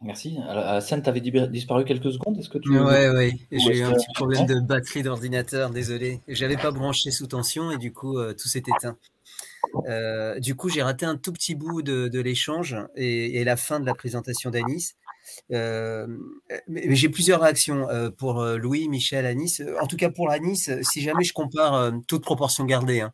[0.00, 0.38] Merci.
[0.48, 2.38] Hassan, tu avais disparu quelques secondes.
[2.38, 2.70] Est-ce que tu.
[2.70, 3.46] Oui, oui.
[3.50, 6.20] J'ai eu un petit problème de batterie d'ordinateur, désolé.
[6.28, 8.96] J'avais pas branché sous tension et du coup, euh, tout s'est éteint.
[9.88, 13.86] Euh, du coup, j'ai raté un tout petit bout de, l'échange et, la fin de
[13.86, 14.94] la présentation d'Anis.
[15.52, 16.06] Euh,
[16.68, 17.88] mais, j'ai plusieurs réactions
[18.18, 19.62] pour Louis, Michel, Anis.
[19.80, 23.12] En tout cas, pour Anis, si jamais je compare, toute proportion gardée, hein,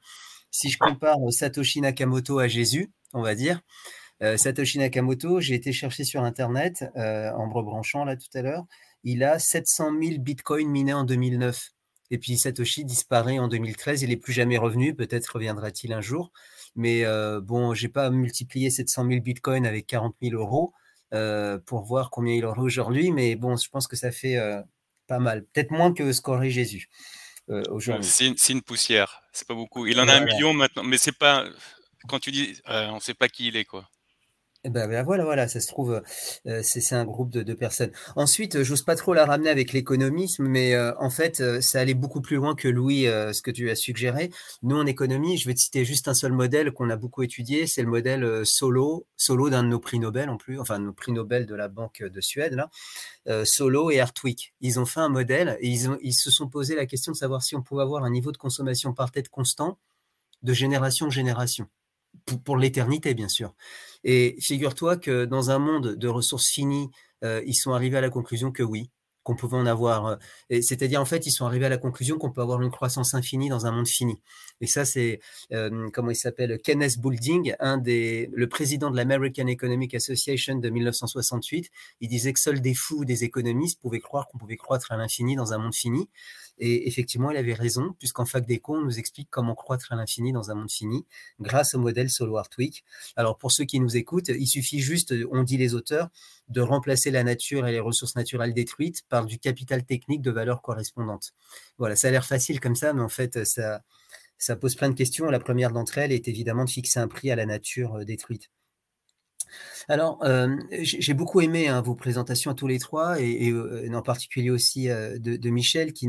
[0.50, 5.72] si je compare Satoshi Nakamoto à Jésus, on va dire, euh, Satoshi Nakamoto, j'ai été
[5.72, 8.64] chercher sur Internet euh, en me rebranchant là tout à l'heure.
[9.02, 11.70] Il a 700 000 bitcoins minés en 2009.
[12.10, 14.02] Et puis Satoshi disparaît en 2013.
[14.02, 14.94] Il n'est plus jamais revenu.
[14.94, 16.32] Peut-être reviendra-t-il un jour.
[16.74, 20.72] Mais euh, bon, j'ai pas multiplié 700 000 bitcoins avec 40 000 euros
[21.66, 23.12] pour voir combien il aura aujourd'hui.
[23.12, 24.36] Mais bon, je pense que ça fait
[25.06, 25.44] pas mal.
[25.52, 26.88] Peut-être moins que ce qu'aurait Jésus.
[27.68, 28.04] aujourd'hui.
[28.36, 29.86] c'est une poussière, c'est pas beaucoup.
[29.86, 31.44] Il en a un million maintenant, mais c'est pas.
[32.08, 33.88] Quand tu dis, on ne sait pas qui il est, quoi.
[34.66, 36.02] Eh ben, ben, voilà, voilà, ça se trouve,
[36.46, 37.90] euh, c'est un groupe de, personnes.
[38.16, 41.92] Ensuite, j'ose pas trop la ramener avec l'économisme, mais euh, en fait, euh, ça allait
[41.92, 44.30] beaucoup plus loin que Louis, ce que tu as suggéré.
[44.62, 47.66] Nous, en économie, je vais te citer juste un seul modèle qu'on a beaucoup étudié,
[47.66, 51.12] c'est le modèle Solo, Solo d'un de nos prix Nobel en plus, enfin, nos prix
[51.12, 54.54] Nobel de la Banque de Suède, là, Solo et Hartwig.
[54.62, 57.54] Ils ont fait un modèle et ils se sont posé la question de savoir si
[57.54, 59.78] on pouvait avoir un niveau de consommation par tête constant
[60.42, 61.68] de génération en génération
[62.44, 63.54] pour, l'éternité, bien sûr.
[64.04, 66.90] Et figure-toi que dans un monde de ressources finies,
[67.24, 68.90] euh, ils sont arrivés à la conclusion que oui,
[69.22, 70.06] qu'on pouvait en avoir.
[70.06, 70.16] Euh,
[70.50, 73.48] c'est-à-dire, en fait, ils sont arrivés à la conclusion qu'on peut avoir une croissance infinie
[73.48, 74.20] dans un monde fini.
[74.60, 75.20] Et ça, c'est,
[75.52, 80.70] euh, comment il s'appelle, Kenneth Boulding, un des, le président de l'American Economic Association de
[80.70, 81.70] 1968.
[82.00, 85.36] Il disait que seuls des fous, des économistes pouvaient croire qu'on pouvait croître à l'infini
[85.36, 86.08] dans un monde fini.
[86.58, 90.32] Et effectivement, il avait raison, puisqu'en fac d'éco, on nous explique comment croître à l'infini
[90.32, 91.04] dans un monde fini,
[91.40, 92.84] grâce au modèle Solo Hartwig.
[93.16, 96.10] Alors, pour ceux qui nous écoutent, il suffit juste, on dit les auteurs,
[96.48, 100.62] de remplacer la nature et les ressources naturelles détruites par du capital technique de valeur
[100.62, 101.32] correspondante.
[101.78, 103.82] Voilà, ça a l'air facile comme ça, mais en fait, ça,
[104.38, 105.26] ça pose plein de questions.
[105.26, 108.50] La première d'entre elles est évidemment de fixer un prix à la nature euh, détruite.
[109.88, 114.02] Alors, euh, j'ai beaucoup aimé hein, vos présentations à tous les trois, et, euh, en
[114.02, 116.08] particulier aussi de, Michel, qui,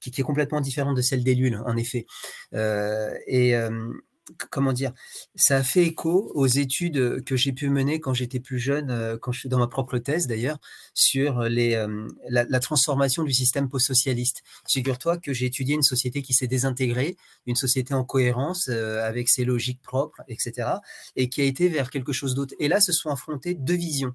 [0.00, 2.06] qui, est complètement différente de celle d'Ellul, en effet.
[2.54, 3.54] et
[4.50, 4.92] comment dire,
[5.34, 9.16] ça a fait écho aux études que j'ai pu mener quand j'étais plus jeune, euh,
[9.18, 10.58] quand dans ma propre thèse d'ailleurs,
[10.94, 14.42] sur les, euh, la, transformation du système post-socialiste.
[14.68, 17.16] Figure-toi que j'ai étudié une société qui s'est désintégrée,
[17.46, 20.68] une société en cohérence euh, avec ses logiques propres, etc.,
[21.14, 22.54] et qui a été vers quelque chose d'autre.
[22.58, 24.14] Et là, se sont affrontées deux visions.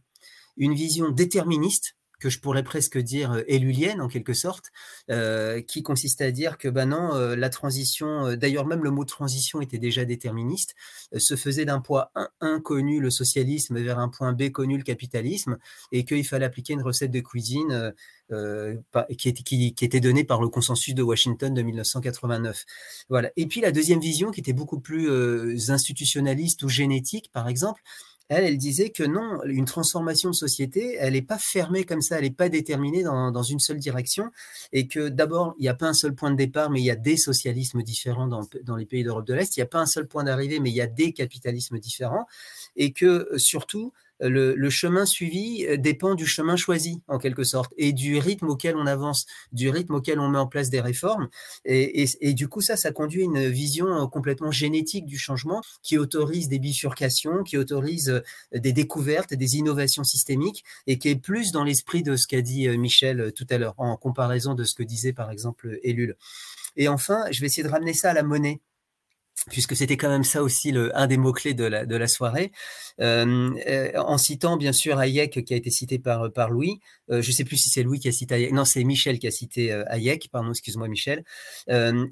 [0.57, 4.71] Une vision déterministe, que je pourrais presque dire euh, élulienne en quelque sorte,
[5.09, 9.03] euh, qui consiste à dire que ben non, euh, la transition, d'ailleurs même le mot
[9.03, 10.75] transition était déjà déterministe,
[11.17, 12.07] se faisait d'un point
[12.39, 15.57] inconnu le socialisme vers un point B connu le capitalisme,
[15.91, 17.93] et qu'il fallait appliquer une recette de cuisine
[19.17, 22.65] qui, qui, qui, était donnée par le consensus de Washington de 1989.
[23.09, 23.31] Voilà.
[23.35, 27.81] Et puis la deuxième vision, qui était beaucoup plus institutionnaliste ou génétique, par exemple,
[28.31, 32.23] elle, disait que non, une transformation de société, elle n'est pas fermée comme ça, elle
[32.23, 34.31] n'est pas déterminée dans, une seule direction,
[34.71, 36.91] et que d'abord, il n'y a pas un seul point de départ, mais il y
[36.91, 39.79] a des socialismes différents dans, dans les pays d'Europe de l'Est, il n'y a pas
[39.79, 42.25] un seul point d'arrivée, mais il y a des capitalismes différents,
[42.77, 43.91] et que surtout,
[44.21, 48.85] le, chemin suivi dépend du chemin choisi, en quelque sorte, et du rythme auquel on
[48.85, 51.29] avance, du rythme auquel on met en place des réformes.
[51.65, 56.47] Et, du coup, ça, ça conduit à une vision complètement génétique du changement qui autorise
[56.47, 58.21] des bifurcations, qui autorise
[58.53, 62.67] des découvertes, des innovations systémiques, et qui est plus dans l'esprit de ce qu'a dit
[62.77, 66.15] Michel tout à l'heure, en comparaison de ce que disait par exemple Ellul.
[66.75, 68.61] Et enfin, je vais essayer de ramener ça à la monnaie
[69.49, 72.51] puisque c'était quand même ça aussi un des mots-clés de la, de la soirée,
[72.99, 77.29] euh, euh, en citant bien sûr Hayek qui a été cité par, Louis, euh, je
[77.29, 79.31] ne sais plus si c'est Louis qui a cité Hayek, non c'est Michel qui a
[79.31, 81.23] cité Hayek, pardon, excuse-moi Michel,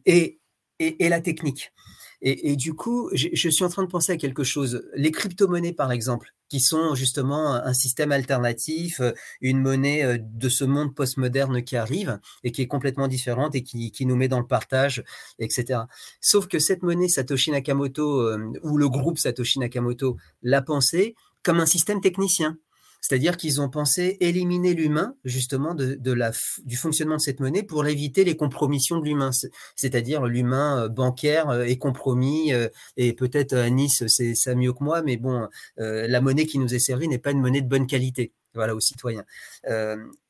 [0.05, 0.39] et,
[0.79, 1.71] la technique.
[2.21, 4.83] Et, du coup, je, suis en train de penser à quelque chose.
[4.93, 10.49] Les crypto-monnaies, par exemple, qui sont justement un système alternatif, euh, une monnaie euh, de
[10.49, 14.39] ce monde postmoderne qui arrive et qui est complètement différente et qui, nous met dans
[14.39, 15.03] le partage,
[15.37, 15.81] etc.
[16.19, 21.61] Sauf que cette monnaie, Satoshi Nakamoto, euh, ou le groupe Satoshi Nakamoto, l'a pensée comme
[21.61, 22.57] un système technicien.
[23.01, 26.31] C'est-à-dire qu'ils ont pensé éliminer l'humain, justement, de, la,
[26.65, 29.31] du fonctionnement de cette monnaie pour éviter les compromissions de l'humain.
[29.75, 32.67] C'est-à-dire l'humain euh, bancaire euh, est compromis, euh,
[32.97, 35.47] et peut-être à Nice, c'est ça mieux que moi, mais bon,
[35.77, 38.79] la monnaie qui nous est servie n'est pas une monnaie de bonne qualité, voilà, aux
[38.79, 39.25] citoyens.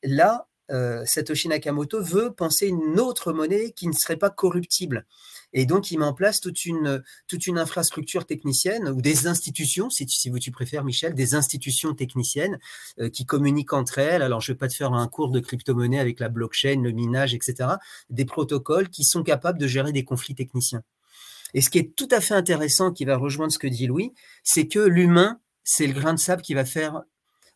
[0.03, 0.47] là,
[1.05, 5.05] Satoshi Nakamoto veut penser une autre monnaie qui ne serait pas corruptible.
[5.53, 9.89] Et donc, il met en place toute une, toute une infrastructure technicienne ou des institutions,
[9.89, 12.59] si, si vous tu préfères, Michel, des institutions techniciennes
[12.99, 14.21] euh, qui communiquent entre elles.
[14.21, 16.91] Alors, je ne vais pas te faire un cours de crypto-monnaie avec la blockchain, le
[16.91, 17.69] minage, etc.
[18.09, 20.83] Des protocoles qui sont capables de gérer des conflits techniciens.
[21.55, 24.13] Et ce qui est tout à fait intéressant, qui va rejoindre ce que dit Louis,
[24.43, 27.01] c'est que l'humain, c'est le grain de sable qui va faire,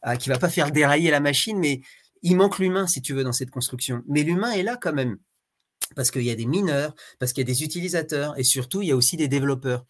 [0.01, 1.81] ah, qui va pas faire dérailler la machine, mais
[2.23, 4.01] il manque l'humain, si tu veux, dans cette construction.
[4.07, 5.17] Mais l'humain est là quand même
[5.95, 8.87] parce qu'il y a des mineurs, parce qu'il y a des utilisateurs et surtout il
[8.87, 9.85] y a aussi des développeurs.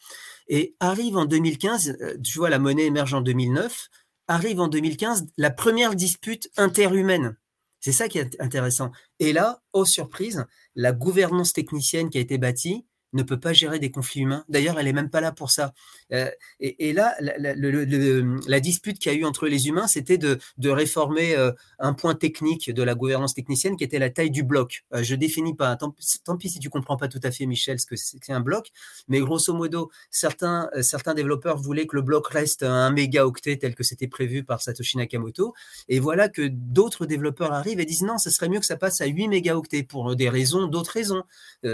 [0.48, 3.90] Et arrive en 2015, euh, tu vois, la monnaie émerge en 2009,
[4.28, 7.38] arrive en 2015 la première dispute interhumaine.
[7.80, 8.92] C'est ça qui est intéressant.
[9.20, 10.46] Et là, aux surprises,
[10.76, 14.44] la gouvernance technicienne qui a été bâtie, ne peut pas gérer des conflits humains.
[14.50, 15.74] D'ailleurs, elle est même pas là pour ça.
[16.12, 16.30] Euh,
[16.60, 21.52] et, là, la, dispute qu'il y a eu entre les humains, c'était de, réformer euh,
[21.80, 24.84] un point technique de la gouvernance technicienne qui était la taille du bloc.
[24.94, 27.86] Euh, je définis pas, tant, pis si tu comprends pas tout à fait, Michel, ce
[27.86, 28.72] que c'est un bloc,
[29.08, 33.84] mais grosso modo, certains, certains développeurs voulaient que le bloc reste un mégaoctet tel que
[33.84, 35.54] c'était prévu par Satoshi Nakamoto.
[35.88, 39.02] Et voilà que d'autres développeurs arrivent et disent non, ce serait mieux que ça passe
[39.02, 41.24] à 8 mégaoctets pour des raisons, d'autres raisons.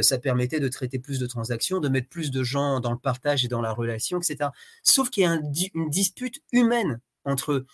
[0.02, 3.46] ça permettait de traiter plus de transactions, de mettre plus de gens dans le partage
[3.46, 4.50] et dans la relation, etc.
[4.84, 5.40] Sauf qu'il y a
[5.74, 7.66] une dispute humaine entre eux.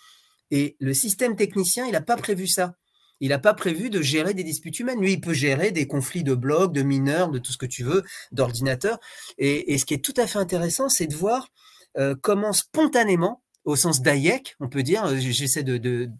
[0.50, 2.76] Et le système technicien, il n'a pas prévu ça.
[3.20, 5.00] Il n'a pas prévu de gérer des disputes humaines.
[5.00, 7.82] Lui, il peut gérer des conflits de blocs, de mineurs, de tout ce que tu
[7.82, 9.00] veux, d'ordinateurs.
[9.38, 11.48] Et, ce qui est tout à fait intéressant, c'est de voir
[11.96, 16.10] euh, comment spontanément, au sens d'Hayek, on peut dire, euh, j'essaie de,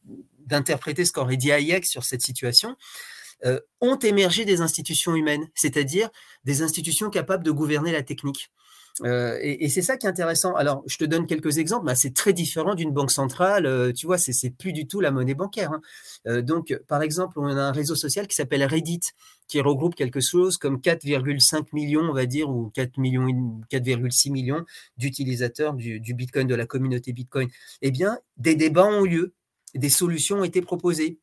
[0.46, 2.76] d'interpréter ce qu'aurait dit Hayek sur cette situation,
[3.44, 6.08] euh, ont émergé des institutions humaines, c'est-à-dire
[6.44, 8.50] des institutions capables de gouverner la technique.
[9.02, 10.54] Euh, et, c'est ça qui est intéressant.
[10.54, 11.94] Alors, je te donne quelques exemples.
[11.94, 13.66] C'est très différent d'une banque centrale.
[13.66, 15.70] Euh, tu vois, c'est plus du tout la monnaie bancaire.
[16.24, 16.40] Hein.
[16.40, 19.00] donc, par exemple, on a un réseau social qui s'appelle Reddit,
[19.48, 23.26] qui regroupe quelque chose comme 4,5 millions, on va dire, ou 4 millions,
[23.70, 24.64] 4,6 millions
[24.96, 27.50] d'utilisateurs du, du Bitcoin, de la communauté Bitcoin.
[27.82, 29.34] Eh bien, des débats ont eu lieu,
[29.74, 31.18] des solutions ont été proposées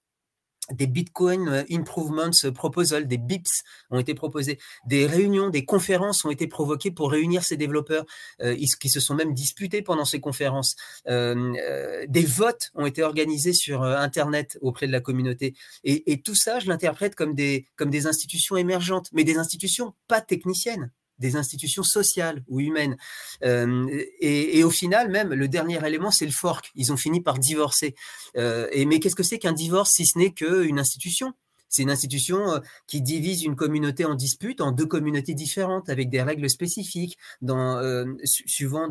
[0.74, 6.32] des Bitcoin euh, Improvements Proposals, des BIPs ont été proposés, des réunions, des conférences ont
[6.32, 8.06] été provoquées pour réunir ces développeurs
[8.42, 10.76] euh, qui se sont même disputés pendant ces conférences.
[11.08, 15.56] Euh, des votes ont été organisés sur Internet auprès de la communauté.
[15.84, 20.92] Et, et tout ça, je l'interprète comme des institutions émergentes, mais des institutions pas techniciennes
[21.20, 22.98] des institutions sociales ou humaines.
[23.44, 23.88] Euh,
[24.20, 26.72] et, au final, même, le dernier élément, c'est le fork.
[26.76, 27.96] Ils ont fini par divorcer.
[28.38, 31.34] Euh, et, mais qu'est-ce que c'est qu'un divorce si ce n'est qu'une institution?
[31.70, 36.10] C'est une institution euh, qui divise une communauté en dispute en deux communautés différentes avec
[36.10, 37.82] des règles spécifiques, dans,
[38.24, 38.90] suivant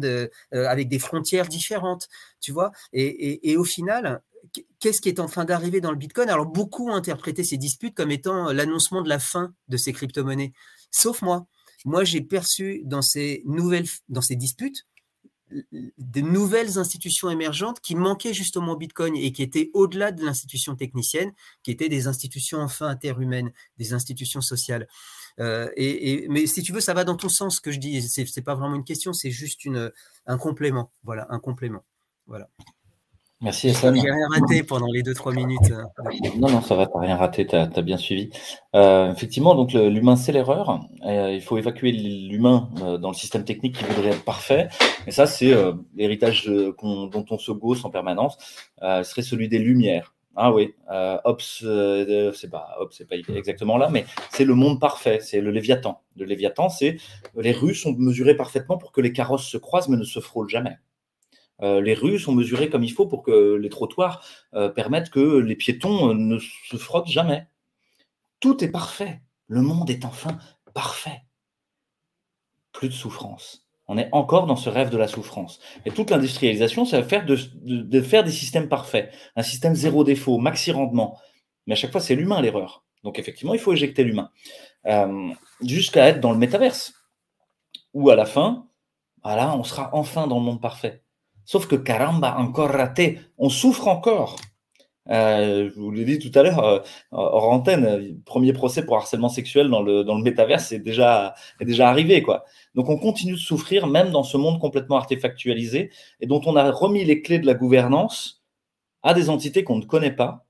[0.53, 2.09] avec des frontières différentes,
[2.41, 2.73] tu vois?
[2.93, 4.21] Et, et, au final,
[4.81, 6.29] qu'est-ce qui est en train d'arriver dans le Bitcoin?
[6.29, 10.53] Alors beaucoup ont interprété ces disputes comme étant l'annoncement de la fin de ces crypto-monnaies,
[10.91, 11.47] sauf moi
[11.85, 14.87] moi, j'ai perçu dans ces nouvelles, dans ces disputes,
[15.99, 20.77] de nouvelles institutions émergentes qui manquaient justement au Bitcoin et qui étaient au-delà de l'institution
[20.77, 21.33] technicienne,
[21.63, 24.89] qui étaient des institutions enfin interhumaines, des institutions sociales.
[25.41, 28.03] Euh, et, mais si tu veux, ça va dans ton sens que je dis.
[28.03, 29.61] C'est, n'est pas vraiment une question, c'est juste
[30.27, 30.91] un complément.
[31.03, 31.85] Voilà, un complément.
[32.27, 32.49] Voilà.
[33.43, 33.97] Merci Hassan.
[33.97, 35.73] J'ai rien raté pendant les 2-3 minutes.
[36.39, 38.31] Non, non, ça va, tu rien raté, tu as, bien suivi.
[38.77, 40.81] Euh, effectivement, donc l'humain, c'est l'erreur.
[41.05, 44.69] Euh, il faut évacuer l'humain euh, dans le système technique qui voudrait être parfait.
[45.09, 45.53] Et ça, c'est
[45.97, 48.39] l'héritage dont on se gosse en permanence.
[48.81, 50.15] ce serait celui des lumières.
[50.37, 50.73] Ah oui,
[51.25, 51.65] Ops,
[52.35, 52.77] c'est pas
[53.09, 56.01] pas exactement là, mais c'est le monde parfait, c'est le Léviathan.
[56.17, 56.97] Le Léviathan, c'est
[57.37, 60.49] les rues sont mesurées parfaitement pour que les carrosses se croisent mais ne se frôlent
[60.49, 60.79] jamais.
[61.63, 64.25] Euh, les rues sont mesurées comme il faut pour que les trottoirs
[64.55, 67.47] euh, permettent que les piétons euh, ne se frottent jamais.
[68.41, 69.23] Tout est parfait.
[69.47, 70.39] Le monde est enfin
[70.75, 71.23] parfait.
[72.73, 73.69] Plus de souffrance.
[73.87, 75.61] On est encore dans ce rêve de la souffrance.
[75.85, 79.13] Et toute l'industrialisation, va faire de, faire des systèmes parfaits.
[79.37, 81.19] Un système zéro défaut, maxi rendement.
[81.67, 82.85] Mais à chaque fois, c'est l'humain l'erreur.
[83.05, 84.31] Donc effectivement, il faut éjecter l'humain.
[85.61, 86.95] Jusqu'à être dans le métaverse.
[87.93, 88.69] Où à la fin,
[89.23, 91.03] voilà, on sera enfin dans le monde parfait.
[91.45, 94.37] Sauf que caramba, encore raté, on souffre encore.
[95.11, 96.79] Euh, je vous l'ai dit tout à l'heure, euh,
[97.11, 101.65] hors antenne, premier procès pour harcèlement sexuel dans le, dans le métaverse est déjà, est
[101.65, 102.23] déjà arrivé.
[102.23, 102.45] Quoi.
[102.75, 105.91] Donc on continue de souffrir, même dans ce monde complètement artefactualisé,
[106.21, 108.45] et dont on a remis les clés de la gouvernance
[109.03, 110.47] à des entités qu'on ne connaît pas,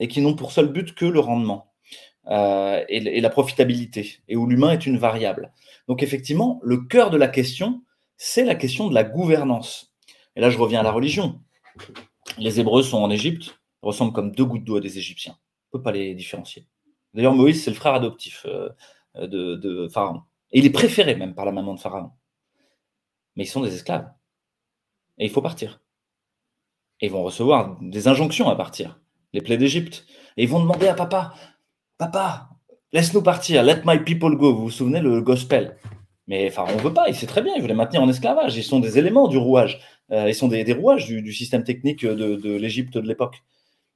[0.00, 1.72] et qui n'ont pour seul but que le rendement
[2.28, 5.52] euh, et la profitabilité, et où l'humain est une variable.
[5.88, 7.82] Donc effectivement, le cœur de la question,
[8.18, 9.91] c'est la question de la gouvernance.
[10.36, 11.40] Et là, je reviens à la religion.
[12.38, 15.36] Les Hébreux sont en Égypte, ressemblent comme deux gouttes d'eau à des Égyptiens.
[15.72, 16.66] On ne peut pas les différencier.
[17.14, 18.68] D'ailleurs, Moïse, c'est le frère adoptif euh,
[19.16, 20.22] de, Pharaon.
[20.52, 22.10] Et il est préféré même par la maman de Pharaon.
[23.36, 24.10] Mais ils sont des esclaves.
[25.18, 25.80] Et il faut partir.
[27.00, 29.00] Et ils vont recevoir des injonctions à partir,
[29.32, 30.06] les plaies d'Égypte.
[30.36, 31.34] Et ils vont demander à papa,
[31.98, 32.50] papa,
[32.92, 34.54] laisse-nous partir, let my people go.
[34.54, 35.76] Vous vous souvenez le gospel
[36.26, 38.56] Mais Pharaon ne veut pas, il sait très bien, il veut les maintenir en esclavage.
[38.56, 39.80] Ils sont des éléments du rouage.
[40.12, 43.42] Euh, ils sont des, rouages du, système technique de, l'Égypte de l'époque.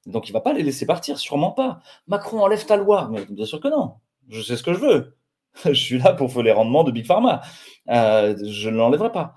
[0.06, 1.80] Donc il ne va pas les laisser partir, sûrement pas.
[2.06, 3.08] Macron, enlève ta loi.
[3.12, 3.94] Mais bien sûr que non.
[4.28, 5.16] Je sais ce que je veux.
[5.64, 7.42] je suis là pour faire les rendements de Big Pharma.
[7.90, 9.34] Euh, je ne l'enlèverai pas.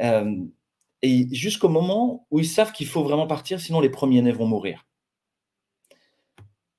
[0.00, 0.36] Euh,
[1.02, 4.86] et jusqu'au moment où ils savent qu'il faut vraiment partir, sinon les premiers-nés vont mourir.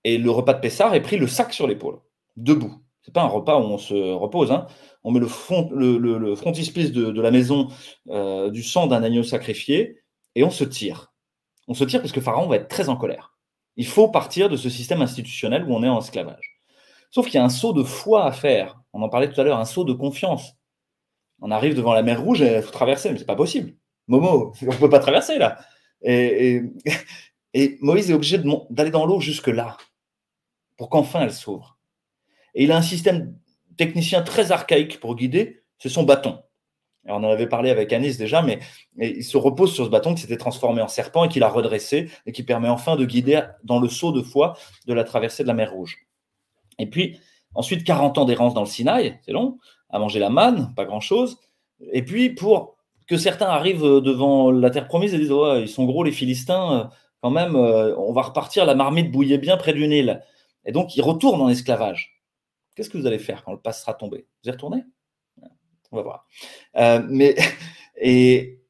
[0.04, 2.00] Et le repas de Pessard est pris le sac sur l'épaule,
[2.36, 2.82] debout.
[3.02, 4.52] C'est pas un repas où on se repose.
[4.52, 4.68] Hein
[5.04, 7.70] on met le, frontispice de, la maison
[8.10, 9.98] euh, du sang d'un agneau sacrifié
[10.36, 11.14] et on se tire.
[11.68, 13.36] On se tire parce que Pharaon va être très en colère.
[13.78, 16.62] Il faut partir de ce système institutionnel où on est en esclavage.
[17.10, 18.80] Sauf qu'il y a un saut de foi à faire.
[18.94, 20.54] On en parlait tout à l'heure, un saut de confiance.
[21.42, 23.74] On arrive devant la mer Rouge et il faut traverser, mais c'est pas possible.
[24.08, 25.60] Momo, on ne peut pas traverser là.
[26.04, 26.62] Et,
[27.82, 29.78] Moïse est obligé d'aller dans l'eau jusque là
[30.78, 31.80] pour qu'enfin elle s'ouvre.
[32.54, 33.38] Et il a un système
[33.82, 36.38] technicien très archaïque pour guider, c'est son bâton.
[37.08, 38.60] on en avait parlé avec Anis déjà, mais
[39.00, 42.12] il se repose sur ce bâton qui s'était transformé en serpent et qui l'a redressé
[42.28, 44.56] et qui permet enfin de guider dans le saut de foi
[44.86, 45.98] de la traversée de la mer Rouge.
[46.78, 47.20] Et puis,
[47.56, 49.58] ensuite, 40 ans d'errance dans le Sinaï, c'est long,
[49.90, 51.40] à manger la manne, pas grand-chose.
[51.92, 52.76] Et puis, pour
[53.08, 56.92] que certains arrivent devant la terre promise et disent ils sont gros les Philistins,
[57.24, 60.22] quand même, euh, on va repartir, la marmite bouillait bien près du Nil.
[60.66, 62.21] Et donc, ils retournent en esclavage.
[62.76, 64.28] Qu'est-ce que vous allez faire quand le pass sera tombé?
[64.44, 64.84] Vous y retournez?
[65.92, 66.28] On va voir.
[66.78, 67.36] Euh, mais,
[68.02, 68.62] et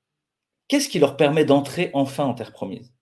[0.68, 2.94] qu'est-ce qui leur permet d'entrer enfin en terre promise?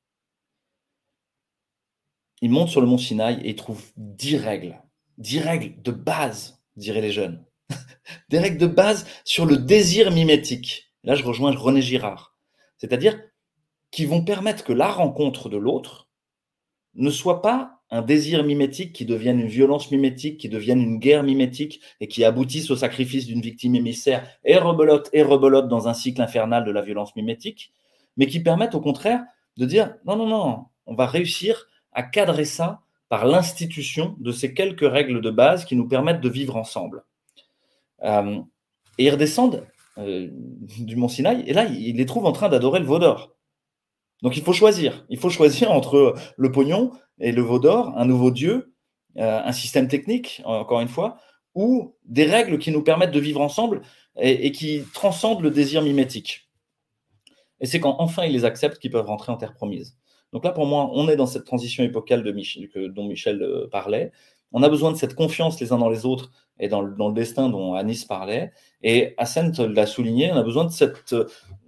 [2.42, 4.82] Ils montent sur le mont Sinaï et ils trouvent dix règles.
[5.18, 7.46] Dix règles de base, diraient les jeunes.
[8.30, 10.94] Des règles de base sur le désir mimétique.
[11.04, 12.36] Là, je rejoins René Girard.
[12.78, 13.22] C'est-à-dire
[13.92, 16.10] qui vont permettre que la rencontre de l'autre
[16.94, 21.24] ne soit pas un désir mimétique qui devienne une violence mimétique, qui devienne une guerre
[21.24, 25.94] mimétique et qui aboutisse au sacrifice d'une victime émissaire et rebelote et rebelote dans un
[25.94, 27.72] cycle infernal de la violence mimétique,
[28.18, 29.24] mais qui permettent au contraire
[29.58, 34.54] de dire non, non, non, on va réussir à cadrer ça par l'institution de ces
[34.54, 37.04] quelques règles de base qui nous permettent de vivre ensemble.
[38.04, 38.40] Euh,
[39.00, 39.66] et ils redescendent
[39.98, 40.30] euh,
[40.80, 43.36] du mont Sinaï, et là, ils les trouvent en train d'adorer le veau d'or.
[44.22, 45.06] Donc il faut choisir.
[45.10, 48.74] Il faut choisir entre le pognon et le veau d'or, un nouveau dieu,
[49.18, 51.18] euh, un système technique, encore une fois,
[51.56, 53.82] ou des règles qui nous permettent de vivre ensemble
[54.18, 56.50] et, qui transcendent le désir mimétique.
[57.62, 59.98] Et c'est quand enfin ils les acceptent qu'ils peuvent rentrer en terre promise.
[60.32, 64.12] Donc là, pour moi, on est dans cette transition épocale dont Michel euh, parlait.
[64.52, 67.50] On a besoin de cette confiance les uns dans les autres et dans le, destin
[67.50, 68.52] dont Anis parlait.
[68.84, 71.16] Et Ascent l'a souligné, on a besoin de cette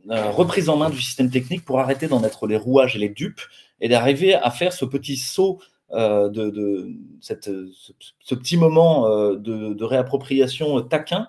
[0.09, 3.41] reprise en main du système technique pour arrêter d'en être les rouages et les dupes
[3.79, 5.59] et d'arriver à faire ce petit saut
[5.93, 11.27] euh, de, ce, petit moment euh, de, réappropriation taquin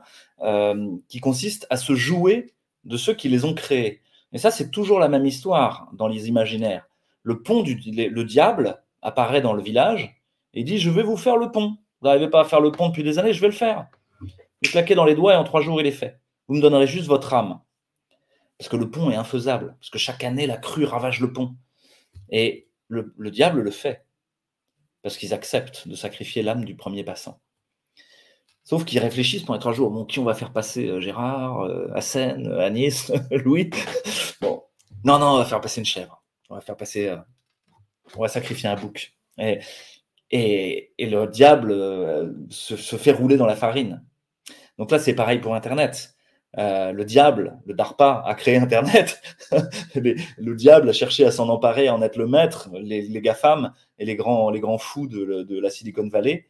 [1.09, 2.53] qui consiste à se jouer
[2.85, 4.01] de ceux qui les ont créés.
[4.33, 6.89] Et ça, c'est toujours la même histoire dans les imaginaires.
[7.23, 10.21] Le pont du le diable apparaît dans le village
[10.55, 11.77] et dit Je vais vous faire le pont.
[12.01, 13.87] Vous n'arrivez pas à faire le pont depuis des années, je vais le faire.
[14.21, 16.19] Vous claquez dans les doigts et en trois jours, il est fait.
[16.49, 17.61] Vous me donnerez juste votre âme.
[18.59, 19.77] Parce que le pont est infaisable.
[19.81, 21.57] Parce que chaque année, la crue ravage le pont.
[22.31, 24.05] Et le, diable le fait.
[25.03, 27.41] Parce qu'ils acceptent de sacrifier l'âme du premier passant.
[28.65, 29.91] Sauf qu'ils réfléchissent pendant trois jours.
[29.91, 33.71] Bon, qui on va faire passer euh, Gérard, euh, Hassen, Agnès, Louis?
[34.41, 34.63] Bon,
[35.05, 36.23] non, non, on va faire passer une chèvre.
[36.49, 37.09] On va faire passer.
[37.09, 37.17] Euh,
[38.17, 39.15] on va sacrifier un bouc.
[39.39, 39.61] Et,
[40.31, 41.75] et, le diable
[42.51, 44.05] se, fait rouler dans la farine.
[44.79, 46.15] Donc là, c'est pareil pour Internet.
[46.57, 49.21] Le diable, le DARPA, a créé Internet.
[49.95, 54.05] le diable a cherché à s'en emparer, à en être le maître, les, GAFAM et
[54.05, 56.49] les grands, les grands fous de, la Silicon Valley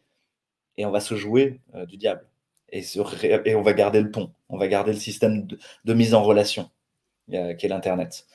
[0.77, 2.27] et on va se jouer euh, du diable.
[2.71, 2.85] Et,
[3.55, 6.71] on va garder le pont, on va garder le système de, mise en relation
[7.33, 8.27] euh, qui est l'Internet.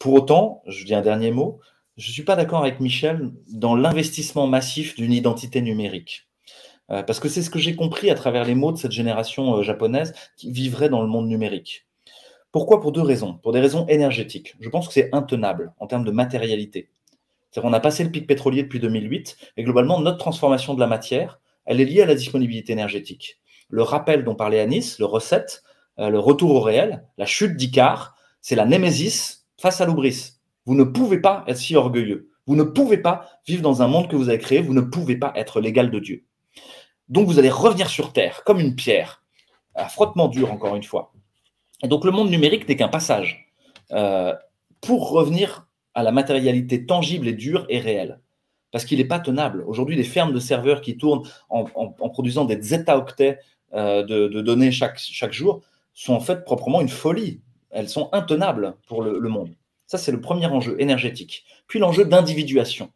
[0.00, 1.60] Pour autant, je dis un dernier mot,
[1.96, 6.28] je ne suis pas d'accord avec Michel dans l'investissement massif d'une identité numérique.
[6.90, 9.62] Euh, parce que c'est ce que j'ai compris à travers les mots de cette génération
[9.62, 11.86] japonaise qui vivrait dans le monde numérique.
[12.52, 12.80] Pourquoi?
[12.80, 13.34] Pour deux raisons.
[13.42, 14.54] Pour des raisons énergétiques.
[14.60, 16.90] Je pense que c'est intenable en termes de matérialité.
[17.50, 20.86] C'est-à-dire qu'on a passé le pic pétrolier depuis 2008 et globalement, notre transformation de la
[20.86, 23.40] matière, elle est liée à la disponibilité énergétique.
[23.68, 25.62] Le rappel dont parlait Anis, le recette,
[25.98, 30.34] euh, le retour au réel, la chute d'Icare, c'est la némésis face à l'oubris.
[30.66, 32.30] Vous ne pouvez pas être si orgueilleux.
[32.46, 34.60] Vous ne pouvez pas vivre dans un monde que vous avez créé.
[34.60, 36.24] Vous ne pouvez pas être l'égal de Dieu.
[37.08, 39.22] Donc vous allez revenir sur Terre comme une pierre,
[39.74, 41.12] à frottement dur encore une fois.
[41.82, 43.52] Et donc le monde numérique n'est qu'un passage
[43.92, 44.34] euh,
[44.80, 48.20] pour revenir à la matérialité tangible et dure et réelle
[48.74, 49.62] parce qu'il n'est pas tenable.
[49.68, 51.64] Aujourd'hui, les fermes de serveurs qui tournent en,
[52.08, 53.38] produisant des zeta-octets
[53.72, 55.62] euh, de, données chaque, chaque jour
[55.92, 57.40] sont en fait proprement une folie.
[57.70, 59.54] Elles sont intenables pour le, monde.
[59.86, 61.44] Ça, c'est le premier enjeu énergétique.
[61.68, 62.90] Puis l'enjeu d'individuation.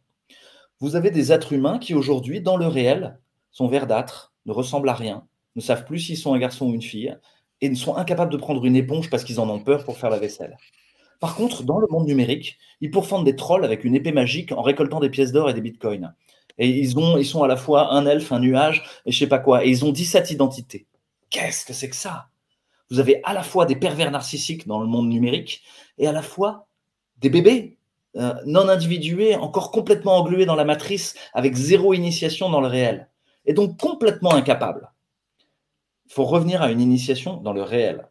[0.81, 3.17] Vous avez des êtres humains qui aujourd'hui, dans le réel,
[3.51, 6.81] sont verdâtres, ne ressemblent à rien, ne savent plus s'ils sont un garçon ou une
[6.81, 7.15] fille,
[7.61, 10.09] et ne sont incapables de prendre une éponge parce qu'ils en ont peur pour faire
[10.09, 10.57] la vaisselle.
[11.19, 14.61] Par contre, dans le monde numérique, ils pourfendent des trolls avec une épée magique en
[14.61, 16.13] récoltant des pièces d'or et des bitcoins.
[16.57, 19.27] Et ils, ont, ils sont à la fois un elfe, un nuage, et je sais
[19.27, 19.65] pas quoi.
[19.65, 20.87] Et ils ont 17 identités.
[21.29, 22.27] Qu'est-ce que c'est que ça?
[22.89, 25.61] Vous avez à la fois des pervers narcissiques dans le monde numérique
[25.97, 26.67] et à la fois
[27.17, 27.77] des bébés
[28.15, 33.07] euh, non individués, encore complètement englués dans la matrice, avec zéro initiation dans le réel.
[33.49, 34.91] Et donc complètement incapables.
[36.05, 38.07] Il faut revenir à une initiation dans le réel,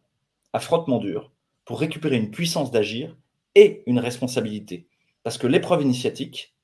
[0.52, 1.30] à frottement dur,
[1.64, 3.16] pour récupérer une puissance d'agir
[3.54, 4.88] et une responsabilité.
[5.22, 6.56] Parce que l'épreuve initiatique,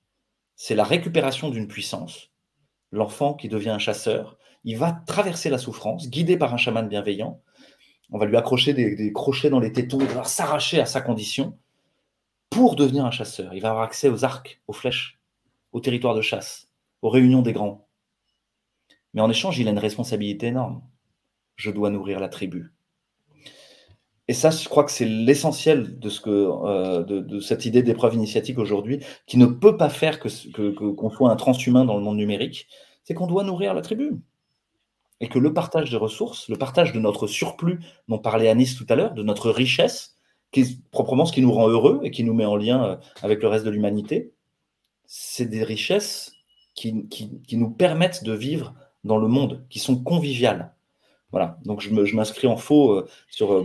[0.56, 2.32] c'est la récupération d'une puissance.
[2.90, 7.40] L'enfant qui devient un chasseur, il va traverser la souffrance, guidé par un chaman bienveillant.
[8.10, 11.56] On va lui accrocher des, crochets dans les tétons, il va s'arracher à sa condition
[12.50, 13.54] pour devenir un chasseur.
[13.54, 15.20] Il va avoir accès aux arcs, aux flèches,
[15.70, 16.68] au territoire de chasse,
[17.02, 17.83] aux réunions des grands.
[19.14, 20.82] Mais en échange, il a une responsabilité énorme.
[21.56, 22.72] Je dois nourrir la tribu.
[24.26, 28.58] Et ça, je crois que c'est l'essentiel de, ce euh, de, cette idée d'épreuve initiatique
[28.58, 32.66] aujourd'hui, qui ne peut pas faire que, qu'on soit un transhumain dans le monde numérique,
[33.04, 34.16] c'est qu'on doit nourrir la tribu.
[35.20, 38.86] Et que le partage des ressources, le partage de notre surplus, dont parlait Anis tout
[38.88, 40.16] à l'heure, de notre richesse,
[40.52, 42.96] qui est proprement ce qui nous rend heureux et qui nous met en lien euh,
[43.22, 44.32] avec le reste de l'humanité,
[45.06, 46.32] c'est des richesses
[46.74, 48.74] qui, qui, qui nous permettent de vivre
[49.04, 50.74] dans le monde, qui sont conviviales.
[51.34, 53.64] Voilà, donc je m'inscris en faux euh, sur, euh,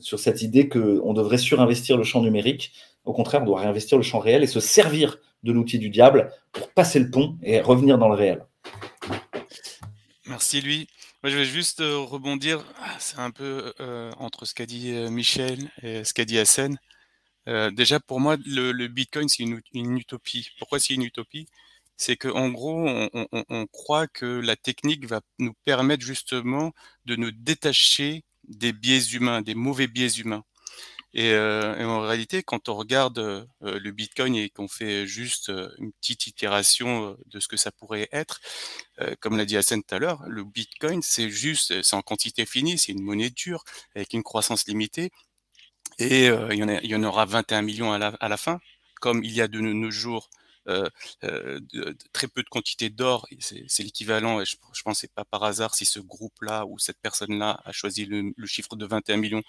[0.00, 2.72] sur cette idée qu'on devrait surinvestir le champ numérique.
[3.04, 6.32] Au contraire, on doit réinvestir le champ réel et se servir de l'outil du diable
[6.52, 8.46] pour passer le pont et revenir dans le réel.
[10.28, 10.88] Merci lui.
[11.22, 12.64] Moi, je vais juste euh, rebondir.
[12.98, 13.74] C'est un peu
[14.18, 16.78] entre ce qu'a dit Michel et ce qu'a dit Hassan.
[17.46, 20.48] déjà, pour moi, le, Bitcoin, c'est une, utopie.
[20.58, 21.46] Pourquoi c'est une utopie?
[22.00, 26.72] C'est qu'en gros, on, croit que la technique va nous permettre justement
[27.04, 30.42] de nous détacher des biais humains, des mauvais biais humains.
[31.12, 35.68] Et, euh, en réalité, quand on regarde euh, le Bitcoin et qu'on fait juste euh,
[35.76, 38.40] une petite itération de ce que ça pourrait être,
[39.20, 42.78] comme l'a dit Hassan tout à l'heure, le Bitcoin, c'est juste, c'est en quantité finie,
[42.78, 43.62] c'est une monnaie dure
[43.94, 45.10] avec une croissance limitée.
[45.98, 48.58] Et il, y en aura 21 millions à la, à la fin,
[49.02, 53.26] comme il y a de nos jours euh, euh, de, très peu de quantité d'or.
[53.40, 56.98] C'est l'équivalent, et je, je pense c'est pas par hasard si ce groupe-là ou cette
[57.00, 59.42] personne-là a choisi le, chiffre de 21 millions.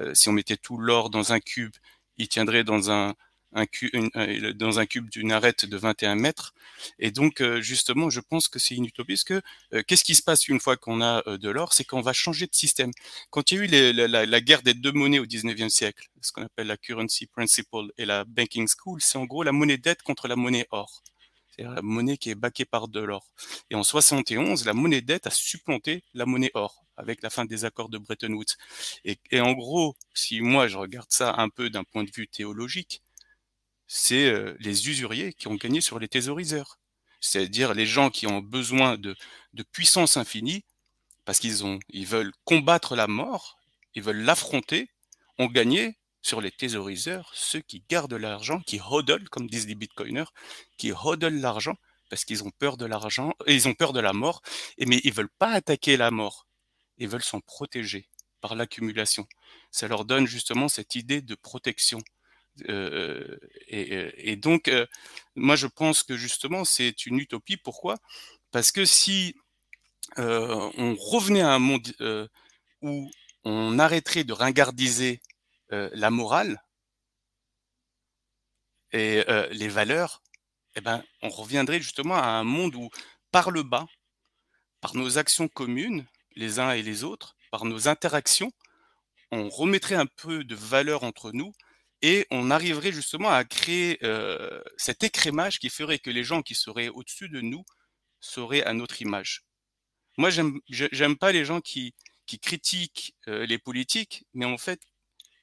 [0.00, 1.74] Euh, si on mettait tout l'or dans un cube,
[2.18, 3.14] il tiendrait dans un,
[3.54, 6.54] un cu- une- un- dans un cube d'une arête de 21 mètres.
[6.98, 9.42] Et donc, euh, justement, je pense que c'est une utopie, parce que
[9.74, 11.72] euh, qu'est-ce qui se passe une fois qu'on a euh, de l'or?
[11.72, 12.90] C'est qu'on va changer de système.
[13.30, 15.70] Quand il y a eu les- la, la- la guerre des deux monnaies au 19e
[15.70, 19.52] siècle, ce qu'on appelle la currency principle et la banking school, c'est en gros la
[19.52, 21.02] monnaie dette contre la monnaie or.
[21.50, 23.26] C'est-à-dire la monnaie qui est baquée par de l'or.
[23.70, 27.64] Et en 71, la monnaie dette a supplanté la monnaie or avec la fin des
[27.64, 28.56] accords de Bretton Woods.
[29.04, 32.28] Et, et en gros, si moi je regarde ça un peu d'un point de vue
[32.28, 33.01] théologique,
[33.94, 36.78] c'est euh, les usuriers qui ont gagné sur les thésauriseurs.
[37.20, 39.14] C'est-à-dire les gens qui ont besoin de,
[39.52, 40.64] de puissance infinie
[41.26, 43.58] parce qu'ils ont, ils veulent combattre la mort,
[43.94, 44.88] ils veulent l'affronter,
[45.38, 50.32] ont gagné sur les thésauriseurs, ceux qui gardent l'argent, qui hodlent, comme disent les bitcoiners,
[50.78, 51.76] qui hodlent l'argent
[52.08, 54.40] parce qu'ils ont peur de l'argent, et ils ont peur de la mort,
[54.78, 56.46] et mais ils veulent pas attaquer la mort,
[56.96, 58.08] ils veulent s'en protéger
[58.40, 59.26] par l'accumulation.
[59.70, 61.98] Ça leur donne justement cette idée de protection.
[62.68, 63.38] Euh,
[63.68, 64.86] et, donc, euh,
[65.34, 67.56] moi, je pense que justement, c'est une utopie.
[67.56, 67.98] Pourquoi?
[68.50, 69.34] Parce que si
[70.18, 71.94] euh, on revenait à un monde
[72.82, 73.10] où
[73.44, 75.20] on arrêterait de ringardiser
[75.70, 76.62] la morale
[78.92, 80.22] et les valeurs,
[80.74, 82.90] eh ben, on reviendrait justement à un monde où,
[83.30, 83.86] par le bas,
[84.82, 86.06] par nos actions communes,
[86.36, 88.52] les uns et les autres, par nos interactions,
[89.30, 91.54] on remettrait un peu de valeur entre nous
[92.02, 96.54] et on arriverait justement à créer euh, cet écrémage qui ferait que les gens qui
[96.54, 97.64] seraient au-dessus de nous
[98.20, 99.44] seraient à notre image.
[100.18, 101.94] Moi, j'aime j'ai- j'aime pas les gens qui,
[102.26, 104.80] qui critiquent euh, les politiques, mais en fait,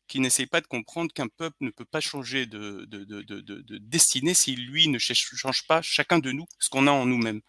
[0.08, 3.42] qui n'essayent pas de comprendre qu'un peuple ne peut pas changer de, de, de, de,
[3.42, 6.92] de- de destinée si lui ne ch- change pas chacun de nous ce qu'on a
[6.92, 7.42] en nous-mêmes.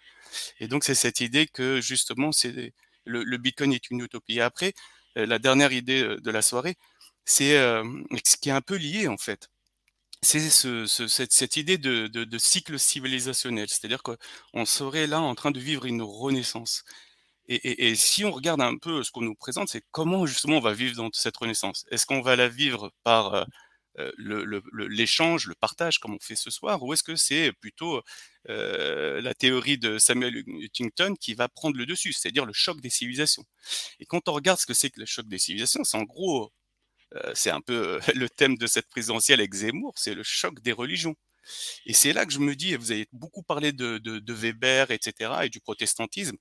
[0.60, 2.74] Et donc, c'est cette idée que justement, c'est
[3.04, 4.40] le, le Bitcoin est une utopie.
[4.40, 4.74] Après,
[5.18, 6.76] euh, la dernière idée euh, de la soirée,
[7.24, 9.50] c'est ce qui est un peu lié en fait.
[10.22, 15.60] C'est ce, ce- cette, idée de, cycle civilisationnel, c'est-à-dire qu'on serait là en train de
[15.60, 16.84] vivre une renaissance.
[17.48, 20.72] Et, si on regarde un peu ce qu'on nous présente, c'est comment justement on va
[20.72, 21.84] vivre dans cette renaissance?
[21.90, 23.46] Est-ce qu'on va la vivre par
[24.18, 28.02] l'échange, le, partage, comme on fait ce soir, ou est-ce que c'est plutôt
[28.46, 33.44] la théorie de Samuel Huntington qui va prendre le dessus, c'est-à-dire le choc des civilisations?
[34.00, 36.52] Et quand on regarde ce que c'est que le choc des civilisations, c'est en gros,
[37.34, 40.72] c'est un peu euh, le thème de cette présidentielle avec Zemmour, c'est le choc des
[40.72, 41.14] religions.
[41.86, 44.90] Et c'est là que je me dis, vous avez beaucoup parlé de, de, de Weber,
[44.90, 46.36] etc., et du protestantisme.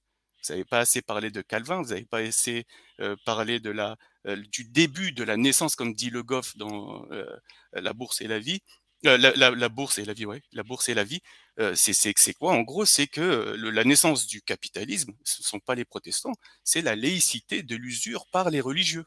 [0.47, 2.65] Vous n'avez pas assez parlé de Calvin, vous n'avez pas assez
[3.01, 3.97] euh, parlé de la,
[4.27, 7.25] euh, du début de la naissance, comme dit Le Goff dans euh,
[7.73, 8.61] La bourse et la vie.
[9.05, 11.21] Euh, la, la, la bourse et la vie, ouais, la bourse et la vie.
[11.59, 12.51] Euh, c'est quoi?
[12.53, 16.33] En gros, c'est que euh, la naissance du capitalisme, ce sont pas les protestants,
[16.65, 19.05] c'est la laïcité de l'usure par les religieux.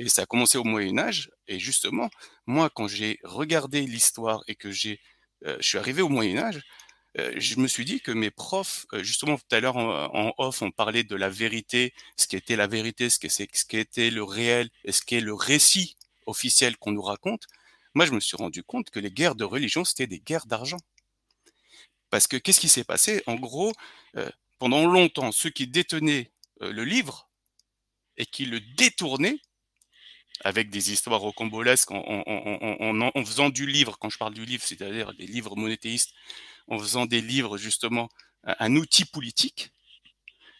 [0.00, 1.30] Et ça a commencé au Moyen Âge.
[1.46, 2.08] Et justement,
[2.46, 4.98] moi, quand j'ai regardé l'histoire et que j'ai,
[5.44, 6.62] euh, je suis arrivé au Moyen Âge,
[7.18, 10.62] euh, je me suis dit que mes profs, euh, justement tout à l'heure en, off,
[10.62, 14.10] on parlait de la vérité, ce qui était la vérité, ce qui ce qui était
[14.10, 15.96] le réel, et ce qui est le récit
[16.26, 17.46] officiel qu'on nous raconte.
[17.94, 20.78] Moi, je me suis rendu compte que les guerres de religion, c'était des guerres d'argent.
[22.08, 23.22] Parce que qu'est-ce qui s'est passé?
[23.26, 23.72] En gros,
[24.16, 26.30] euh, pendant longtemps, ceux qui détenaient
[26.62, 27.28] euh, le livre
[28.16, 29.40] et qui le détournaient,
[30.44, 34.44] avec des histoires rocambolesques en, en, en, en, faisant du livre, quand je parle du
[34.44, 36.12] livre, c'est-à-dire des livres monothéistes,
[36.68, 38.08] en faisant des livres justement
[38.44, 39.70] un, un outil politique,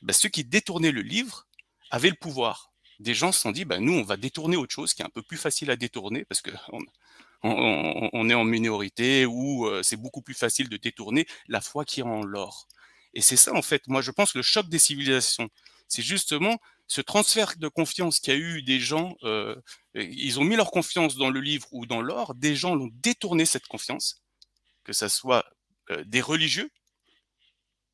[0.02, 1.46] ben, ceux qui détournaient le livre
[1.90, 2.72] avaient le pouvoir.
[2.98, 5.10] Des gens se sont dit, ben, nous, on va détourner autre chose qui est un
[5.10, 6.80] peu plus facile à détourner parce que on,
[7.42, 11.84] on, on est en minorité ou euh, c'est beaucoup plus facile de détourner la foi
[11.84, 12.68] qui est en l'or.
[13.14, 15.48] Et c'est ça, en fait, moi, je pense, le choc des civilisations.
[15.88, 16.58] C'est justement
[16.90, 19.54] ce transfert de confiance qu'il y a eu des gens, euh,
[19.94, 23.46] ils ont mis leur confiance dans le livre ou dans l'or, des gens l'ont détourné
[23.46, 24.24] cette confiance,
[24.82, 25.48] que ce soit
[25.90, 26.68] euh, des religieux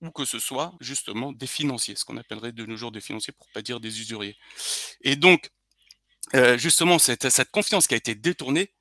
[0.00, 3.34] ou que ce soit justement des financiers, ce qu'on appellerait de nos jours des financiers
[3.34, 4.38] pour pas dire des usuriers.
[5.02, 5.50] Et donc,
[6.34, 8.72] euh, justement, cette, cette confiance qui a été détournée,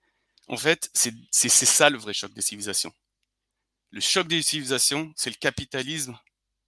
[0.47, 2.93] en fait, c'est ça le vrai choc des civilisations.
[3.91, 6.17] Le choc des civilisations, c'est le capitalisme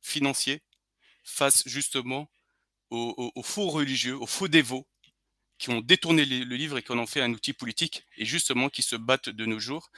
[0.01, 0.61] financier
[1.23, 2.29] face justement
[2.89, 4.87] aux, aux, aux, faux religieux, aux faux dévots
[5.57, 8.69] qui ont détourné le livre et qui en ont fait un outil politique et justement
[8.69, 9.89] qui se battent de nos jours.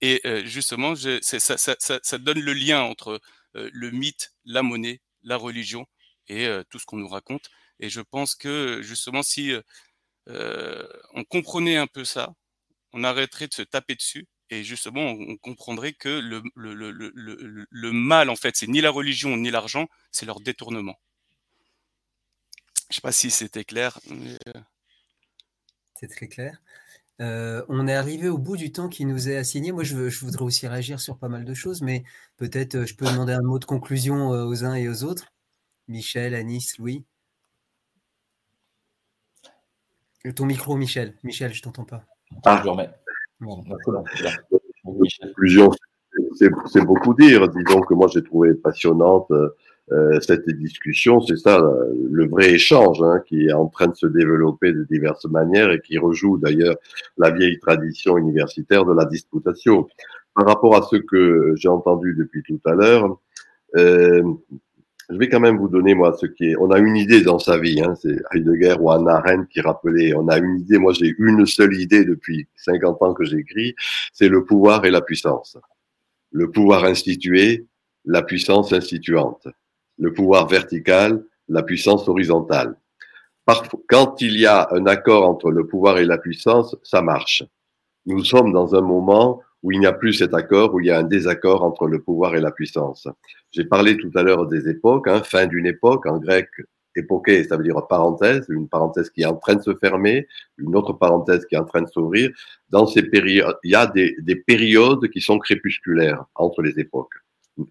[0.00, 3.20] Et euh, justement, je, ça, ça, ça, ça, donne le lien entre
[3.56, 5.86] euh, le mythe, la monnaie, la religion
[6.28, 7.50] et euh, tout ce qu'on nous raconte.
[7.80, 9.52] Et je pense que justement, si
[10.28, 12.34] euh, on comprenait un peu ça,
[12.92, 18.30] on arrêterait de se taper dessus et justement, on, comprendrait que le, le, le mal,
[18.30, 20.98] en fait, c'est ni la religion ni l'argent, c'est leur détournement.
[22.90, 23.98] Je sais pas si c'était clair.
[24.10, 24.38] Mais...
[25.94, 26.60] C'est très clair.
[27.20, 29.72] Euh, on est arrivé au bout du temps qui nous est assigné.
[29.72, 32.04] Moi, je, je, voudrais aussi réagir sur pas mal de choses, mais
[32.36, 35.32] peut-être euh, je peux demander un mot de conclusion euh, aux uns et aux autres.
[35.88, 37.04] Michel, Anis, Louis.
[40.36, 41.16] Ton micro, Michel.
[41.24, 42.04] Michel, je t'entends pas.
[42.44, 42.90] Ah, je remets.
[43.40, 43.64] Bon,
[44.84, 45.70] conclusion,
[46.70, 47.48] c'est beaucoup dire.
[47.48, 49.32] Disons que moi, j'ai trouvé passionnante
[49.92, 51.60] euh, cette discussion, c'est ça
[52.10, 55.80] le vrai échange hein, qui est en train de se développer de diverses manières et
[55.80, 56.76] qui rejoue d'ailleurs
[57.16, 59.88] la vieille tradition universitaire de la disputation.
[60.34, 63.18] Par rapport à ce que j'ai entendu depuis tout à l'heure,
[63.76, 64.22] euh,
[65.10, 66.56] je vais quand même vous donner moi ce qui est.
[66.56, 70.14] On a une idée dans sa vie, hein, c'est Heidegger ou Anna Arendt qui rappelait.
[70.14, 70.78] On a une idée.
[70.78, 73.74] Moi, j'ai une seule idée depuis 50 ans que j'écris,
[74.12, 75.56] c'est le pouvoir et la puissance.
[76.30, 77.66] Le pouvoir institué,
[78.04, 79.48] la puissance instituante
[79.98, 82.76] le pouvoir vertical, la puissance horizontale.
[83.88, 87.42] Quand il y a un accord entre le pouvoir et la puissance, ça marche.
[88.04, 90.90] Nous sommes dans un moment où il n'y a plus cet accord, où il y
[90.90, 93.08] a un désaccord entre le pouvoir et la puissance.
[93.50, 96.48] J'ai parlé tout à l'heure des époques, hein, fin d'une époque, en grec,
[96.94, 100.26] époquée, ça veut dire parenthèse, une parenthèse qui est en train de se fermer,
[100.58, 102.30] une autre parenthèse qui est en train de s'ouvrir.
[102.70, 107.14] Dans ces périodes, il y a des, des périodes qui sont crépusculaires entre les époques,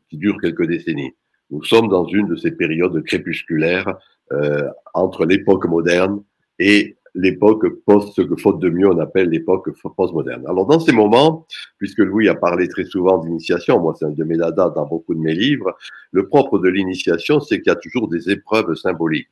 [0.10, 1.14] qui durent quelques décennies.
[1.50, 3.98] Nous sommes dans une de ces périodes crépusculaires
[4.32, 6.24] euh, entre l'époque moderne
[6.60, 10.46] et l'époque post, ce que faute de mieux on appelle l'époque postmoderne.
[10.48, 11.48] Alors dans ces moments,
[11.78, 15.16] puisque Louis a parlé très souvent d'initiation, moi c'est un de mes dadas dans beaucoup
[15.16, 15.76] de mes livres,
[16.12, 19.30] le propre de l'initiation, c'est qu'il y a toujours des épreuves symboliques.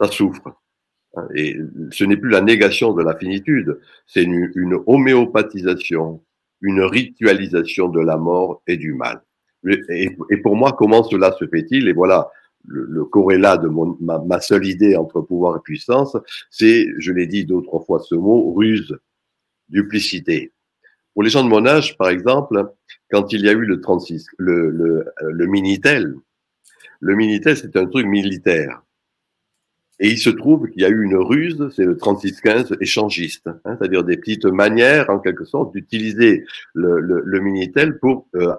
[0.00, 0.60] Ça souffre.
[1.14, 1.56] Hein, et
[1.92, 6.22] ce n'est plus la négation de la finitude, c'est une, une homéopathisation,
[6.60, 9.22] une ritualisation de la mort et du mal.
[9.66, 11.88] Et, pour moi, comment cela se fait-il?
[11.88, 12.30] Et voilà,
[12.66, 16.16] le, corrélat de mon, ma, seule idée entre pouvoir et puissance,
[16.50, 18.96] c'est, je l'ai dit d'autres fois ce mot, ruse,
[19.68, 20.52] duplicité.
[21.14, 22.70] Pour les gens de mon âge, par exemple,
[23.10, 26.14] quand il y a eu le 36, le, le, le Minitel,
[27.00, 28.82] le Minitel, c'est un truc militaire.
[29.98, 33.76] Et il se trouve qu'il y a eu une ruse, c'est le 3615 échangiste, hein,
[33.78, 36.44] c'est-à-dire des petites manières, en quelque sorte, d'utiliser
[36.74, 38.52] le, le, le, Minitel pour euh,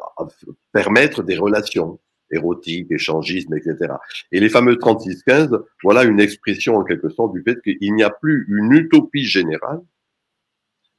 [0.71, 1.99] permettre des relations
[2.31, 3.93] érotiques, échangisme, etc.
[4.31, 5.51] Et les fameux 3615,
[5.83, 9.81] voilà une expression en quelque sorte du fait qu'il n'y a plus une utopie générale,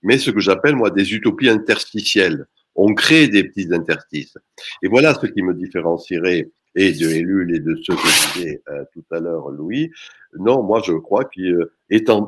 [0.02, 2.46] mais ce que j'appelle moi des utopies interstitielles.
[2.76, 4.38] On crée des petits interstices.
[4.82, 9.04] Et voilà ce qui me différencierait et de et de ceux que disait euh, tout
[9.10, 9.90] à l'heure Louis.
[10.38, 11.66] Non, moi je crois qu'ils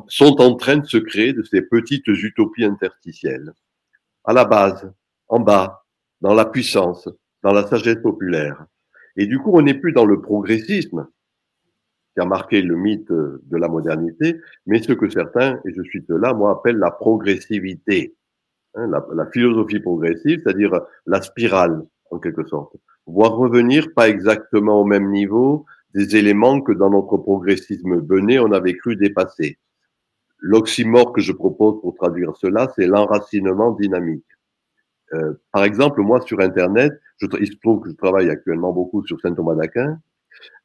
[0.07, 3.53] sont en train de se créer de ces petites utopies interstitielles.
[4.23, 4.91] À la base,
[5.27, 5.85] en bas,
[6.21, 7.07] dans la puissance,
[7.43, 8.65] dans la sagesse populaire.
[9.15, 11.07] Et du coup, on n'est plus dans le progressisme
[12.13, 16.01] qui a marqué le mythe de la modernité, mais ce que certains, et je suis
[16.01, 18.15] de là, moi, appellent la progressivité.
[18.75, 22.75] Hein, la philosophie progressive, c'est-à-dire la spirale, en quelque sorte
[23.05, 28.51] voire revenir pas exactement au même niveau des éléments que dans notre progressisme bené, on
[28.51, 29.57] avait cru dépasser.
[30.39, 34.25] L'oxymore que je propose pour traduire cela, c'est l'enracinement dynamique.
[35.13, 39.19] Euh, par exemple, moi, sur Internet, il se trouve que je travaille actuellement beaucoup sur
[39.19, 39.99] Saint-Thomas d'Aquin.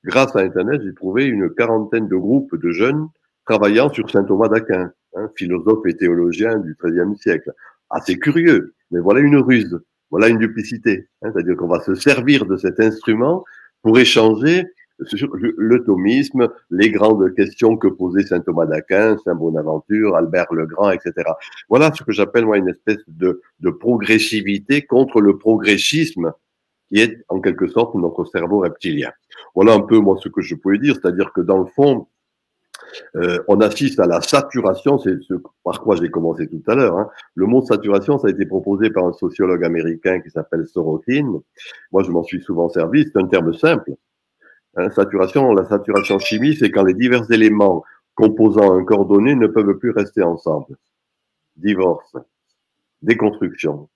[0.04, 3.08] Grâce à Internet, j'ai trouvé une quarantaine de groupes de jeunes
[3.44, 7.52] travaillant sur Saint-Thomas d'Aquin, hein, philosophe et théologien du XIIIe siècle.
[7.90, 9.78] Assez curieux, mais voilà une ruse.
[10.10, 11.08] Voilà une duplicité.
[11.22, 13.44] Hein, C'est-à-dire qu'on va se servir de cet instrument
[13.82, 14.64] pour échanger
[14.98, 20.90] le thomisme, les grandes questions que posait saint Thomas d'Aquin, saint Bonaventure, Albert le Grand,
[20.90, 21.12] etc.
[21.68, 26.32] Voilà ce que j'appelle moi une espèce de, de progressivité contre le progressisme
[26.88, 29.10] qui est en quelque sorte notre cerveau reptilien.
[29.54, 32.06] Voilà un peu moi ce que je pouvais dire, c'est-à-dire que dans le fond,
[33.16, 35.34] euh, on assiste à la saturation, c'est ce
[35.64, 36.98] par quoi j'ai commencé tout à l'heure.
[36.98, 37.08] Hein.
[37.34, 41.40] Le mot saturation, ça a été proposé par un sociologue américain qui s'appelle Sorokin.
[41.92, 43.04] Moi, je m'en suis souvent servi.
[43.04, 43.92] C'est un terme simple.
[44.76, 47.82] Hein, saturation, la saturation chimie, c'est quand les divers éléments
[48.14, 50.76] composant un corps ne peuvent plus rester ensemble.
[51.56, 52.16] Divorce,
[53.02, 53.88] déconstruction.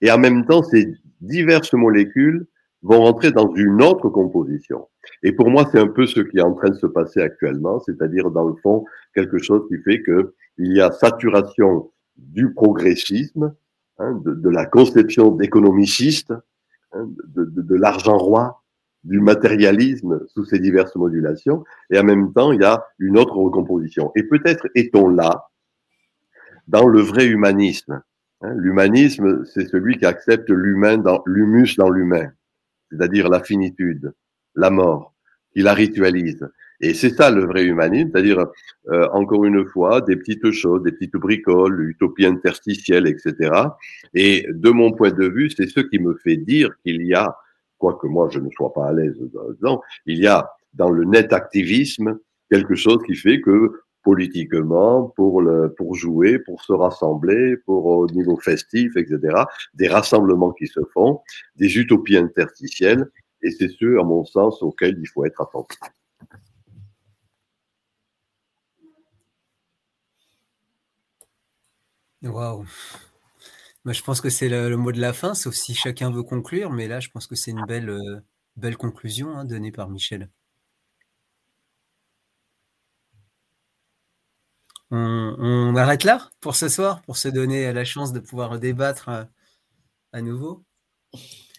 [0.00, 2.46] Et en même temps, ces diverses molécules
[2.82, 4.88] vont rentrer dans une autre composition.
[5.22, 7.80] Et pour moi, c'est un peu ce qui est en train de se passer actuellement,
[7.80, 8.84] c'est-à-dire dans le fond
[9.14, 13.54] quelque chose qui fait que il y a saturation du progressisme,
[13.98, 16.32] hein, de, la conception d'économiciste,
[16.92, 18.62] hein, de, de, de l'argent roi,
[19.04, 23.36] du matérialisme sous ses diverses modulations, et en même temps, il y a une autre
[23.36, 24.12] recomposition.
[24.14, 25.48] Et peut-être est-on là
[26.68, 28.02] dans le vrai humanisme.
[28.42, 32.30] Hein, L'humanisme, c'est celui qui accepte l'humain dans l'humus dans l'humain
[32.90, 34.12] c'est-à-dire la finitude,
[34.54, 35.14] la mort,
[35.52, 36.48] qui la ritualise.
[36.80, 38.46] Et c'est ça le vrai humanisme, c'est-à-dire,
[38.88, 43.52] euh, encore une fois, des petites choses, des petites bricoles, l'utopie interstitielle, etc.
[44.14, 47.36] Et de mon point de vue, c'est ce qui me fait dire qu'il y a,
[47.78, 51.32] quoique moi je ne sois pas à l'aise dedans, il y a dans le net
[51.32, 52.18] activisme
[52.50, 55.42] quelque chose qui fait que politiquement, pour,
[55.94, 59.44] jouer, pour se rassembler, pour au niveau festif, etc.,
[59.74, 61.20] des rassemblements qui se font,
[61.56, 63.10] des utopies interstitielles,
[63.42, 65.78] et c'est ce, à mon sens, auxquels il faut être attentif.
[72.22, 72.66] Waouh.
[73.86, 76.86] Je pense que c'est le, mot de la fin, sauf si chacun veut conclure, mais
[76.86, 80.28] là, je pense que c'est une belle, euh, conclusion hein, donnée par Michel.
[84.90, 89.24] On, arrête là pour ce soir, pour se donner la chance de pouvoir débattre euh,
[90.12, 90.64] à nouveau.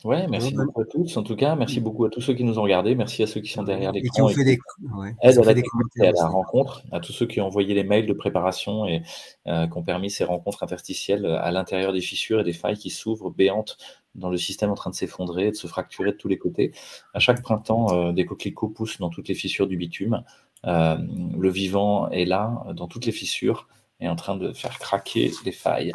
[0.04, 1.16] Oui, merci beaucoup à tous.
[1.16, 2.96] En tout cas, merci beaucoup à tous ceux qui nous ont regardés.
[2.96, 4.08] Merci à ceux qui sont derrière l'écran.
[4.08, 5.64] Et qui ont fait des,
[6.02, 9.04] à la, rencontre, à tous ceux qui ont envoyé les mails de préparation et
[9.48, 12.90] euh, qui ont permis ces rencontres interstitielles à l'intérieur des fissures et des failles qui
[12.90, 13.78] s'ouvrent béantes
[14.16, 16.72] dans le système en train de s'effondrer, de se fracturer de tous les côtés.
[17.14, 20.24] À chaque printemps, euh, des coquelicots poussent dans toutes les fissures du bitume.
[20.68, 20.98] Euh,
[21.38, 23.68] le vivant est là, dans toutes les fissures,
[24.00, 25.94] et en train de faire craquer les failles.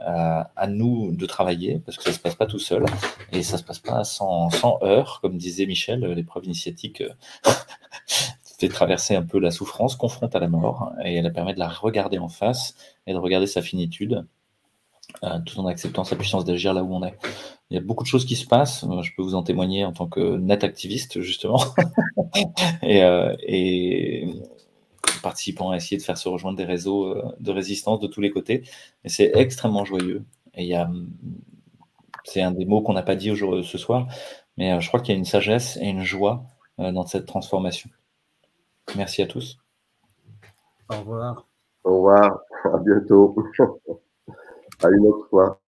[0.00, 2.84] Euh, à nous de travailler, parce que ça ne se passe pas tout seul,
[3.30, 7.10] et ça ne se passe pas sans, sans heurts, comme disait Michel, l'épreuve initiatique euh,
[8.58, 11.68] fait traverser un peu la souffrance, confronte à la mort, et elle permet de la
[11.68, 12.74] regarder en face
[13.06, 14.26] et de regarder sa finitude,
[15.22, 17.16] euh, tout en acceptant sa puissance d'agir là où on est.
[17.74, 19.92] Il y a beaucoup de choses qui se passent, je peux vous en témoigner en
[19.92, 21.58] tant que net activiste, justement,
[22.84, 23.00] et,
[23.40, 24.28] et,
[25.24, 28.30] participant à essayer de faire se rejoindre des réseaux euh, de résistance de tous les
[28.30, 28.62] côtés.
[29.02, 30.24] Et c'est extrêmement joyeux.
[30.54, 30.88] Et il y a,
[32.22, 34.06] c'est un des mots qu'on n'a pas dit aujourd'hui, ce soir,
[34.56, 36.44] mais euh, je crois qu'il y a une sagesse et une joie
[36.78, 37.90] euh, dans cette transformation.
[38.94, 39.58] Merci à tous.
[40.90, 41.48] Au revoir.
[41.82, 42.38] Au revoir.
[42.64, 43.34] À bientôt.
[44.84, 45.60] à une autre fois.